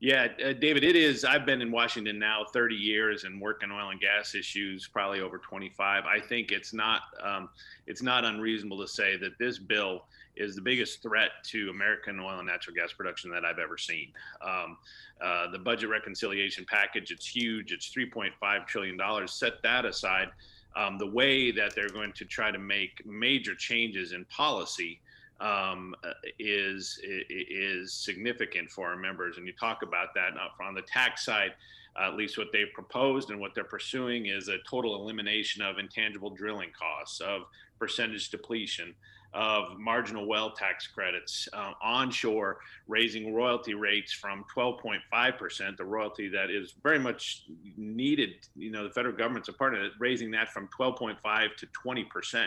Yeah, 0.00 0.28
uh, 0.42 0.54
David, 0.54 0.82
it 0.82 0.96
is. 0.96 1.26
I've 1.26 1.44
been 1.44 1.60
in 1.60 1.70
Washington 1.70 2.18
now 2.18 2.46
30 2.54 2.74
years 2.74 3.24
and 3.24 3.38
working 3.38 3.70
oil 3.70 3.90
and 3.90 4.00
gas 4.00 4.34
issues 4.34 4.88
probably 4.88 5.20
over 5.20 5.36
25. 5.36 6.04
I 6.06 6.18
think 6.18 6.52
it's 6.52 6.72
not 6.72 7.02
um, 7.22 7.50
it's 7.86 8.00
not 8.00 8.24
unreasonable 8.24 8.80
to 8.80 8.88
say 8.88 9.18
that 9.18 9.32
this 9.38 9.58
bill 9.58 10.06
is 10.36 10.56
the 10.56 10.62
biggest 10.62 11.02
threat 11.02 11.30
to 11.44 11.68
American 11.68 12.18
oil 12.18 12.38
and 12.38 12.46
natural 12.46 12.74
gas 12.74 12.94
production 12.94 13.30
that 13.32 13.44
I've 13.44 13.58
ever 13.58 13.76
seen. 13.76 14.10
Um, 14.40 14.78
uh, 15.22 15.50
the 15.50 15.58
budget 15.58 15.90
reconciliation 15.90 16.64
package, 16.66 17.10
it's 17.10 17.26
huge. 17.26 17.70
It's 17.70 17.92
3.5 17.94 18.66
trillion 18.66 18.96
dollars. 18.96 19.34
Set 19.34 19.62
that 19.62 19.84
aside 19.84 20.28
um, 20.76 20.98
the 20.98 21.06
way 21.06 21.50
that 21.50 21.74
they're 21.74 21.88
going 21.88 22.12
to 22.12 22.24
try 22.24 22.50
to 22.50 22.58
make 22.58 23.04
major 23.06 23.54
changes 23.54 24.12
in 24.12 24.24
policy 24.26 25.00
um, 25.40 25.94
uh, 26.04 26.12
is 26.38 27.00
is 27.02 27.92
significant 27.92 28.70
for 28.70 28.88
our 28.88 28.96
members. 28.96 29.38
And 29.38 29.46
you 29.46 29.52
talk 29.52 29.82
about 29.82 30.08
that 30.14 30.32
on 30.64 30.74
the 30.74 30.82
tax 30.82 31.24
side. 31.24 31.52
Uh, 31.98 32.06
at 32.06 32.14
least 32.14 32.38
what 32.38 32.46
they've 32.52 32.72
proposed 32.72 33.30
and 33.30 33.40
what 33.40 33.52
they're 33.52 33.64
pursuing 33.64 34.26
is 34.26 34.46
a 34.46 34.58
total 34.68 34.94
elimination 35.02 35.60
of 35.60 35.78
intangible 35.78 36.30
drilling 36.30 36.70
costs, 36.78 37.20
of 37.20 37.42
percentage 37.80 38.30
depletion, 38.30 38.94
of 39.32 39.78
marginal 39.78 40.26
well 40.26 40.50
tax 40.50 40.86
credits 40.86 41.48
uh, 41.52 41.72
onshore, 41.82 42.58
raising 42.88 43.32
royalty 43.32 43.74
rates 43.74 44.12
from 44.12 44.44
12.5%, 44.54 45.76
the 45.76 45.84
royalty 45.84 46.28
that 46.28 46.50
is 46.50 46.74
very 46.82 46.98
much 46.98 47.44
needed. 47.76 48.30
You 48.56 48.70
know, 48.70 48.84
the 48.84 48.90
federal 48.90 49.14
government's 49.14 49.48
a 49.48 49.52
part 49.52 49.74
of 49.74 49.82
it, 49.82 49.92
raising 49.98 50.30
that 50.32 50.52
from 50.52 50.68
12.5 50.78 51.56
to 51.56 51.66
20%. 51.66 52.46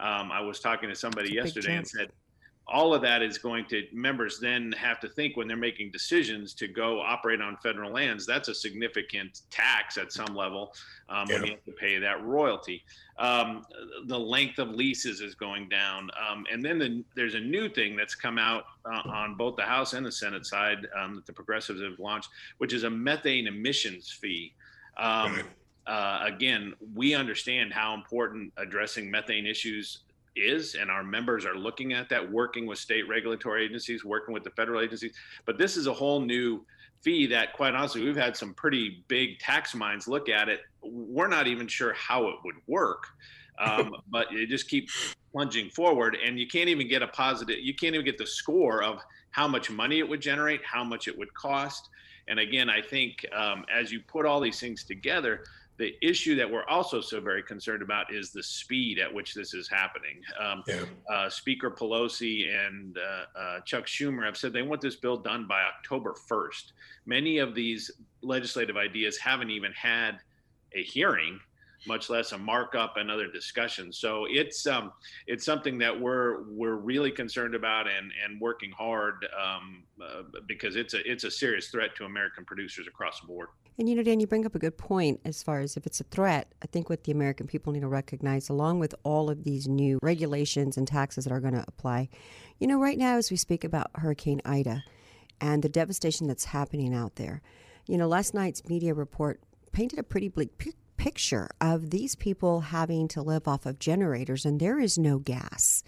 Um, 0.00 0.32
I 0.32 0.40
was 0.40 0.60
talking 0.60 0.88
to 0.88 0.94
somebody 0.94 1.32
yesterday 1.32 1.76
and 1.76 1.86
said, 1.86 2.10
all 2.68 2.94
of 2.94 3.02
that 3.02 3.22
is 3.22 3.38
going 3.38 3.64
to 3.66 3.86
members 3.92 4.38
then 4.38 4.72
have 4.72 5.00
to 5.00 5.08
think 5.08 5.36
when 5.36 5.48
they're 5.48 5.56
making 5.56 5.90
decisions 5.90 6.54
to 6.54 6.68
go 6.68 7.00
operate 7.00 7.40
on 7.40 7.56
federal 7.62 7.90
lands. 7.90 8.24
That's 8.26 8.48
a 8.48 8.54
significant 8.54 9.42
tax 9.50 9.98
at 9.98 10.12
some 10.12 10.34
level 10.34 10.72
um, 11.08 11.26
yeah. 11.28 11.34
when 11.34 11.44
you 11.46 11.50
have 11.52 11.64
to 11.64 11.72
pay 11.72 11.98
that 11.98 12.24
royalty. 12.24 12.84
Um, 13.18 13.64
the 14.06 14.18
length 14.18 14.58
of 14.58 14.70
leases 14.70 15.20
is 15.20 15.34
going 15.34 15.68
down, 15.68 16.10
um, 16.28 16.44
and 16.50 16.64
then 16.64 16.78
the, 16.78 17.04
there's 17.14 17.34
a 17.34 17.40
new 17.40 17.68
thing 17.68 17.96
that's 17.96 18.14
come 18.14 18.38
out 18.38 18.64
uh, 18.84 19.02
on 19.06 19.34
both 19.34 19.56
the 19.56 19.62
House 19.62 19.92
and 19.92 20.04
the 20.06 20.12
Senate 20.12 20.46
side 20.46 20.86
um, 20.98 21.16
that 21.16 21.26
the 21.26 21.32
progressives 21.32 21.82
have 21.82 21.98
launched, 21.98 22.30
which 22.58 22.72
is 22.72 22.84
a 22.84 22.90
methane 22.90 23.46
emissions 23.46 24.10
fee. 24.10 24.54
Um, 24.96 25.42
uh, 25.86 26.20
again, 26.22 26.74
we 26.94 27.14
understand 27.14 27.72
how 27.72 27.94
important 27.94 28.52
addressing 28.56 29.10
methane 29.10 29.46
issues 29.46 30.00
is 30.36 30.74
and 30.74 30.90
our 30.90 31.04
members 31.04 31.44
are 31.44 31.54
looking 31.54 31.92
at 31.92 32.08
that 32.08 32.30
working 32.30 32.66
with 32.66 32.78
state 32.78 33.08
regulatory 33.08 33.64
agencies 33.64 34.04
working 34.04 34.32
with 34.32 34.44
the 34.44 34.50
federal 34.50 34.80
agencies. 34.80 35.12
But 35.44 35.58
this 35.58 35.76
is 35.76 35.86
a 35.86 35.92
whole 35.92 36.20
new 36.20 36.64
fee 37.02 37.26
that 37.26 37.52
quite 37.52 37.74
honestly 37.74 38.04
we've 38.04 38.16
had 38.16 38.36
some 38.36 38.54
pretty 38.54 39.04
big 39.08 39.38
tax 39.38 39.74
minds 39.74 40.08
look 40.08 40.28
at 40.28 40.48
it. 40.48 40.60
We're 40.82 41.28
not 41.28 41.46
even 41.46 41.66
sure 41.66 41.92
how 41.94 42.28
it 42.28 42.36
would 42.44 42.56
work 42.66 43.06
um, 43.58 43.94
but 44.10 44.30
you 44.32 44.46
just 44.46 44.68
keep 44.68 44.88
plunging 45.32 45.70
forward 45.70 46.16
and 46.24 46.38
you 46.38 46.46
can't 46.46 46.68
even 46.68 46.88
get 46.88 47.02
a 47.02 47.08
positive 47.08 47.58
you 47.58 47.74
can't 47.74 47.94
even 47.94 48.04
get 48.04 48.18
the 48.18 48.26
score 48.26 48.82
of 48.82 49.00
how 49.30 49.48
much 49.48 49.70
money 49.70 49.98
it 49.98 50.08
would 50.08 50.20
generate 50.20 50.60
how 50.64 50.84
much 50.84 51.08
it 51.08 51.16
would 51.16 51.32
cost. 51.34 51.88
And 52.28 52.38
again 52.38 52.70
i 52.70 52.80
think 52.80 53.26
um, 53.34 53.64
as 53.72 53.90
you 53.90 54.00
put 54.00 54.26
all 54.26 54.40
these 54.40 54.60
things 54.60 54.84
together 54.84 55.44
the 55.82 55.96
issue 56.00 56.36
that 56.36 56.48
we're 56.48 56.64
also 56.66 57.00
so 57.00 57.20
very 57.20 57.42
concerned 57.42 57.82
about 57.82 58.14
is 58.14 58.30
the 58.30 58.42
speed 58.42 59.00
at 59.00 59.12
which 59.12 59.34
this 59.34 59.52
is 59.52 59.68
happening. 59.68 60.22
Um, 60.38 60.62
yeah. 60.68 60.84
uh, 61.12 61.28
Speaker 61.28 61.72
Pelosi 61.72 62.46
and 62.48 62.96
uh, 62.96 63.38
uh, 63.38 63.60
Chuck 63.62 63.86
Schumer 63.86 64.24
have 64.24 64.36
said 64.36 64.52
they 64.52 64.62
want 64.62 64.80
this 64.80 64.94
bill 64.94 65.16
done 65.16 65.48
by 65.48 65.60
October 65.62 66.14
1st. 66.30 66.70
Many 67.04 67.38
of 67.38 67.56
these 67.56 67.90
legislative 68.22 68.76
ideas 68.76 69.18
haven't 69.18 69.50
even 69.50 69.72
had 69.72 70.20
a 70.72 70.84
hearing 70.84 71.40
much 71.86 72.10
less 72.10 72.32
a 72.32 72.38
markup 72.38 72.96
and 72.96 73.10
other 73.10 73.26
discussions. 73.26 73.98
So 73.98 74.26
it's 74.28 74.66
um, 74.66 74.92
it's 75.26 75.44
something 75.44 75.78
that 75.78 75.98
we're 75.98 76.42
we're 76.44 76.76
really 76.76 77.10
concerned 77.10 77.54
about 77.54 77.86
and 77.88 78.12
and 78.24 78.40
working 78.40 78.70
hard 78.70 79.26
um, 79.40 79.84
uh, 80.02 80.22
because 80.46 80.76
it's 80.76 80.94
a 80.94 81.10
it's 81.10 81.24
a 81.24 81.30
serious 81.30 81.68
threat 81.68 81.94
to 81.96 82.04
American 82.04 82.44
producers 82.44 82.86
across 82.86 83.20
the 83.20 83.26
board. 83.26 83.48
And 83.78 83.88
you 83.88 83.94
know, 83.94 84.02
Dan, 84.02 84.20
you 84.20 84.26
bring 84.26 84.44
up 84.46 84.54
a 84.54 84.58
good 84.58 84.76
point 84.76 85.20
as 85.24 85.42
far 85.42 85.60
as 85.60 85.76
if 85.76 85.86
it's 85.86 86.00
a 86.00 86.04
threat. 86.04 86.52
I 86.62 86.66
think 86.66 86.90
what 86.90 87.04
the 87.04 87.12
American 87.12 87.46
people 87.46 87.72
need 87.72 87.80
to 87.80 87.88
recognize, 87.88 88.48
along 88.48 88.80
with 88.80 88.94
all 89.02 89.30
of 89.30 89.44
these 89.44 89.66
new 89.66 89.98
regulations 90.02 90.76
and 90.76 90.86
taxes 90.86 91.24
that 91.24 91.32
are 91.32 91.40
going 91.40 91.54
to 91.54 91.64
apply, 91.66 92.08
you 92.58 92.66
know, 92.66 92.78
right 92.78 92.98
now 92.98 93.16
as 93.16 93.30
we 93.30 93.36
speak 93.36 93.64
about 93.64 93.90
Hurricane 93.94 94.42
Ida 94.44 94.84
and 95.40 95.62
the 95.62 95.68
devastation 95.68 96.28
that's 96.28 96.44
happening 96.44 96.94
out 96.94 97.16
there, 97.16 97.42
you 97.86 97.96
know, 97.96 98.06
last 98.06 98.34
night's 98.34 98.68
media 98.68 98.94
report 98.94 99.40
painted 99.72 99.98
a 99.98 100.02
pretty 100.02 100.28
bleak 100.28 100.58
picture 101.02 101.48
of 101.60 101.90
these 101.90 102.14
people 102.14 102.60
having 102.60 103.08
to 103.08 103.20
live 103.20 103.48
off 103.48 103.66
of 103.66 103.80
generators, 103.80 104.44
and 104.44 104.60
there 104.60 104.78
is 104.78 104.96
no 104.96 105.18
gas, 105.18 105.82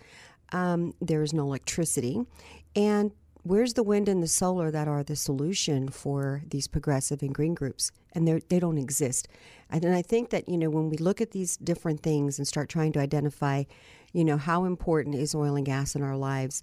um, 0.51 0.93
there 1.01 1.23
is 1.23 1.33
no 1.33 1.45
electricity, 1.45 2.27
and 2.75 3.13
where's 3.45 3.75
the 3.75 3.85
wind 3.85 4.09
and 4.09 4.25
the 4.25 4.27
solar 4.27 4.73
that 4.73 4.89
are 4.89 5.05
the 5.05 5.15
solution 5.15 5.89
for 5.89 6.43
these 6.51 6.67
progressive 6.67 7.23
and 7.23 7.33
green 7.33 7.55
groups? 7.55 7.93
And 8.13 8.27
they 8.27 8.59
don't 8.59 8.79
exist. 8.79 9.29
And 9.71 9.95
I 9.95 10.03
think 10.03 10.31
that, 10.31 10.49
you 10.49 10.59
know, 10.59 10.71
when 10.71 10.89
we 10.89 10.97
look 10.97 11.21
at 11.21 11.31
these 11.31 11.57
different 11.59 12.01
things 12.03 12.39
and 12.39 12.49
start 12.49 12.69
trying 12.69 12.91
to 12.95 13.01
identify, 13.01 13.65
you 14.13 14.25
know, 14.25 14.37
how 14.37 14.65
important 14.65 15.15
is 15.15 15.33
oil 15.33 15.55
and 15.55 15.67
gas 15.67 15.95
in 15.95 16.03
our 16.03 16.17
lives, 16.17 16.61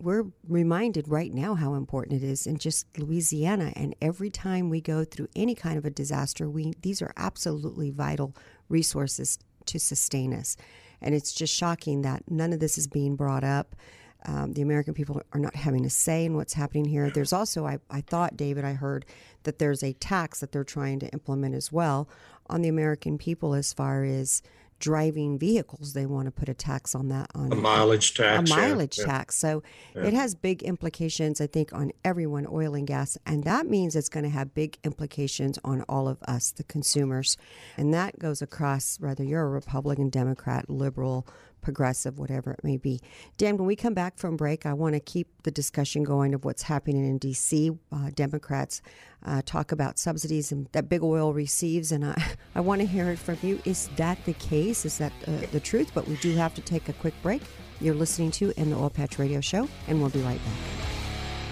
we're 0.00 0.24
reminded 0.46 1.08
right 1.08 1.32
now 1.32 1.54
how 1.54 1.74
important 1.74 2.22
it 2.22 2.26
is 2.26 2.46
in 2.46 2.58
just 2.58 2.86
Louisiana. 2.98 3.72
And 3.76 3.94
every 4.00 4.30
time 4.30 4.70
we 4.70 4.80
go 4.80 5.04
through 5.04 5.28
any 5.36 5.54
kind 5.54 5.78
of 5.78 5.84
a 5.84 5.90
disaster, 5.90 6.48
we 6.48 6.74
these 6.82 7.02
are 7.02 7.12
absolutely 7.16 7.90
vital 7.90 8.34
resources 8.68 9.38
to 9.66 9.78
sustain 9.78 10.32
us. 10.32 10.56
And 11.00 11.14
it's 11.14 11.32
just 11.32 11.54
shocking 11.54 12.02
that 12.02 12.24
none 12.28 12.52
of 12.52 12.60
this 12.60 12.78
is 12.78 12.86
being 12.86 13.16
brought 13.16 13.44
up. 13.44 13.76
Um, 14.26 14.52
the 14.54 14.62
American 14.62 14.94
people 14.94 15.22
are 15.32 15.40
not 15.40 15.54
having 15.54 15.84
a 15.84 15.90
say 15.90 16.24
in 16.24 16.34
what's 16.34 16.54
happening 16.54 16.84
here. 16.84 17.08
There's 17.08 17.32
also, 17.32 17.66
I, 17.66 17.78
I 17.88 18.00
thought, 18.00 18.36
David, 18.36 18.64
I 18.64 18.72
heard 18.72 19.06
that 19.44 19.60
there's 19.60 19.84
a 19.84 19.92
tax 19.92 20.40
that 20.40 20.50
they're 20.50 20.64
trying 20.64 20.98
to 21.00 21.08
implement 21.10 21.54
as 21.54 21.70
well 21.70 22.08
on 22.48 22.62
the 22.62 22.68
American 22.68 23.16
people 23.16 23.54
as 23.54 23.72
far 23.72 24.02
as 24.02 24.42
driving 24.78 25.38
vehicles, 25.38 25.92
they 25.92 26.06
want 26.06 26.26
to 26.26 26.30
put 26.30 26.48
a 26.48 26.54
tax 26.54 26.94
on 26.94 27.08
that 27.08 27.30
on 27.34 27.52
a 27.52 27.56
mileage 27.56 28.14
tax. 28.14 28.50
A 28.50 28.56
mileage 28.56 28.98
yeah. 28.98 29.04
tax. 29.04 29.36
So 29.36 29.62
yeah. 29.94 30.04
it 30.04 30.14
has 30.14 30.34
big 30.34 30.62
implications, 30.62 31.40
I 31.40 31.46
think, 31.46 31.72
on 31.72 31.92
everyone, 32.04 32.46
oil 32.50 32.74
and 32.74 32.86
gas, 32.86 33.18
and 33.26 33.44
that 33.44 33.66
means 33.66 33.96
it's 33.96 34.08
going 34.08 34.24
to 34.24 34.30
have 34.30 34.54
big 34.54 34.78
implications 34.84 35.58
on 35.64 35.82
all 35.88 36.08
of 36.08 36.22
us, 36.22 36.52
the 36.52 36.64
consumers, 36.64 37.36
and 37.76 37.92
that 37.94 38.18
goes 38.18 38.42
across 38.42 38.98
whether 39.00 39.24
you're 39.24 39.44
a 39.44 39.48
Republican, 39.48 40.08
Democrat, 40.08 40.68
liberal, 40.68 41.26
progressive, 41.60 42.18
whatever 42.18 42.52
it 42.52 42.60
may 42.62 42.76
be. 42.76 43.00
Dan, 43.36 43.56
when 43.56 43.66
we 43.66 43.76
come 43.76 43.94
back 43.94 44.18
from 44.18 44.36
break, 44.36 44.66
I 44.66 44.72
want 44.72 44.94
to 44.94 45.00
keep 45.00 45.28
the 45.42 45.50
discussion 45.50 46.02
going 46.02 46.34
of 46.34 46.44
what's 46.44 46.62
happening 46.62 47.04
in 47.08 47.18
D.C. 47.18 47.72
Uh, 47.92 48.10
Democrats 48.14 48.82
uh, 49.24 49.42
talk 49.44 49.72
about 49.72 49.98
subsidies 49.98 50.52
and 50.52 50.68
that 50.72 50.88
big 50.88 51.02
oil 51.02 51.32
receives, 51.32 51.92
and 51.92 52.04
I, 52.04 52.32
I 52.54 52.60
want 52.60 52.80
to 52.80 52.86
hear 52.86 53.10
it 53.10 53.18
from 53.18 53.38
you. 53.42 53.60
Is 53.64 53.88
that 53.96 54.24
the 54.24 54.34
case? 54.34 54.84
Is 54.84 54.98
that 54.98 55.12
uh, 55.26 55.46
the 55.52 55.60
truth? 55.60 55.90
But 55.94 56.06
we 56.06 56.16
do 56.16 56.34
have 56.34 56.54
to 56.54 56.60
take 56.60 56.88
a 56.88 56.92
quick 56.94 57.14
break. 57.22 57.42
You're 57.80 57.94
listening 57.94 58.30
to 58.32 58.52
In 58.60 58.70
the 58.70 58.76
Oil 58.76 58.90
Patch 58.90 59.18
Radio 59.18 59.40
Show, 59.40 59.68
and 59.86 60.00
we'll 60.00 60.10
be 60.10 60.20
right 60.20 60.40
back. 60.44 60.78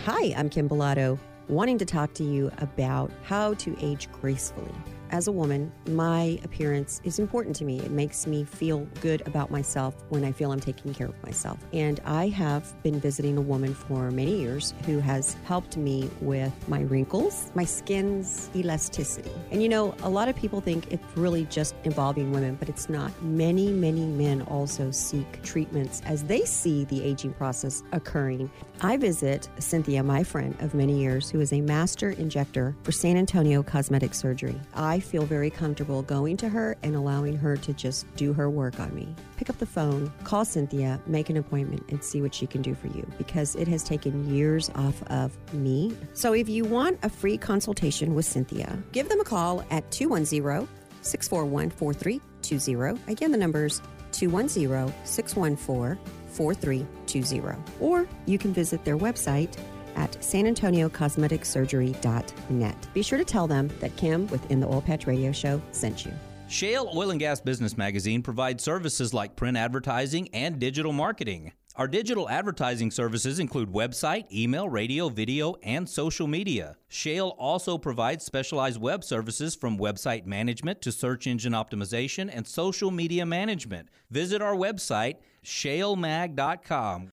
Hi, 0.06 0.34
I'm 0.36 0.48
Kim 0.48 0.68
Bellotto, 0.68 1.18
wanting 1.48 1.78
to 1.78 1.84
talk 1.84 2.14
to 2.14 2.24
you 2.24 2.50
about 2.58 3.10
how 3.22 3.54
to 3.54 3.76
age 3.80 4.08
gracefully 4.12 4.74
as 5.10 5.28
a 5.28 5.32
woman, 5.32 5.72
my 5.88 6.38
appearance 6.44 7.00
is 7.04 7.18
important 7.18 7.56
to 7.56 7.64
me. 7.64 7.80
It 7.80 7.90
makes 7.90 8.26
me 8.26 8.44
feel 8.44 8.80
good 9.00 9.26
about 9.26 9.50
myself 9.50 9.94
when 10.08 10.24
I 10.24 10.32
feel 10.32 10.52
I'm 10.52 10.60
taking 10.60 10.92
care 10.94 11.08
of 11.08 11.22
myself. 11.22 11.58
And 11.72 12.00
I 12.04 12.28
have 12.28 12.80
been 12.82 13.00
visiting 13.00 13.36
a 13.36 13.40
woman 13.40 13.74
for 13.74 14.10
many 14.10 14.38
years 14.40 14.74
who 14.84 14.98
has 15.00 15.36
helped 15.44 15.76
me 15.76 16.10
with 16.20 16.52
my 16.68 16.80
wrinkles, 16.82 17.50
my 17.54 17.64
skin's 17.64 18.50
elasticity. 18.54 19.30
And 19.50 19.62
you 19.62 19.68
know, 19.68 19.94
a 20.02 20.08
lot 20.08 20.28
of 20.28 20.36
people 20.36 20.60
think 20.60 20.92
it's 20.92 21.04
really 21.16 21.44
just 21.46 21.74
involving 21.84 22.32
women, 22.32 22.56
but 22.56 22.68
it's 22.68 22.88
not. 22.88 23.10
Many, 23.22 23.70
many 23.70 24.06
men 24.06 24.42
also 24.42 24.90
seek 24.90 25.42
treatments 25.42 26.02
as 26.04 26.24
they 26.24 26.44
see 26.44 26.84
the 26.84 27.02
aging 27.02 27.32
process 27.34 27.82
occurring. 27.92 28.50
I 28.82 28.96
visit 28.96 29.48
Cynthia, 29.58 30.02
my 30.02 30.22
friend 30.22 30.54
of 30.60 30.74
many 30.74 30.98
years, 30.98 31.30
who 31.30 31.40
is 31.40 31.52
a 31.52 31.60
master 31.60 32.10
injector 32.10 32.76
for 32.82 32.92
San 32.92 33.16
Antonio 33.16 33.62
Cosmetic 33.62 34.12
Surgery. 34.12 34.60
I 34.74 34.95
feel 35.00 35.24
very 35.24 35.50
comfortable 35.50 36.02
going 36.02 36.36
to 36.38 36.48
her 36.48 36.76
and 36.82 36.94
allowing 36.94 37.36
her 37.36 37.56
to 37.56 37.72
just 37.72 38.06
do 38.16 38.32
her 38.32 38.50
work 38.50 38.78
on 38.80 38.94
me. 38.94 39.14
Pick 39.36 39.50
up 39.50 39.58
the 39.58 39.66
phone, 39.66 40.12
call 40.24 40.44
Cynthia, 40.44 41.00
make 41.06 41.30
an 41.30 41.36
appointment, 41.36 41.84
and 41.88 42.02
see 42.02 42.22
what 42.22 42.34
she 42.34 42.46
can 42.46 42.62
do 42.62 42.74
for 42.74 42.88
you 42.88 43.06
because 43.18 43.54
it 43.56 43.68
has 43.68 43.82
taken 43.82 44.34
years 44.34 44.70
off 44.74 45.02
of 45.04 45.36
me. 45.54 45.96
So 46.14 46.32
if 46.32 46.48
you 46.48 46.64
want 46.64 46.98
a 47.02 47.08
free 47.08 47.38
consultation 47.38 48.14
with 48.14 48.24
Cynthia, 48.24 48.78
give 48.92 49.08
them 49.08 49.20
a 49.20 49.24
call 49.24 49.64
at 49.70 49.90
210 49.90 50.68
641 51.02 51.70
4320. 51.70 53.12
Again, 53.12 53.32
the 53.32 53.38
number's 53.38 53.80
210 54.12 54.92
614 55.04 55.98
4320. 56.28 57.58
Or 57.80 58.06
you 58.26 58.38
can 58.38 58.52
visit 58.52 58.84
their 58.84 58.98
website 58.98 59.56
at 59.96 60.12
sanantoniocosmeticsurgery.net. 60.12 62.88
Be 62.94 63.02
sure 63.02 63.18
to 63.18 63.24
tell 63.24 63.46
them 63.46 63.70
that 63.80 63.94
Kim 63.96 64.26
within 64.28 64.60
the 64.60 64.66
Oil 64.66 64.82
Patch 64.82 65.06
Radio 65.06 65.32
Show 65.32 65.60
sent 65.72 66.06
you. 66.06 66.12
Shale 66.48 66.90
Oil 66.94 67.10
and 67.10 67.18
Gas 67.18 67.40
Business 67.40 67.76
Magazine 67.76 68.22
provides 68.22 68.62
services 68.62 69.12
like 69.12 69.34
print 69.34 69.56
advertising 69.56 70.28
and 70.32 70.60
digital 70.60 70.92
marketing. 70.92 71.52
Our 71.74 71.88
digital 71.88 72.30
advertising 72.30 72.90
services 72.90 73.38
include 73.38 73.70
website, 73.70 74.32
email, 74.32 74.66
radio, 74.66 75.10
video, 75.10 75.56
and 75.62 75.86
social 75.86 76.26
media. 76.26 76.76
Shale 76.88 77.36
also 77.38 77.76
provides 77.76 78.24
specialized 78.24 78.80
web 78.80 79.04
services 79.04 79.54
from 79.54 79.76
website 79.76 80.24
management 80.24 80.80
to 80.82 80.92
search 80.92 81.26
engine 81.26 81.52
optimization 81.52 82.30
and 82.32 82.46
social 82.46 82.90
media 82.90 83.26
management. 83.26 83.88
Visit 84.10 84.40
our 84.40 84.54
website, 84.54 85.16
shalemag.com. 85.44 87.10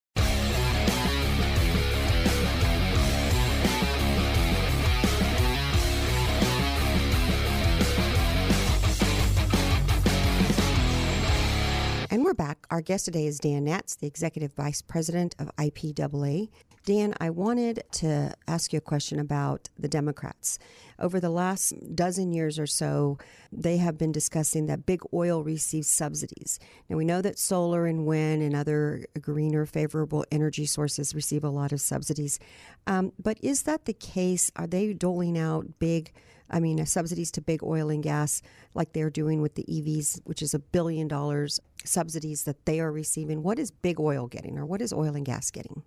And 12.14 12.24
we're 12.24 12.36
back. 12.36 12.68
Our 12.70 12.82
guest 12.82 13.05
today 13.05 13.26
is 13.26 13.39
Dan 13.39 13.66
Naatz, 13.66 13.97
the 13.97 14.05
Executive 14.05 14.53
Vice 14.53 14.84
President 14.84 15.34
of 15.39 15.49
IPAA. 15.55 16.49
Dan, 16.86 17.14
I 17.22 17.30
wanted 17.30 17.84
to 17.94 18.34
ask 18.46 18.74
you 18.74 18.78
a 18.78 18.82
question 18.82 19.18
about 19.18 19.70
the 19.80 19.88
Democrats. 19.88 20.60
Over 21.00 21.22
the 21.22 21.30
last 21.30 21.74
dozen 21.96 22.34
years 22.34 22.60
or 22.60 22.68
so, 22.68 23.18
they 23.54 23.78
have 23.78 23.98
been 23.98 24.12
discussing 24.12 24.66
that 24.66 24.86
big 24.86 25.02
oil 25.14 25.46
receives 25.46 25.88
subsidies. 25.88 26.60
Now, 26.90 26.98
we 26.98 27.06
know 27.06 27.22
that 27.22 27.40
solar 27.40 27.86
and 27.86 28.06
wind 28.06 28.44
and 28.44 28.54
other 28.54 29.06
greener, 29.22 29.66
favorable 29.66 30.26
energy 30.30 30.66
sources 30.66 31.16
receive 31.16 31.46
a 31.46 31.50
lot 31.50 31.72
of 31.72 31.80
subsidies. 31.80 32.38
Um, 32.86 33.14
but 33.18 33.38
is 33.42 33.64
that 33.64 33.86
the 33.86 33.94
case? 33.94 34.52
Are 34.58 34.68
they 34.68 34.92
doling 34.92 35.38
out 35.38 35.80
big 35.80 36.12
I 36.50 36.60
mean, 36.60 36.80
uh, 36.80 36.86
subsidies 36.86 37.32
to 37.32 37.42
big 37.42 37.64
oil 37.64 37.90
and 37.90 38.04
gas, 38.04 38.42
like 38.76 38.94
they're 38.94 39.10
doing 39.10 39.42
with 39.42 39.56
the 39.56 39.64
EVs, 39.64 40.20
which 40.26 40.42
is 40.42 40.54
a 40.54 40.60
billion 40.60 41.08
dollars 41.08 41.60
subsidies 41.84 42.44
that 42.44 42.66
they 42.66 42.80
are 42.80 42.92
receiving. 42.92 43.42
What 43.42 43.58
is 43.58 43.72
big 43.72 44.00
oil 44.00 44.28
getting, 44.28 44.60
or 44.60 44.66
what 44.66 44.82
is 44.82 44.94
oil 44.94 45.16
and 45.16 45.26
gas 45.26 45.50
getting? 45.50 45.84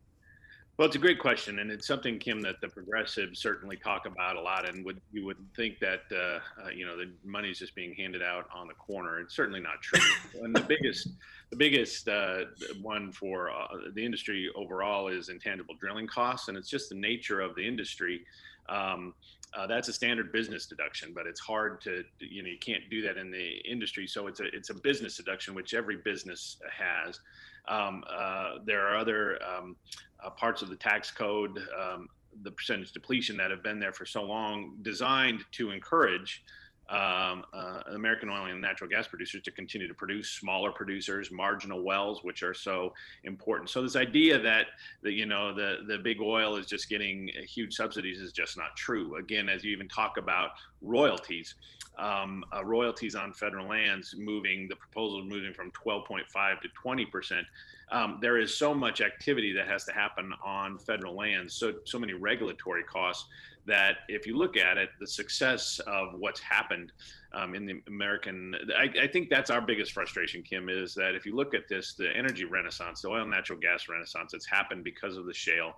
Well, 0.78 0.84
it's 0.84 0.96
a 0.96 0.98
great 0.98 1.18
question, 1.18 1.60
and 1.60 1.70
it's 1.70 1.86
something, 1.86 2.18
Kim, 2.18 2.42
that 2.42 2.60
the 2.60 2.68
progressives 2.68 3.40
certainly 3.40 3.78
talk 3.78 4.04
about 4.04 4.36
a 4.36 4.40
lot. 4.40 4.68
And 4.68 4.84
would 4.84 5.00
you 5.10 5.24
would 5.24 5.38
think 5.56 5.78
that 5.78 6.02
uh, 6.12 6.38
uh, 6.62 6.68
you 6.68 6.84
know 6.84 6.98
the 6.98 7.10
money 7.24 7.48
is 7.48 7.58
just 7.58 7.74
being 7.74 7.94
handed 7.94 8.22
out 8.22 8.46
on 8.54 8.68
the 8.68 8.74
corner? 8.74 9.18
It's 9.20 9.34
certainly 9.34 9.60
not 9.60 9.80
true. 9.80 10.02
and 10.42 10.54
the 10.54 10.60
biggest, 10.60 11.08
the 11.48 11.56
biggest 11.56 12.08
uh, 12.08 12.44
one 12.82 13.10
for 13.10 13.50
uh, 13.50 13.68
the 13.94 14.04
industry 14.04 14.50
overall 14.54 15.08
is 15.08 15.30
intangible 15.30 15.74
drilling 15.80 16.06
costs, 16.06 16.48
and 16.48 16.58
it's 16.58 16.68
just 16.68 16.90
the 16.90 16.94
nature 16.94 17.40
of 17.40 17.54
the 17.54 17.66
industry. 17.66 18.26
Um, 18.68 19.14
uh, 19.56 19.66
that's 19.66 19.88
a 19.88 19.92
standard 19.94 20.30
business 20.32 20.66
deduction, 20.66 21.12
but 21.14 21.26
it's 21.26 21.40
hard 21.40 21.80
to, 21.80 22.04
you 22.18 22.42
know, 22.42 22.48
you 22.50 22.58
can't 22.58 22.82
do 22.90 23.00
that 23.00 23.16
in 23.16 23.30
the 23.30 23.62
industry. 23.64 24.06
So 24.06 24.26
it's 24.26 24.40
a 24.40 24.44
it's 24.54 24.68
a 24.68 24.74
business 24.74 25.16
deduction, 25.16 25.54
which 25.54 25.72
every 25.72 25.96
business 26.04 26.58
has. 26.70 27.20
Um, 27.68 28.04
uh, 28.08 28.58
there 28.64 28.86
are 28.86 28.96
other 28.96 29.38
um, 29.42 29.76
uh, 30.24 30.30
parts 30.30 30.62
of 30.62 30.68
the 30.68 30.76
tax 30.76 31.10
code, 31.10 31.58
um, 31.78 32.08
the 32.42 32.50
percentage 32.50 32.92
depletion 32.92 33.36
that 33.36 33.50
have 33.50 33.62
been 33.62 33.78
there 33.78 33.92
for 33.92 34.06
so 34.06 34.22
long, 34.22 34.76
designed 34.82 35.44
to 35.52 35.70
encourage 35.70 36.42
um, 36.88 37.44
uh, 37.52 37.80
American 37.94 38.28
oil 38.28 38.46
and 38.46 38.60
natural 38.60 38.88
gas 38.88 39.08
producers 39.08 39.42
to 39.42 39.50
continue 39.50 39.88
to 39.88 39.94
produce 39.94 40.30
smaller 40.30 40.70
producers, 40.70 41.32
marginal 41.32 41.82
wells, 41.82 42.22
which 42.22 42.44
are 42.44 42.54
so 42.54 42.92
important. 43.24 43.70
So 43.70 43.82
this 43.82 43.96
idea 43.96 44.38
that 44.38 44.66
that 45.02 45.12
you 45.12 45.26
know 45.26 45.52
the 45.52 45.78
the 45.88 45.98
big 45.98 46.20
oil 46.20 46.56
is 46.56 46.66
just 46.66 46.88
getting 46.88 47.28
huge 47.48 47.74
subsidies 47.74 48.20
is 48.20 48.32
just 48.32 48.56
not 48.56 48.76
true. 48.76 49.16
Again, 49.16 49.48
as 49.48 49.64
you 49.64 49.72
even 49.72 49.88
talk 49.88 50.16
about 50.16 50.50
royalties, 50.80 51.56
um, 51.98 52.44
uh, 52.54 52.64
royalties 52.64 53.16
on 53.16 53.32
federal 53.32 53.68
lands 53.68 54.14
moving, 54.16 54.68
the 54.68 54.76
proposal 54.76 55.24
moving 55.24 55.52
from 55.52 55.72
12.5 55.72 56.60
to 56.60 56.68
20 56.80 57.06
percent. 57.06 57.46
Um, 57.93 58.18
there 58.20 58.39
is 58.39 58.55
so 58.55 58.74
much 58.74 59.01
activity 59.01 59.53
that 59.53 59.68
has 59.68 59.84
to 59.84 59.93
happen 59.93 60.32
on 60.45 60.78
federal 60.78 61.14
lands, 61.14 61.55
so 61.55 61.74
so 61.84 61.99
many 61.99 62.14
regulatory 62.14 62.82
costs 62.82 63.26
that 63.66 63.99
if 64.09 64.26
you 64.26 64.37
look 64.37 64.57
at 64.57 64.78
it, 64.78 64.91
the 65.01 65.07
success 65.07 65.80
of 65.87 66.14
what's 66.18 66.41
happened 66.41 66.93
um, 67.32 67.55
in 67.55 67.66
the 67.66 67.82
American, 67.89 68.55
I, 68.76 68.89
I, 69.03 69.07
think 69.09 69.28
that's 69.28 69.51
our 69.51 69.61
biggest 69.61 69.93
frustration, 69.93 70.43
Kim, 70.43 70.68
is 70.68 70.95
that 70.95 71.14
if 71.14 71.26
you 71.26 71.34
look 71.34 71.53
at 71.53 71.68
this, 71.68 71.95
the 71.95 72.16
energy 72.16 72.45
renaissance, 72.45 73.03
the 73.03 73.09
oil 73.09 73.22
and 73.22 73.30
natural 73.30 73.59
gas 73.59 73.89
renaissance, 73.89 74.32
it's 74.34 74.47
happened 74.47 74.84
because 74.84 75.16
of 75.16 75.26
the 75.26 75.34
shale. 75.34 75.74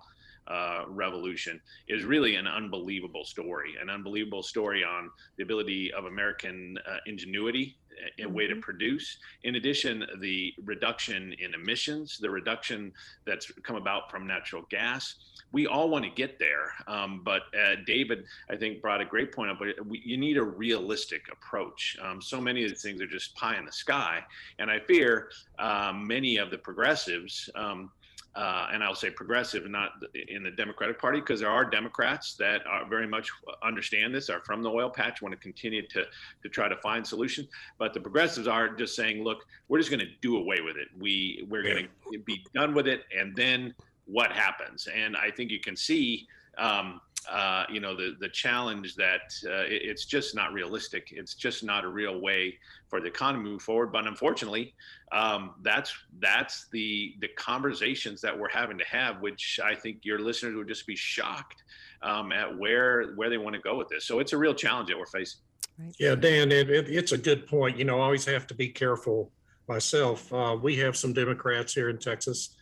Uh, 0.47 0.83
revolution 0.87 1.59
is 1.89 2.05
really 2.05 2.35
an 2.35 2.47
unbelievable 2.47 3.23
story, 3.23 3.75
an 3.79 3.89
unbelievable 3.89 4.41
story 4.41 4.83
on 4.83 5.09
the 5.37 5.43
ability 5.43 5.91
of 5.93 6.05
American 6.05 6.77
uh, 6.87 6.97
ingenuity 7.05 7.77
a 8.19 8.27
way 8.27 8.47
to 8.47 8.53
mm-hmm. 8.53 8.61
produce. 8.61 9.17
In 9.43 9.55
addition, 9.55 10.05
the 10.19 10.53
reduction 10.63 11.33
in 11.39 11.53
emissions, 11.53 12.17
the 12.19 12.29
reduction 12.29 12.93
that's 13.25 13.51
come 13.63 13.75
about 13.75 14.09
from 14.09 14.27
natural 14.27 14.63
gas. 14.69 15.15
We 15.51 15.65
all 15.65 15.89
want 15.89 16.05
to 16.05 16.11
get 16.11 16.37
there, 16.37 16.73
um, 16.87 17.21
but 17.25 17.43
uh, 17.59 17.77
David, 17.87 18.25
I 18.51 18.55
think, 18.55 18.83
brought 18.83 19.01
a 19.01 19.05
great 19.05 19.33
point 19.33 19.49
up. 19.49 19.57
But 19.57 19.83
we, 19.83 19.99
you 20.05 20.15
need 20.15 20.37
a 20.37 20.43
realistic 20.43 21.23
approach. 21.31 21.97
Um, 22.03 22.21
so 22.21 22.39
many 22.39 22.63
of 22.63 22.69
these 22.69 22.83
things 22.83 23.01
are 23.01 23.07
just 23.07 23.35
pie 23.35 23.57
in 23.57 23.65
the 23.65 23.71
sky, 23.71 24.23
and 24.59 24.69
I 24.69 24.79
fear 24.79 25.29
um, 25.57 26.05
many 26.05 26.37
of 26.37 26.51
the 26.51 26.57
progressives 26.59 27.49
um, 27.55 27.89
uh, 28.35 28.67
and 28.71 28.83
I'll 28.83 28.95
say 28.95 29.09
progressive, 29.09 29.69
not 29.69 29.91
in 30.27 30.43
the 30.43 30.51
Democratic 30.51 30.99
Party, 30.99 31.19
because 31.19 31.39
there 31.39 31.49
are 31.49 31.65
Democrats 31.65 32.35
that 32.35 32.65
are 32.67 32.85
very 32.87 33.07
much 33.07 33.29
understand 33.63 34.13
this, 34.13 34.29
are 34.29 34.41
from 34.41 34.61
the 34.61 34.69
oil 34.69 34.89
patch, 34.89 35.21
want 35.21 35.33
to 35.33 35.39
continue 35.39 35.85
to 35.87 36.05
to 36.43 36.49
try 36.49 36.69
to 36.69 36.77
find 36.77 37.05
solutions. 37.05 37.47
But 37.77 37.93
the 37.93 37.99
progressives 37.99 38.47
are 38.47 38.69
just 38.69 38.95
saying, 38.95 39.23
look, 39.23 39.45
we're 39.67 39.79
just 39.79 39.89
going 39.89 39.99
to 40.01 40.11
do 40.21 40.37
away 40.37 40.61
with 40.61 40.77
it. 40.77 40.87
We 40.97 41.45
we're 41.49 41.63
going 41.63 41.87
to 42.13 42.19
be 42.19 42.45
done 42.53 42.73
with 42.73 42.87
it, 42.87 43.03
and 43.17 43.35
then 43.35 43.73
what 44.05 44.31
happens? 44.31 44.87
And 44.93 45.17
I 45.17 45.31
think 45.31 45.51
you 45.51 45.59
can 45.59 45.75
see. 45.75 46.27
Um, 46.57 46.99
uh, 47.27 47.65
you 47.69 47.79
know 47.79 47.95
the 47.95 48.15
the 48.19 48.29
challenge 48.29 48.95
that 48.95 49.33
uh, 49.45 49.63
it, 49.63 49.81
it's 49.83 50.05
just 50.05 50.35
not 50.35 50.53
realistic. 50.53 51.09
It's 51.11 51.35
just 51.35 51.63
not 51.63 51.83
a 51.83 51.87
real 51.87 52.19
way 52.19 52.57
for 52.87 53.01
the 53.01 53.07
economy 53.07 53.43
to 53.45 53.49
move 53.51 53.61
forward. 53.61 53.91
But 53.91 54.07
unfortunately, 54.07 54.73
um, 55.11 55.55
that's 55.61 55.93
that's 56.19 56.67
the 56.71 57.15
the 57.19 57.27
conversations 57.29 58.21
that 58.21 58.37
we're 58.37 58.49
having 58.49 58.77
to 58.77 58.85
have, 58.85 59.21
which 59.21 59.59
I 59.63 59.75
think 59.75 60.05
your 60.05 60.19
listeners 60.19 60.55
would 60.55 60.67
just 60.67 60.87
be 60.87 60.95
shocked 60.95 61.63
um, 62.01 62.31
at 62.31 62.57
where 62.57 63.11
where 63.13 63.29
they 63.29 63.37
want 63.37 63.55
to 63.55 63.61
go 63.61 63.77
with 63.77 63.89
this. 63.89 64.05
So 64.05 64.19
it's 64.19 64.33
a 64.33 64.37
real 64.37 64.53
challenge 64.53 64.89
that 64.89 64.97
we're 64.97 65.05
facing. 65.05 65.41
Right. 65.77 65.95
Yeah, 65.99 66.15
Dan, 66.15 66.51
it, 66.51 66.69
it, 66.69 66.89
it's 66.89 67.11
a 67.11 67.17
good 67.17 67.47
point. 67.47 67.77
You 67.77 67.85
know, 67.85 67.99
I 67.99 68.03
always 68.03 68.25
have 68.25 68.47
to 68.47 68.53
be 68.53 68.69
careful 68.69 69.31
myself. 69.67 70.31
Uh, 70.33 70.57
we 70.61 70.75
have 70.77 70.97
some 70.97 71.13
Democrats 71.13 71.73
here 71.73 71.89
in 71.89 71.97
Texas, 71.97 72.57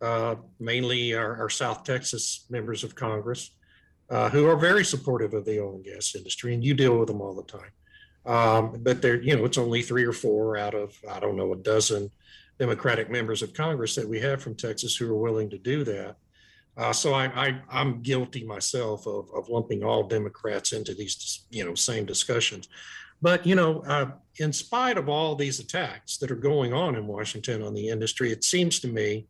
uh, 0.00 0.36
mainly 0.58 1.14
our, 1.14 1.36
our 1.36 1.50
South 1.50 1.84
Texas 1.84 2.46
members 2.50 2.82
of 2.82 2.94
Congress 2.94 3.50
uh, 4.10 4.28
who 4.30 4.46
are 4.46 4.56
very 4.56 4.84
supportive 4.84 5.34
of 5.34 5.44
the 5.44 5.60
oil 5.60 5.76
and 5.76 5.84
gas 5.84 6.14
industry, 6.14 6.54
and 6.54 6.64
you 6.64 6.74
deal 6.74 6.98
with 6.98 7.08
them 7.08 7.20
all 7.20 7.34
the 7.34 7.42
time. 7.42 7.70
Um, 8.24 8.80
but 8.82 9.00
they're, 9.00 9.20
you 9.20 9.36
know, 9.36 9.44
it's 9.44 9.58
only 9.58 9.82
three 9.82 10.04
or 10.04 10.12
four 10.12 10.56
out 10.56 10.74
of, 10.74 10.96
I 11.08 11.20
don't 11.20 11.36
know, 11.36 11.52
a 11.52 11.56
dozen 11.56 12.10
Democratic 12.58 13.10
members 13.10 13.42
of 13.42 13.54
Congress 13.54 13.94
that 13.94 14.08
we 14.08 14.18
have 14.20 14.42
from 14.42 14.54
Texas 14.54 14.96
who 14.96 15.10
are 15.10 15.18
willing 15.18 15.50
to 15.50 15.58
do 15.58 15.84
that. 15.84 16.16
Uh, 16.76 16.92
so 16.92 17.14
I, 17.14 17.26
I, 17.70 17.80
am 17.80 18.02
guilty 18.02 18.44
myself 18.44 19.06
of, 19.06 19.28
of 19.34 19.48
lumping 19.48 19.82
all 19.82 20.02
Democrats 20.02 20.72
into 20.72 20.92
these, 20.92 21.46
you 21.50 21.64
know, 21.64 21.74
same 21.74 22.04
discussions. 22.04 22.68
But 23.22 23.46
you 23.46 23.54
know, 23.54 23.82
uh, 23.86 24.10
in 24.38 24.52
spite 24.52 24.98
of 24.98 25.08
all 25.08 25.34
these 25.34 25.58
attacks 25.58 26.18
that 26.18 26.30
are 26.30 26.36
going 26.36 26.72
on 26.72 26.96
in 26.96 27.06
Washington 27.06 27.62
on 27.62 27.72
the 27.72 27.88
industry, 27.88 28.30
it 28.30 28.44
seems 28.44 28.78
to 28.80 28.88
me, 28.88 29.26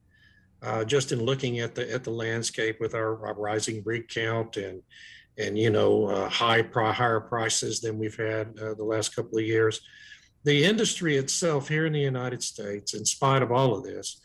uh, 0.62 0.84
just 0.84 1.12
in 1.12 1.24
looking 1.24 1.61
at 1.61 1.74
the 1.74 1.92
at 1.92 2.04
the 2.04 2.11
landscape 2.11 2.78
with 2.80 2.94
our, 2.94 3.26
our 3.26 3.34
rising 3.34 3.82
rig 3.84 4.09
count 4.09 4.57
and 4.57 4.82
and 5.38 5.59
you 5.59 5.70
know 5.70 6.07
uh, 6.07 6.28
high 6.28 6.62
higher 6.72 7.20
prices 7.20 7.80
than 7.80 7.98
we've 7.98 8.16
had 8.16 8.59
uh, 8.61 8.74
the 8.74 8.84
last 8.84 9.14
couple 9.14 9.38
of 9.38 9.44
years, 9.44 9.80
the 10.44 10.64
industry 10.64 11.16
itself 11.16 11.68
here 11.68 11.86
in 11.86 11.92
the 11.92 12.00
United 12.00 12.42
States, 12.42 12.94
in 12.94 13.04
spite 13.04 13.42
of 13.42 13.52
all 13.52 13.76
of 13.76 13.84
this, 13.84 14.20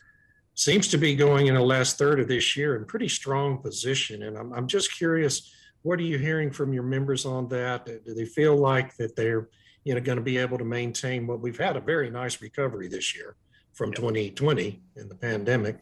seems 0.54 0.88
to 0.88 0.98
be 0.98 1.14
going 1.14 1.46
in 1.46 1.54
the 1.54 1.60
last 1.60 1.98
third 1.98 2.20
of 2.20 2.28
this 2.28 2.56
year 2.56 2.76
in 2.76 2.84
pretty 2.84 3.08
strong 3.08 3.58
position. 3.58 4.24
And 4.24 4.36
I'm, 4.36 4.52
I'm 4.52 4.66
just 4.66 4.96
curious, 4.96 5.52
what 5.82 5.98
are 5.98 6.04
you 6.04 6.18
hearing 6.18 6.50
from 6.50 6.72
your 6.72 6.82
members 6.82 7.26
on 7.26 7.48
that? 7.48 7.86
Do 7.86 8.14
they 8.14 8.24
feel 8.24 8.56
like 8.56 8.96
that 8.96 9.16
they're 9.16 9.48
you 9.84 9.94
know 9.94 10.00
going 10.00 10.18
to 10.18 10.22
be 10.22 10.38
able 10.38 10.58
to 10.58 10.64
maintain 10.64 11.26
what 11.26 11.40
we've 11.40 11.58
had 11.58 11.76
a 11.76 11.80
very 11.80 12.10
nice 12.10 12.40
recovery 12.40 12.88
this 12.88 13.14
year 13.14 13.36
from 13.72 13.88
yep. 13.88 13.96
2020 13.96 14.82
in 14.96 15.08
the 15.08 15.14
pandemic? 15.14 15.78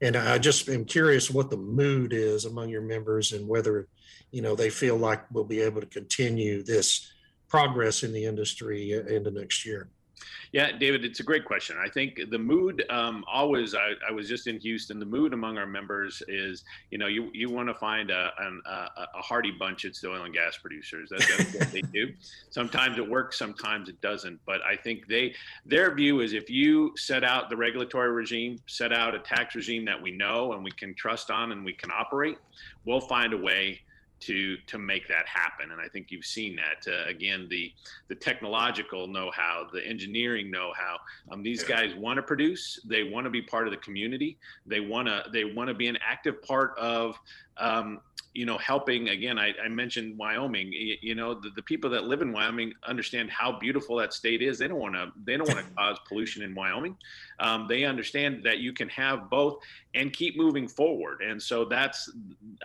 And 0.00 0.16
I 0.16 0.38
just 0.38 0.68
am 0.68 0.84
curious 0.84 1.30
what 1.30 1.50
the 1.50 1.56
mood 1.56 2.12
is 2.12 2.44
among 2.44 2.68
your 2.68 2.82
members 2.82 3.32
and 3.32 3.48
whether 3.48 3.88
you 4.30 4.42
know 4.42 4.54
they 4.54 4.70
feel 4.70 4.96
like 4.96 5.24
we'll 5.32 5.44
be 5.44 5.60
able 5.60 5.80
to 5.80 5.86
continue 5.86 6.62
this 6.62 7.10
progress 7.48 8.02
in 8.02 8.12
the 8.12 8.24
industry 8.24 8.94
uh, 8.94 9.06
into 9.12 9.30
next 9.30 9.64
year. 9.66 9.88
Yeah, 10.52 10.72
David, 10.72 11.04
it's 11.04 11.20
a 11.20 11.22
great 11.22 11.44
question. 11.44 11.76
I 11.78 11.88
think 11.88 12.20
the 12.30 12.38
mood 12.38 12.84
um, 12.90 13.24
always. 13.30 13.74
I, 13.74 13.92
I, 14.08 14.12
was 14.12 14.28
just 14.28 14.46
in 14.46 14.58
Houston. 14.60 14.98
The 14.98 15.06
mood 15.06 15.34
among 15.34 15.58
our 15.58 15.66
members 15.66 16.22
is, 16.26 16.64
you 16.90 16.96
know, 16.96 17.06
you 17.06 17.30
you 17.34 17.50
want 17.50 17.68
to 17.68 17.74
find 17.74 18.10
a, 18.10 18.30
a, 18.66 19.06
a 19.14 19.22
hardy 19.22 19.50
bunch. 19.50 19.84
It's 19.84 20.00
the 20.00 20.10
oil 20.10 20.24
and 20.24 20.32
gas 20.32 20.56
producers. 20.56 21.10
That, 21.10 21.20
that's 21.36 21.54
what 21.54 21.72
they 21.72 21.82
do. 21.82 22.12
Sometimes 22.50 22.98
it 22.98 23.08
works, 23.08 23.38
sometimes 23.38 23.88
it 23.88 24.00
doesn't. 24.00 24.40
But 24.46 24.60
I 24.62 24.76
think 24.76 25.06
they 25.06 25.34
their 25.66 25.94
view 25.94 26.20
is 26.20 26.32
if 26.32 26.48
you 26.48 26.92
set 26.96 27.24
out 27.24 27.50
the 27.50 27.56
regulatory 27.56 28.10
regime, 28.10 28.58
set 28.66 28.92
out 28.92 29.14
a 29.14 29.18
tax 29.18 29.54
regime 29.54 29.84
that 29.84 30.00
we 30.00 30.10
know 30.12 30.54
and 30.54 30.64
we 30.64 30.70
can 30.70 30.94
trust 30.94 31.30
on 31.30 31.52
and 31.52 31.64
we 31.64 31.74
can 31.74 31.90
operate, 31.90 32.38
we'll 32.84 33.00
find 33.00 33.32
a 33.34 33.36
way 33.36 33.80
to 34.20 34.56
to 34.66 34.78
make 34.78 35.08
that 35.08 35.26
happen. 35.26 35.70
And 35.72 35.80
i 35.80 35.88
think 35.88 36.10
you've 36.10 36.24
seen 36.24 36.56
that 36.56 36.90
uh, 36.90 37.08
again 37.08 37.46
the 37.48 37.72
the 38.08 38.14
technological 38.14 39.06
know-how 39.06 39.68
the 39.72 39.86
engineering 39.86 40.50
know-how. 40.50 40.98
Um, 41.30 41.42
these 41.42 41.64
yeah. 41.68 41.86
guys 41.86 41.94
want 41.94 42.16
to 42.16 42.22
produce. 42.22 42.80
They 42.84 43.04
want 43.04 43.24
to 43.24 43.30
be 43.30 43.42
part 43.42 43.66
of 43.66 43.72
the 43.72 43.78
community. 43.78 44.38
They 44.66 44.80
want 44.80 45.08
to 45.08 45.24
they 45.32 45.44
want 45.44 45.68
to 45.68 45.74
be 45.74 45.88
an 45.88 45.98
active 46.06 46.42
part 46.42 46.76
of 46.78 47.18
um, 47.58 48.00
you 48.34 48.46
know 48.46 48.58
helping 48.58 49.08
again 49.08 49.38
I, 49.38 49.52
I 49.62 49.68
mentioned 49.68 50.16
wyoming 50.16 50.72
you, 50.72 50.96
you 51.00 51.14
know 51.14 51.34
the, 51.34 51.50
the, 51.56 51.62
people 51.62 51.90
that 51.90 52.04
live 52.04 52.22
in 52.22 52.30
wyoming 52.30 52.72
understand 52.86 53.30
how 53.30 53.58
beautiful 53.58 53.96
that 53.96 54.12
state 54.12 54.42
is. 54.42 54.58
They 54.58 54.68
don't 54.68 54.78
want 54.78 54.94
to 54.94 55.10
they 55.24 55.36
don't 55.36 55.48
want 55.48 55.66
to 55.66 55.72
cause 55.76 55.98
pollution 56.06 56.42
in 56.42 56.54
wyoming. 56.54 56.96
Um, 57.40 57.66
they 57.68 57.84
understand 57.84 58.42
that 58.44 58.58
you 58.58 58.72
can 58.72 58.88
have 58.90 59.30
both 59.30 59.58
and 59.94 60.12
keep 60.12 60.36
moving 60.36 60.68
forward. 60.68 61.22
And 61.22 61.42
so 61.42 61.64
that's 61.64 62.10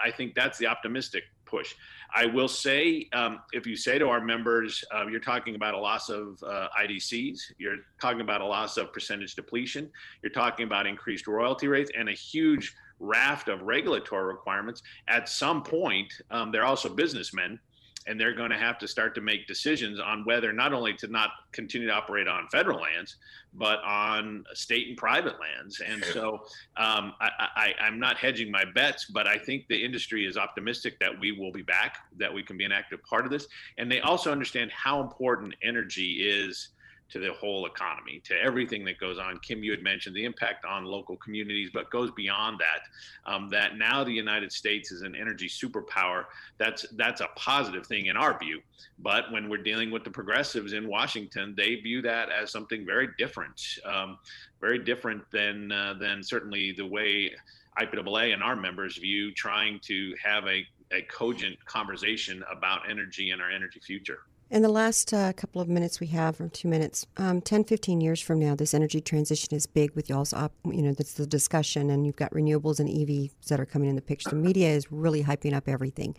i 0.03 0.11
think 0.11 0.35
that's 0.35 0.57
the 0.57 0.67
optimistic 0.67 1.23
push. 1.53 1.75
I 2.15 2.25
will 2.25 2.47
say, 2.47 3.09
um, 3.13 3.41
if 3.53 3.65
you 3.67 3.75
say 3.75 3.99
to 3.99 4.07
our 4.09 4.21
members, 4.21 4.83
uh, 4.93 5.05
you're 5.07 5.19
talking 5.19 5.55
about 5.55 5.73
a 5.73 5.77
loss 5.77 6.09
of 6.09 6.41
uh, 6.43 6.67
IDCs, 6.79 7.39
you're 7.57 7.77
talking 8.01 8.21
about 8.21 8.41
a 8.41 8.45
loss 8.45 8.77
of 8.77 8.91
percentage 8.93 9.35
depletion, 9.35 9.89
you're 10.21 10.31
talking 10.31 10.65
about 10.65 10.87
increased 10.87 11.27
royalty 11.27 11.67
rates, 11.67 11.91
and 11.97 12.09
a 12.09 12.13
huge 12.13 12.75
raft 12.99 13.49
of 13.49 13.61
regulatory 13.61 14.25
requirements. 14.25 14.81
At 15.07 15.29
some 15.29 15.63
point, 15.63 16.13
um, 16.31 16.51
they're 16.51 16.65
also 16.65 16.89
businessmen 16.89 17.59
and 18.07 18.19
they're 18.19 18.35
going 18.35 18.49
to 18.49 18.57
have 18.57 18.77
to 18.79 18.87
start 18.87 19.15
to 19.15 19.21
make 19.21 19.47
decisions 19.47 19.99
on 19.99 20.23
whether 20.25 20.51
not 20.51 20.73
only 20.73 20.93
to 20.93 21.07
not 21.07 21.29
continue 21.51 21.87
to 21.87 21.93
operate 21.93 22.27
on 22.27 22.47
federal 22.51 22.81
lands, 22.81 23.17
but 23.53 23.79
on 23.83 24.43
state 24.53 24.87
and 24.87 24.97
private 24.97 25.35
lands. 25.39 25.79
And 25.79 26.03
so 26.05 26.41
um, 26.77 27.13
I, 27.19 27.73
am 27.79 27.99
not 27.99 28.17
hedging 28.17 28.51
my 28.51 28.65
bets, 28.73 29.05
but 29.05 29.27
I 29.27 29.37
think 29.37 29.67
the 29.67 29.83
industry 29.83 30.25
is 30.25 30.37
optimistic 30.37 30.99
that 30.99 31.17
we 31.17 31.31
will 31.31 31.51
be 31.51 31.61
back, 31.61 31.97
that 32.17 32.33
we 32.33 32.43
can 32.43 32.57
be 32.57 32.65
an 32.65 32.71
active 32.71 33.01
part 33.03 33.25
of 33.25 33.31
this. 33.31 33.47
And 33.77 33.91
they 33.91 34.01
also 34.01 34.31
understand 34.31 34.71
how 34.71 35.01
important 35.01 35.55
energy 35.63 36.23
is 36.23 36.69
to 37.09 37.19
the 37.19 37.31
whole 37.33 37.65
economy, 37.65 38.21
to 38.25 38.33
everything 38.41 38.83
that 38.85 38.97
goes 38.97 39.19
on. 39.19 39.37
Kim, 39.39 39.63
you 39.63 39.71
had 39.71 39.83
mentioned 39.83 40.15
the 40.15 40.25
impact 40.25 40.65
on 40.65 40.85
local 40.85 41.15
communities, 41.17 41.69
but 41.73 41.89
goes 41.91 42.11
beyond 42.11 42.59
that. 42.59 43.31
Um, 43.31 43.49
that 43.49 43.77
now 43.77 44.03
the 44.03 44.11
United 44.11 44.51
States 44.51 44.91
is 44.91 45.01
an 45.01 45.15
energy 45.15 45.47
superpower. 45.47 46.25
That's 46.57 46.85
that's 46.93 47.21
a 47.21 47.27
positive 47.35 47.85
thing 47.85 48.07
in 48.07 48.17
our 48.17 48.37
view. 48.39 48.61
But 48.99 49.31
when 49.31 49.49
we're 49.49 49.63
dealing 49.63 49.91
with 49.91 50.03
the 50.03 50.11
progressives 50.11 50.73
in 50.73 50.87
Washington, 50.87 51.53
they 51.55 51.75
view 51.75 52.01
that 52.01 52.29
as 52.29 52.51
something 52.51 52.85
very 52.85 53.09
different, 53.17 53.61
um, 53.85 54.17
very 54.59 54.79
different 54.79 55.23
than 55.31 55.71
uh, 55.71 55.95
than 55.99 56.23
certainly 56.23 56.71
the 56.71 56.85
way 56.85 57.31
IPAA 57.79 58.33
and 58.33 58.43
our 58.43 58.55
members 58.55 58.97
view 58.97 59.33
trying 59.33 59.79
to 59.83 60.13
have 60.23 60.45
a, 60.47 60.65
a 60.91 61.01
cogent 61.03 61.63
conversation 61.65 62.43
about 62.51 62.89
energy 62.89 63.31
and 63.31 63.41
our 63.41 63.49
energy 63.49 63.79
future. 63.79 64.19
In 64.53 64.61
the 64.61 64.69
last 64.69 65.11
uh, 65.15 65.33
couple 65.33 65.61
of 65.61 65.67
minutes 65.67 65.99
we 65.99 66.05
have, 66.07 66.39
or 66.39 66.47
two 66.47 66.67
minutes, 66.67 67.07
um, 67.17 67.41
10, 67.41 67.63
15 67.63 68.01
years 68.01 68.21
from 68.21 68.37
now, 68.37 68.53
this 68.53 68.75
energy 68.75 69.01
transition 69.01 69.55
is 69.55 69.65
big 69.65 69.95
with 69.95 70.09
y'all's, 70.09 70.31
op, 70.31 70.53
you 70.63 70.83
know, 70.83 70.93
that's 70.93 71.15
the 71.15 71.25
discussion, 71.25 71.89
and 71.89 72.05
you've 72.05 72.17
got 72.17 72.29
renewables 72.29 72.79
and 72.79 72.87
EVs 72.87 73.31
that 73.47 73.59
are 73.59 73.65
coming 73.65 73.89
in 73.89 73.95
the 73.95 74.01
picture. 74.01 74.29
The 74.29 74.35
media 74.35 74.69
is 74.69 74.91
really 74.91 75.23
hyping 75.23 75.55
up 75.55 75.67
everything. 75.67 76.15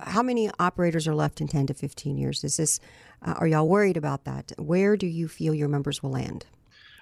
How 0.00 0.22
many 0.22 0.50
operators 0.58 1.08
are 1.08 1.14
left 1.14 1.40
in 1.40 1.48
10 1.48 1.68
to 1.68 1.72
15 1.72 2.18
years? 2.18 2.44
Is 2.44 2.58
this, 2.58 2.78
uh, 3.22 3.36
are 3.38 3.46
y'all 3.46 3.66
worried 3.66 3.96
about 3.96 4.24
that? 4.24 4.52
Where 4.58 4.94
do 4.94 5.06
you 5.06 5.26
feel 5.26 5.54
your 5.54 5.68
members 5.68 6.02
will 6.02 6.10
land? 6.10 6.44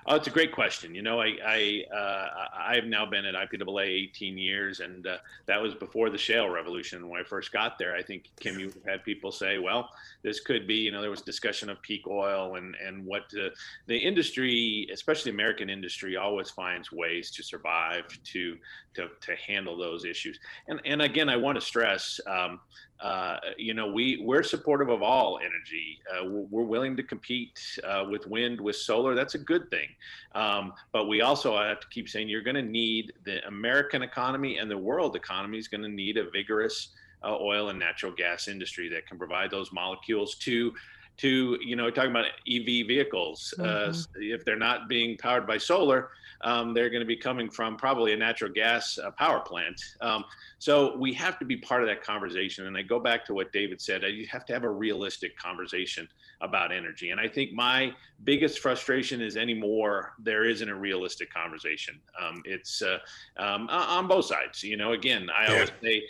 Oh, 0.06 0.16
it's 0.16 0.26
a 0.26 0.30
great 0.30 0.52
question. 0.52 0.94
You 0.94 1.02
know, 1.02 1.20
I 1.20 1.36
I 1.44 1.84
uh, 1.94 2.46
I've 2.58 2.86
now 2.86 3.04
been 3.04 3.26
at 3.26 3.34
IPAA 3.34 3.86
18 4.10 4.38
years, 4.38 4.80
and 4.80 5.06
uh, 5.06 5.18
that 5.46 5.60
was 5.60 5.74
before 5.74 6.08
the 6.08 6.18
shale 6.18 6.48
revolution. 6.48 7.08
When 7.08 7.20
I 7.20 7.24
first 7.24 7.52
got 7.52 7.78
there, 7.78 7.94
I 7.94 8.02
think 8.02 8.30
Kim, 8.40 8.58
you 8.58 8.72
had 8.86 9.04
people 9.04 9.30
say, 9.30 9.58
"Well, 9.58 9.90
this 10.22 10.40
could 10.40 10.66
be." 10.66 10.76
You 10.76 10.92
know, 10.92 11.02
there 11.02 11.10
was 11.10 11.20
discussion 11.20 11.68
of 11.68 11.80
peak 11.82 12.06
oil 12.08 12.56
and 12.56 12.74
and 12.76 13.04
what 13.04 13.24
uh, 13.38 13.50
the 13.86 13.96
industry, 13.96 14.88
especially 14.92 15.32
American 15.32 15.68
industry, 15.68 16.16
always 16.16 16.50
finds 16.50 16.90
ways 16.90 17.30
to 17.32 17.42
survive 17.42 18.04
to 18.24 18.56
to 18.94 19.08
to 19.20 19.36
handle 19.46 19.76
those 19.76 20.04
issues. 20.04 20.38
And 20.68 20.80
and 20.84 21.02
again, 21.02 21.28
I 21.28 21.36
want 21.36 21.58
to 21.58 21.64
stress. 21.64 22.20
Um, 22.26 22.60
uh, 23.00 23.38
you 23.56 23.72
know, 23.72 23.90
we 23.90 24.22
we're 24.22 24.42
supportive 24.42 24.90
of 24.90 25.02
all 25.02 25.38
energy. 25.38 25.98
Uh, 26.12 26.26
we're, 26.50 26.64
willing 26.64 26.96
to 26.96 27.02
compete 27.02 27.58
uh, 27.82 28.04
with 28.10 28.26
wind, 28.26 28.60
with 28.60 28.76
solar. 28.76 29.14
That's 29.14 29.34
a 29.34 29.38
good 29.38 29.70
thing. 29.70 29.88
Um, 30.34 30.74
but 30.92 31.08
we 31.08 31.22
also 31.22 31.56
have 31.56 31.80
to 31.80 31.88
keep 31.88 32.10
saying 32.10 32.28
you're 32.28 32.42
going 32.42 32.56
to 32.56 32.62
need 32.62 33.14
the 33.24 33.44
American 33.46 34.02
economy 34.02 34.58
and 34.58 34.70
the 34.70 34.76
world 34.76 35.16
economy 35.16 35.56
is 35.56 35.66
going 35.66 35.82
to 35.82 35.88
need 35.88 36.18
a 36.18 36.30
vigorous 36.30 36.90
uh, 37.24 37.36
oil 37.36 37.70
and 37.70 37.78
natural 37.78 38.12
gas 38.12 38.48
industry 38.48 38.88
that 38.90 39.06
can 39.06 39.18
provide 39.18 39.50
those 39.50 39.72
molecules 39.72 40.34
to 40.36 40.72
to 41.20 41.58
you 41.62 41.76
know 41.76 41.90
talking 41.90 42.10
about 42.10 42.24
ev 42.48 42.64
vehicles 42.64 43.52
uh, 43.58 43.62
mm-hmm. 43.62 43.90
uh, 43.90 44.34
if 44.34 44.44
they're 44.44 44.56
not 44.56 44.88
being 44.88 45.16
powered 45.18 45.46
by 45.46 45.58
solar 45.58 46.10
um, 46.42 46.72
they're 46.72 46.88
going 46.88 47.00
to 47.00 47.06
be 47.06 47.16
coming 47.16 47.50
from 47.50 47.76
probably 47.76 48.14
a 48.14 48.16
natural 48.16 48.50
gas 48.50 48.98
uh, 48.98 49.10
power 49.12 49.40
plant 49.40 49.78
um, 50.00 50.24
so 50.58 50.96
we 50.96 51.12
have 51.12 51.38
to 51.38 51.44
be 51.44 51.56
part 51.58 51.82
of 51.82 51.88
that 51.88 52.02
conversation 52.02 52.66
and 52.66 52.76
i 52.76 52.82
go 52.82 52.98
back 52.98 53.24
to 53.24 53.34
what 53.34 53.52
david 53.52 53.80
said 53.80 54.02
you 54.04 54.26
have 54.26 54.46
to 54.46 54.52
have 54.52 54.64
a 54.64 54.70
realistic 54.70 55.36
conversation 55.36 56.08
about 56.40 56.72
energy 56.72 57.10
and 57.10 57.20
i 57.20 57.28
think 57.28 57.52
my 57.52 57.92
biggest 58.24 58.60
frustration 58.60 59.20
is 59.20 59.36
anymore 59.36 60.14
there 60.18 60.44
isn't 60.44 60.70
a 60.70 60.74
realistic 60.74 61.32
conversation 61.32 62.00
um, 62.20 62.40
it's 62.46 62.80
uh, 62.80 62.98
um, 63.36 63.68
on 63.70 64.08
both 64.08 64.24
sides 64.24 64.62
you 64.62 64.76
know 64.76 64.92
again 64.92 65.28
i 65.36 65.44
yeah. 65.44 65.52
always 65.52 65.72
say 65.82 66.02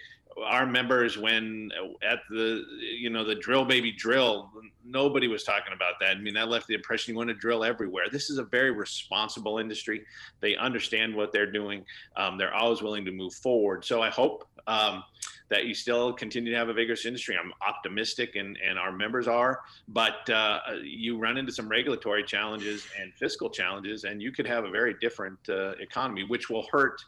our 0.45 0.67
members 0.67 1.19
when 1.19 1.71
at 2.03 2.21
the 2.31 2.65
you 2.81 3.11
know 3.11 3.25
the 3.25 3.35
drill 3.35 3.65
baby 3.65 3.93
drill 3.93 4.51
nobody 4.85 5.29
was 5.29 5.45
talking 5.45 5.73
about 5.75 5.95
that. 6.01 6.17
I 6.17 6.21
mean 6.21 6.35
that 6.35 6.49
left 6.49 6.67
the 6.67 6.75
impression 6.75 7.13
you 7.13 7.17
want 7.17 7.29
to 7.29 7.35
drill 7.35 7.65
everywhere. 7.65 8.05
This 8.11 8.31
is 8.31 8.39
a 8.39 8.45
very 8.45 8.71
responsible 8.71 9.59
industry. 9.59 10.05
They 10.41 10.57
understand 10.57 11.15
what 11.15 11.33
they're 11.33 11.51
doing. 11.51 11.85
Um, 12.17 12.39
they're 12.39 12.55
always 12.55 12.83
willing 12.83 13.05
to 13.05 13.13
move 13.13 13.35
forward. 13.35 13.85
So 13.85 14.03
i 14.03 14.11
hope 14.11 14.47
um, 14.67 15.03
that 15.49 15.65
you 15.65 15.75
still 15.75 16.13
continue 16.13 16.53
to 16.53 16.59
have 16.59 16.69
a 16.69 16.73
vigorous 16.73 17.07
industry. 17.07 17.37
I'm 17.37 17.53
optimistic 17.67 18.37
and, 18.37 18.57
and 18.67 18.79
our 18.79 18.93
members 18.93 19.27
are 19.29 19.61
but 19.89 20.29
uh, 20.31 20.61
you 20.83 21.19
run 21.19 21.37
into 21.37 21.53
some 21.53 21.69
regulatory 21.69 22.23
challenges 22.23 22.87
and 23.01 23.13
fiscal 23.15 23.51
challenges 23.51 24.05
and 24.05 24.23
you 24.23 24.33
could 24.33 24.47
have 24.47 24.65
a 24.65 24.71
very 24.71 24.95
different 25.01 25.39
uh, 25.49 25.73
economy 25.81 26.25
which 26.25 26.49
will 26.49 26.67
hurt 26.71 27.03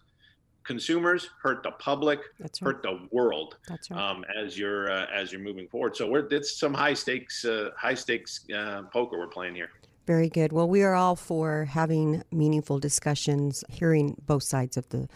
consumers, 0.64 1.30
hurt 1.42 1.62
the 1.62 1.72
public, 1.72 2.20
right. 2.38 2.58
hurt 2.60 2.82
the 2.82 3.08
world 3.10 3.56
right. 3.68 3.92
um, 3.92 4.24
as 4.36 4.58
you're 4.58 4.90
uh, 4.90 5.06
as 5.14 5.32
you're 5.32 5.40
moving 5.40 5.68
forward. 5.68 5.96
So 5.96 6.10
we're 6.10 6.26
it's 6.30 6.58
some 6.58 6.74
high 6.74 6.94
stakes 6.94 7.44
uh, 7.44 7.70
high 7.76 7.94
stakes 7.94 8.44
uh, 8.54 8.82
poker 8.92 9.18
we're 9.18 9.26
playing 9.28 9.54
here. 9.54 9.70
Very 10.06 10.28
good. 10.28 10.52
Well, 10.52 10.68
we 10.68 10.82
are 10.82 10.94
all 10.94 11.14
for 11.14 11.64
having 11.64 12.24
meaningful 12.32 12.80
discussions, 12.80 13.62
hearing 13.68 14.16
both 14.26 14.42
sides 14.42 14.76
of 14.76 14.88
the, 14.88 15.08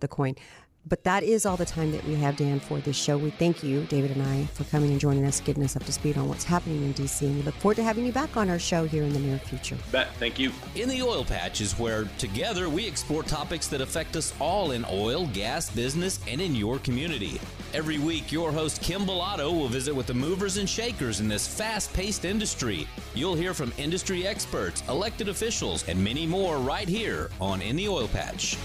the 0.00 0.08
coin. 0.08 0.34
But 0.86 1.04
that 1.04 1.22
is 1.22 1.46
all 1.46 1.56
the 1.56 1.64
time 1.64 1.92
that 1.92 2.04
we 2.04 2.14
have, 2.16 2.36
Dan, 2.36 2.60
for 2.60 2.78
this 2.78 2.96
show. 2.96 3.16
We 3.16 3.30
thank 3.30 3.62
you, 3.62 3.84
David 3.84 4.10
and 4.10 4.22
I, 4.22 4.44
for 4.52 4.64
coming 4.64 4.90
and 4.90 5.00
joining 5.00 5.24
us, 5.24 5.40
getting 5.40 5.62
us 5.62 5.76
up 5.76 5.84
to 5.84 5.92
speed 5.92 6.18
on 6.18 6.28
what's 6.28 6.44
happening 6.44 6.82
in 6.82 6.92
D.C. 6.92 7.24
And 7.24 7.36
we 7.36 7.42
look 7.42 7.54
forward 7.54 7.76
to 7.76 7.82
having 7.82 8.04
you 8.04 8.12
back 8.12 8.36
on 8.36 8.50
our 8.50 8.58
show 8.58 8.84
here 8.84 9.02
in 9.02 9.12
the 9.14 9.18
near 9.18 9.38
future. 9.38 9.78
Bet. 9.90 10.14
Thank 10.16 10.38
you. 10.38 10.52
In 10.74 10.90
the 10.90 11.00
Oil 11.00 11.24
Patch 11.24 11.62
is 11.62 11.78
where 11.78 12.04
together 12.18 12.68
we 12.68 12.86
explore 12.86 13.22
topics 13.22 13.66
that 13.68 13.80
affect 13.80 14.14
us 14.16 14.34
all 14.38 14.72
in 14.72 14.84
oil, 14.90 15.26
gas, 15.28 15.70
business, 15.70 16.20
and 16.28 16.40
in 16.40 16.54
your 16.54 16.78
community. 16.80 17.40
Every 17.72 17.98
week, 17.98 18.30
your 18.30 18.52
host 18.52 18.82
Kim 18.82 19.06
Bellotto 19.06 19.50
will 19.52 19.68
visit 19.68 19.94
with 19.94 20.06
the 20.06 20.14
movers 20.14 20.58
and 20.58 20.68
shakers 20.68 21.20
in 21.20 21.28
this 21.28 21.46
fast 21.46 21.92
paced 21.94 22.26
industry. 22.26 22.86
You'll 23.14 23.34
hear 23.34 23.54
from 23.54 23.72
industry 23.78 24.26
experts, 24.26 24.82
elected 24.88 25.28
officials, 25.28 25.88
and 25.88 26.02
many 26.02 26.26
more 26.26 26.58
right 26.58 26.88
here 26.88 27.30
on 27.40 27.62
In 27.62 27.76
the 27.76 27.88
Oil 27.88 28.08
Patch. 28.08 28.58